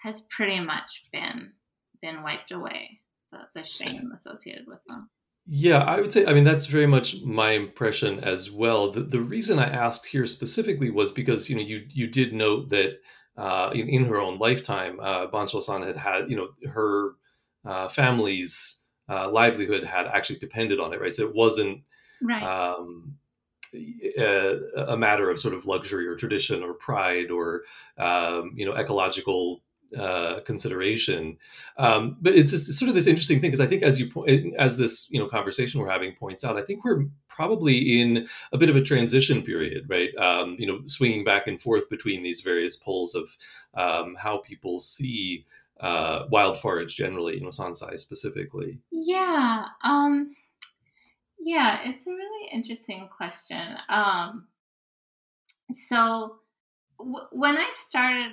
[0.02, 1.52] has pretty much been
[2.00, 3.00] been wiped away
[3.30, 5.08] the, the shame associated with them.
[5.46, 8.92] Yeah, I would say, I mean, that's very much my impression as well.
[8.92, 12.68] The, the reason I asked here specifically was because, you know, you, you did note
[12.68, 13.00] that
[13.40, 17.12] uh, in, in her own lifetime, uh, Bansho-san had had, you know, her
[17.64, 21.14] uh, family's uh, livelihood had actually depended on it, right?
[21.14, 21.82] So it wasn't
[22.22, 22.42] right.
[22.42, 23.16] um,
[23.74, 24.58] a,
[24.88, 27.62] a, matter of sort of luxury or tradition or pride or,
[27.96, 29.62] um, you know, ecological
[29.98, 31.38] uh, consideration.
[31.76, 34.76] Um, but it's, it's, sort of this interesting thing because I think as you as
[34.76, 38.68] this you know conversation we're having points out, I think we're probably in a bit
[38.68, 40.14] of a transition period, right?
[40.16, 43.36] Um, you know, swinging back and forth between these various poles of
[43.74, 45.44] um, how people see
[45.80, 48.78] uh, wild forage generally, you know, sansai specifically.
[48.90, 49.66] Yeah.
[49.82, 50.34] Um,
[51.38, 53.76] yeah, it's a really interesting question.
[53.88, 54.46] Um,
[55.70, 56.36] so
[57.32, 58.32] when I started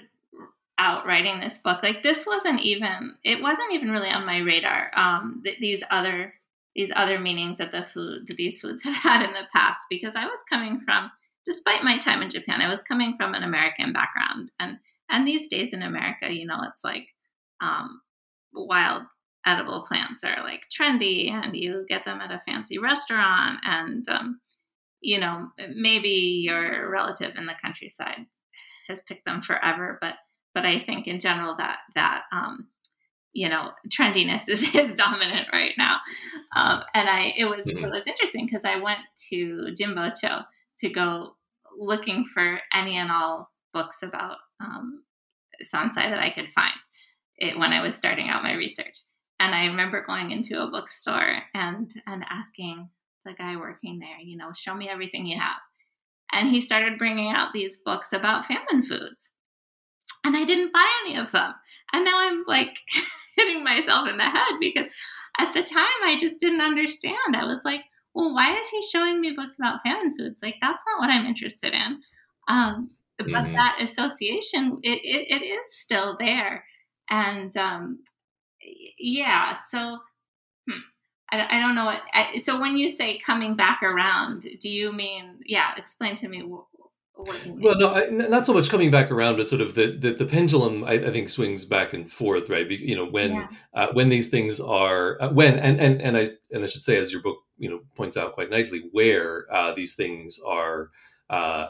[0.80, 1.82] out writing this book.
[1.84, 6.34] Like this wasn't even it wasn't even really on my radar um th- these other
[6.76, 10.16] these other meanings that the food that these foods have had in the past because
[10.16, 11.10] i was coming from
[11.48, 14.78] despite my time in Japan, I was coming from an American background, and
[15.10, 17.08] and these days in America, you know, it's like
[17.62, 18.02] um,
[18.54, 19.04] wild
[19.46, 24.42] edible plants are like trendy, and you get them at a fancy restaurant, and um,
[25.02, 28.26] you know, maybe your relative in the countryside
[28.90, 30.16] has picked them forever, but
[30.58, 32.68] but I think in general that that um,
[33.32, 35.98] you know trendiness is, is dominant right now.
[36.56, 37.86] Um, and I it was mm-hmm.
[37.86, 40.46] it was interesting because I went to Jimbocho
[40.80, 41.36] to go
[41.78, 45.04] looking for any and all books about um,
[45.64, 46.74] Sansai that I could find
[47.38, 48.98] it, when I was starting out my research.
[49.40, 52.90] And I remember going into a bookstore and and asking
[53.26, 55.62] the guy working there, you know, show me everything you have.
[56.34, 59.30] And he started bringing out these books about famine foods.
[60.28, 61.54] And I didn't buy any of them.
[61.94, 62.78] And now I'm like
[63.38, 64.92] hitting myself in the head because
[65.40, 67.34] at the time I just didn't understand.
[67.34, 67.82] I was like,
[68.14, 70.42] well, why is he showing me books about famine foods?
[70.44, 72.02] Like, that's not what I'm interested in.
[72.50, 73.54] Um, but mm-hmm.
[73.54, 76.66] that association, it, it, it is still there.
[77.10, 78.00] And um,
[79.00, 80.00] yeah, so
[80.70, 80.80] hmm,
[81.32, 82.02] I, I, don't know what.
[82.14, 86.44] I, so when you say coming back around, do you mean, yeah, explain to me
[87.48, 90.26] well, no, I, not so much coming back around, but sort of the the, the
[90.26, 90.84] pendulum.
[90.84, 92.70] I, I, think swings back and forth, right?
[92.70, 93.48] You know, when yeah.
[93.74, 96.98] uh, when these things are uh, when and and and I and I should say,
[96.98, 100.90] as your book you know points out quite nicely, where uh, these things are
[101.30, 101.68] uh,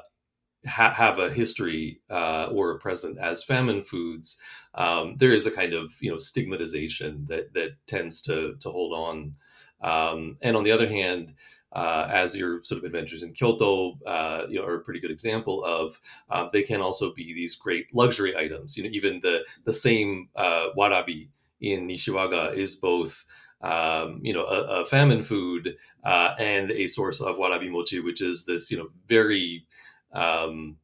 [0.68, 4.40] ha- have a history uh, or a present as famine foods.
[4.74, 8.94] Um, there is a kind of you know stigmatization that that tends to to hold
[8.94, 9.36] on,
[9.82, 11.34] um, and on the other hand
[11.78, 15.12] uh, as your sort of adventures in Kyoto, uh, you know, are a pretty good
[15.12, 16.00] example of.
[16.28, 18.76] Uh, they can also be these great luxury items.
[18.76, 21.30] You know, even the the same uh, warabi
[21.62, 23.24] in Nishiwaga is both.
[23.60, 28.22] Um, you know, a, a famine food uh, and a source of warabi mochi, which
[28.22, 29.66] is this, you know, very
[30.14, 30.78] um,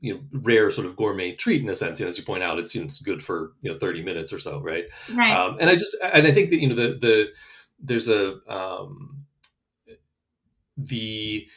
[0.00, 1.98] you know rare sort of gourmet treat in a sense.
[1.98, 4.38] You know, as you point out, it seems good for you know thirty minutes or
[4.38, 4.86] so, right?
[5.12, 5.32] Right.
[5.32, 7.28] Um, and I just and I think that you know the the
[7.80, 9.15] there's a um,
[10.76, 11.48] the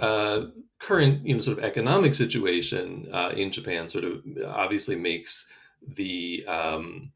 [0.00, 0.46] uh,
[0.78, 5.52] current you know sort of economic situation uh, in Japan sort of obviously makes
[5.86, 7.12] the um,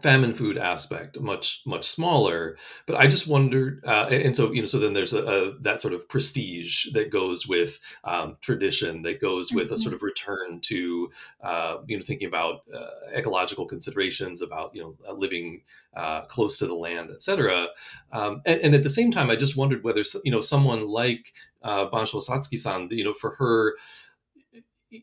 [0.00, 2.56] famine food aspect much much smaller
[2.86, 5.80] but i just wondered uh, and so you know so then there's a, a that
[5.80, 9.74] sort of prestige that goes with um, tradition that goes with mm-hmm.
[9.74, 11.10] a sort of return to
[11.42, 15.62] uh, you know thinking about uh, ecological considerations about you know uh, living
[15.94, 17.68] uh, close to the land etc
[18.12, 21.32] um, and, and, at the same time i just wondered whether you know someone like
[21.62, 23.74] uh, bansho satsuki-san you know for her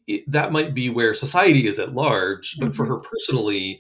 [0.08, 2.76] it, that might be where society is at large but mm-hmm.
[2.76, 3.80] for her personally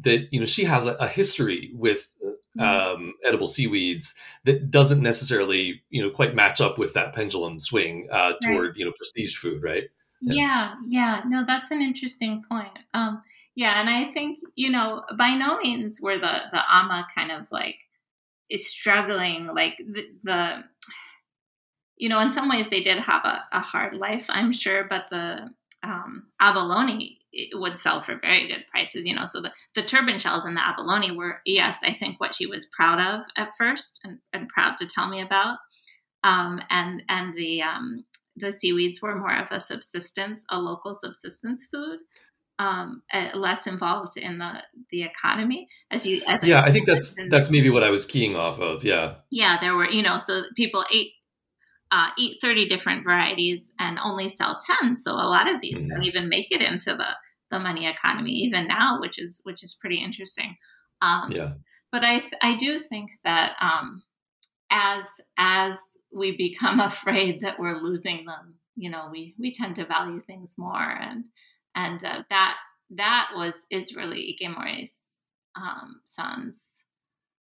[0.00, 2.60] that you know she has a, a history with mm-hmm.
[2.60, 4.14] um, edible seaweeds
[4.44, 8.76] that doesn't necessarily you know quite match up with that pendulum swing uh, toward right.
[8.76, 9.84] you know prestige food, right?
[10.20, 10.34] Yeah.
[10.34, 11.20] yeah, yeah.
[11.26, 12.78] No, that's an interesting point.
[12.94, 13.22] Um,
[13.54, 17.50] yeah, and I think you know by no means were the the ama kind of
[17.52, 17.76] like
[18.52, 20.64] is struggling like the, the
[21.96, 25.06] you know in some ways they did have a, a hard life i'm sure but
[25.10, 25.48] the
[25.82, 27.18] um, abalone
[27.54, 29.24] would sell for very good prices, you know.
[29.24, 32.66] So the, the turban shells and the abalone were, yes, I think what she was
[32.66, 35.58] proud of at first and, and proud to tell me about.
[36.24, 38.04] Um, and and the um,
[38.36, 41.98] the seaweeds were more of a subsistence, a local subsistence food,
[42.58, 45.68] um, uh, less involved in the the economy.
[45.90, 48.84] As you, as yeah, I think that's that's maybe what I was keying off of.
[48.84, 51.12] Yeah, yeah, there were you know, so people ate
[51.92, 55.88] uh, eat 30 different varieties and only sell 10 so a lot of these mm-hmm.
[55.88, 57.08] don't even make it into the
[57.50, 60.56] the money economy even now which is which is pretty interesting.
[61.02, 61.52] Um, yeah.
[61.90, 64.02] but i th- i do think that um,
[64.70, 65.06] as
[65.36, 65.76] as
[66.12, 70.54] we become afraid that we're losing them you know we we tend to value things
[70.56, 70.80] more.
[70.80, 71.24] And
[71.74, 72.56] and uh, that
[72.90, 74.96] that was is really Ikemori's
[75.56, 76.82] um, son's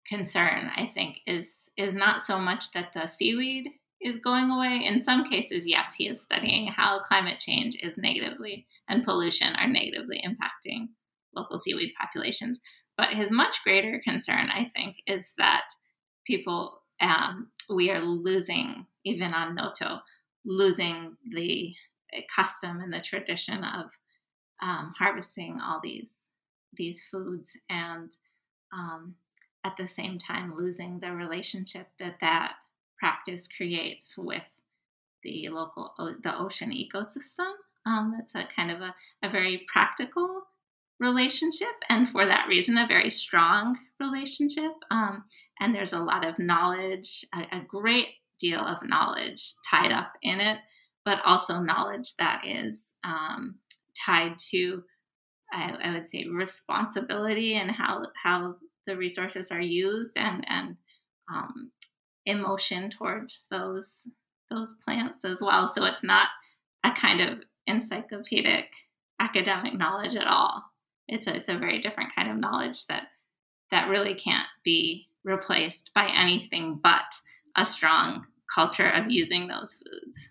[0.07, 3.69] concern i think is is not so much that the seaweed
[4.01, 4.81] is going away.
[4.83, 9.67] In some cases, yes, he is studying how climate change is negatively and pollution are
[9.67, 10.87] negatively impacting
[11.35, 12.59] local seaweed populations.
[12.97, 15.65] But his much greater concern, I think, is that
[16.25, 19.99] people, um, we are losing, even on Noto,
[20.45, 21.73] losing the
[22.35, 23.91] custom and the tradition of
[24.61, 26.15] um, harvesting all these
[26.73, 28.11] these foods and
[28.73, 29.15] um,
[29.65, 32.53] at the same time losing the relationship that that
[33.01, 34.47] practice creates with
[35.23, 37.51] the local the ocean ecosystem.
[37.85, 40.43] Um, that's a kind of a, a very practical
[40.99, 44.71] relationship, and for that reason, a very strong relationship.
[44.91, 45.23] Um,
[45.59, 48.09] and there's a lot of knowledge, a, a, great
[48.39, 50.59] deal of knowledge tied up in it,
[51.03, 53.55] but also knowledge that is um,
[54.05, 54.83] tied to,
[55.51, 58.55] I, I, would say, responsibility and how how
[58.85, 60.77] the resources are used and and
[61.33, 61.71] um,
[62.25, 64.07] emotion towards those
[64.49, 65.67] those plants as well.
[65.67, 66.27] So it's not
[66.83, 68.65] a kind of encyclopedic
[69.19, 70.63] academic knowledge at all.
[71.07, 73.07] It's a, it's a very different kind of knowledge that
[73.71, 77.05] that really can't be replaced by anything but
[77.55, 80.29] a strong culture of using those foods.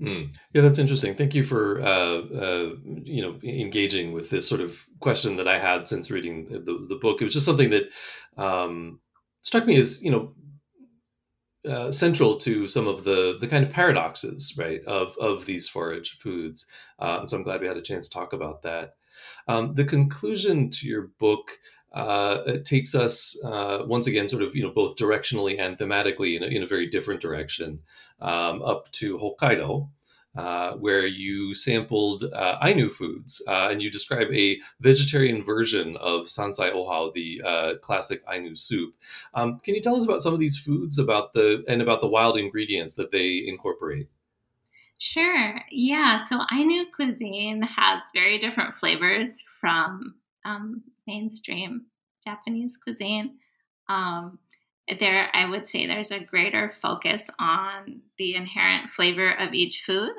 [0.00, 0.30] Mm.
[0.52, 1.14] Yeah, that's interesting.
[1.14, 5.58] Thank you for uh, uh, you know engaging with this sort of question that I
[5.58, 7.20] had since reading the, the book.
[7.20, 7.90] It was just something that
[8.36, 9.00] um,
[9.48, 10.34] struck me as you know
[11.68, 16.18] uh, central to some of the the kind of paradoxes, right, of of these forage
[16.18, 16.66] foods.
[16.98, 18.94] Uh, so I'm glad we had a chance to talk about that.
[19.48, 21.50] Um, the conclusion to your book
[21.92, 26.42] uh, takes us uh, once again, sort of you know both directionally and thematically in
[26.42, 27.80] a, in a very different direction,
[28.20, 29.88] um, up to Hokkaido,
[30.38, 36.26] uh, where you sampled uh, Ainu foods uh, and you describe a vegetarian version of
[36.26, 38.94] Sansai Ohao, the uh, classic Ainu soup.
[39.34, 42.06] Um, can you tell us about some of these foods about the and about the
[42.06, 44.08] wild ingredients that they incorporate?
[44.98, 45.60] Sure.
[45.72, 46.22] Yeah.
[46.24, 51.86] So Ainu cuisine has very different flavors from um, mainstream
[52.24, 53.38] Japanese cuisine.
[53.88, 54.38] Um,
[55.00, 60.12] there, I would say there's a greater focus on the inherent flavor of each food,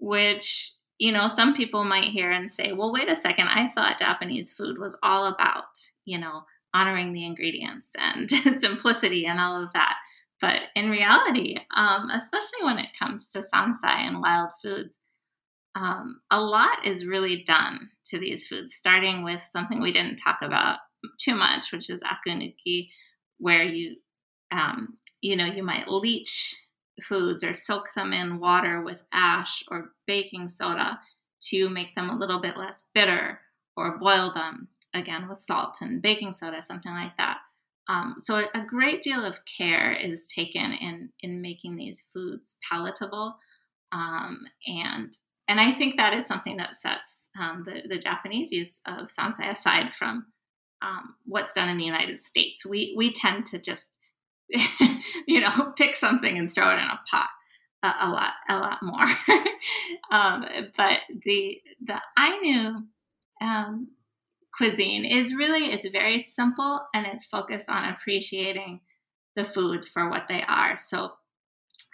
[0.00, 3.98] which, you know, some people might hear and say, well, wait a second, I thought
[3.98, 6.42] Japanese food was all about, you know,
[6.74, 9.96] honoring the ingredients and simplicity and all of that.
[10.40, 14.98] But in reality, um, especially when it comes to sansai and wild foods,
[15.76, 20.38] um, a lot is really done to these foods, starting with something we didn't talk
[20.42, 20.78] about
[21.20, 22.88] too much, which is akunuki,
[23.38, 23.96] where you,
[24.50, 26.56] um, you know, you might leach
[27.00, 31.00] foods or soak them in water with ash or baking soda
[31.48, 33.40] to make them a little bit less bitter,
[33.76, 37.38] or boil them again with salt and baking soda, something like that.
[37.88, 43.36] Um, so a great deal of care is taken in in making these foods palatable,
[43.92, 45.16] um, and
[45.48, 49.50] and I think that is something that sets um, the, the Japanese use of sansai
[49.50, 50.26] aside from
[50.80, 52.64] um, what's done in the United States.
[52.64, 53.98] We, we tend to just,
[55.26, 57.28] you know, pick something and throw it in a pot
[57.82, 59.06] a, a lot, a lot more.
[60.10, 60.44] um,
[60.76, 62.84] but the, the Ainu
[63.40, 63.88] um,
[64.56, 68.80] cuisine is really, it's very simple and it's focused on appreciating
[69.36, 70.76] the foods for what they are.
[70.76, 71.12] So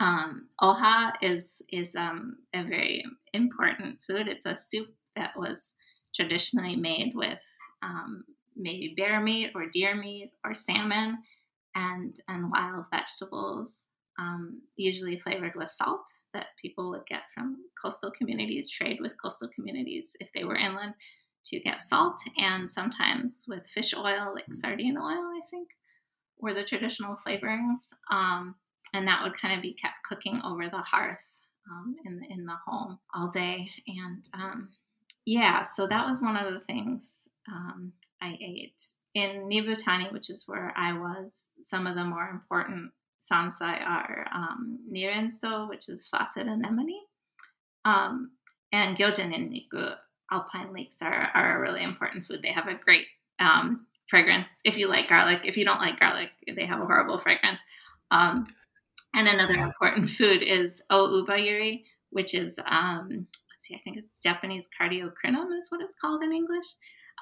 [0.00, 4.28] um, oha is is um, a very important food.
[4.28, 5.72] It's a soup that was
[6.14, 7.40] traditionally made with
[7.82, 8.24] um,
[8.56, 11.18] maybe bear meat or deer meat or salmon
[11.76, 13.82] and and wild vegetables,
[14.18, 19.48] um, usually flavored with salt that people would get from coastal communities, trade with coastal
[19.54, 20.94] communities if they were inland
[21.44, 25.68] to get salt, and sometimes with fish oil, like sardine oil, I think,
[26.38, 27.92] were the traditional flavorings.
[28.10, 28.56] Um,
[28.92, 31.40] and that would kind of be kept cooking over the hearth
[31.70, 33.68] um, in the, in the home all day.
[33.86, 34.70] And um,
[35.24, 37.92] yeah, so that was one of the things um,
[38.22, 38.82] I ate
[39.16, 41.48] in Nibutani, which is where I was.
[41.62, 47.00] Some of the more important sansai are um, nirinso, which is flaccid anemone,
[47.86, 48.32] um,
[48.72, 49.94] and gyoja ninniku.
[50.30, 52.40] Alpine leeks are, are a really important food.
[52.42, 53.06] They have a great
[53.38, 54.48] um, fragrance.
[54.64, 57.60] If you like garlic, if you don't like garlic, they have a horrible fragrance.
[58.10, 58.46] Um,
[59.14, 64.68] and another important food is oubayuri, which is um, let's see, I think it's Japanese
[64.78, 66.66] cardiocrinum is what it's called in English.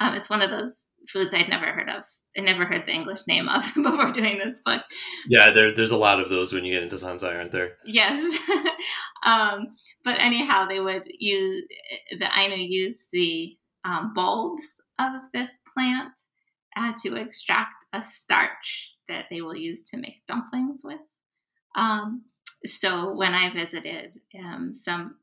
[0.01, 2.05] Um, it's one of those foods I'd never heard of.
[2.37, 4.83] I never heard the English name of before doing this book.
[5.29, 7.77] Yeah, there, there's a lot of those when you get into sansai, aren't there?
[7.85, 8.39] Yes.
[9.27, 11.63] um, but anyhow, they would use
[12.19, 14.63] the Ainu use the um, bulbs
[14.99, 16.19] of this plant
[16.77, 21.01] uh, to extract a starch that they will use to make dumplings with.
[21.77, 22.25] Um,
[22.67, 25.17] so when I visited um, some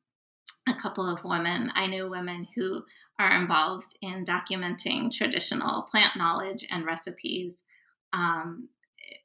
[0.69, 2.83] a couple of women, I knew women who
[3.19, 7.63] are involved in documenting traditional plant knowledge and recipes.
[8.13, 8.69] Um,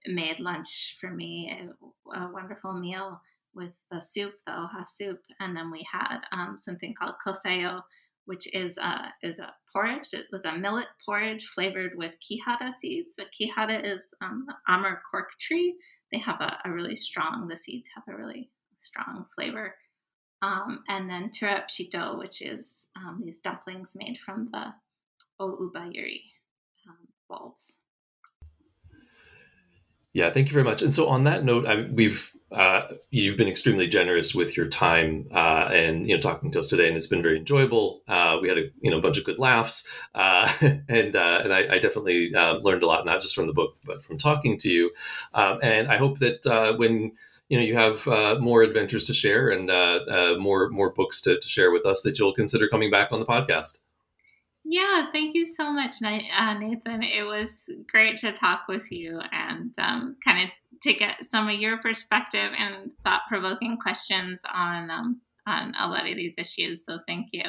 [0.07, 3.21] made lunch for me, a, a, wonderful meal
[3.55, 7.83] with the soup, the oha soup, and then we had um, something called kosayo,
[8.27, 10.09] which is a is a porridge.
[10.13, 13.13] It was a millet porridge flavored with kihada seeds.
[13.17, 15.75] The kihada is um, amur cork tree,
[16.13, 19.75] they have a, a really strong, the seeds have a really strong flavor.
[20.43, 24.75] Um, and then turap shito, which is um, these dumplings made from the
[25.41, 26.23] oubayuri
[26.89, 27.75] um, bulbs.
[30.13, 30.81] Yeah, thank you very much.
[30.81, 35.27] And so, on that note, I, we've uh, you've been extremely generous with your time
[35.33, 38.03] uh, and you know talking to us today, and it's been very enjoyable.
[38.09, 40.51] Uh, we had a you know bunch of good laughs, uh,
[40.89, 43.77] and uh, and I, I definitely uh, learned a lot, not just from the book,
[43.85, 44.91] but from talking to you.
[45.35, 47.13] And I hope that when
[47.49, 49.69] you know you have more adventures to share and
[50.41, 53.27] more more books to, to share with us, that you'll consider coming back on the
[53.27, 53.83] podcast.
[54.69, 57.05] Yeah, thank you so much, uh, Nathan.
[57.05, 60.51] It was great to talk with you and um, kind of
[60.83, 66.09] to get some of your perspective and thought provoking questions on um, on a lot
[66.09, 66.85] of these issues.
[66.85, 67.45] So thank you.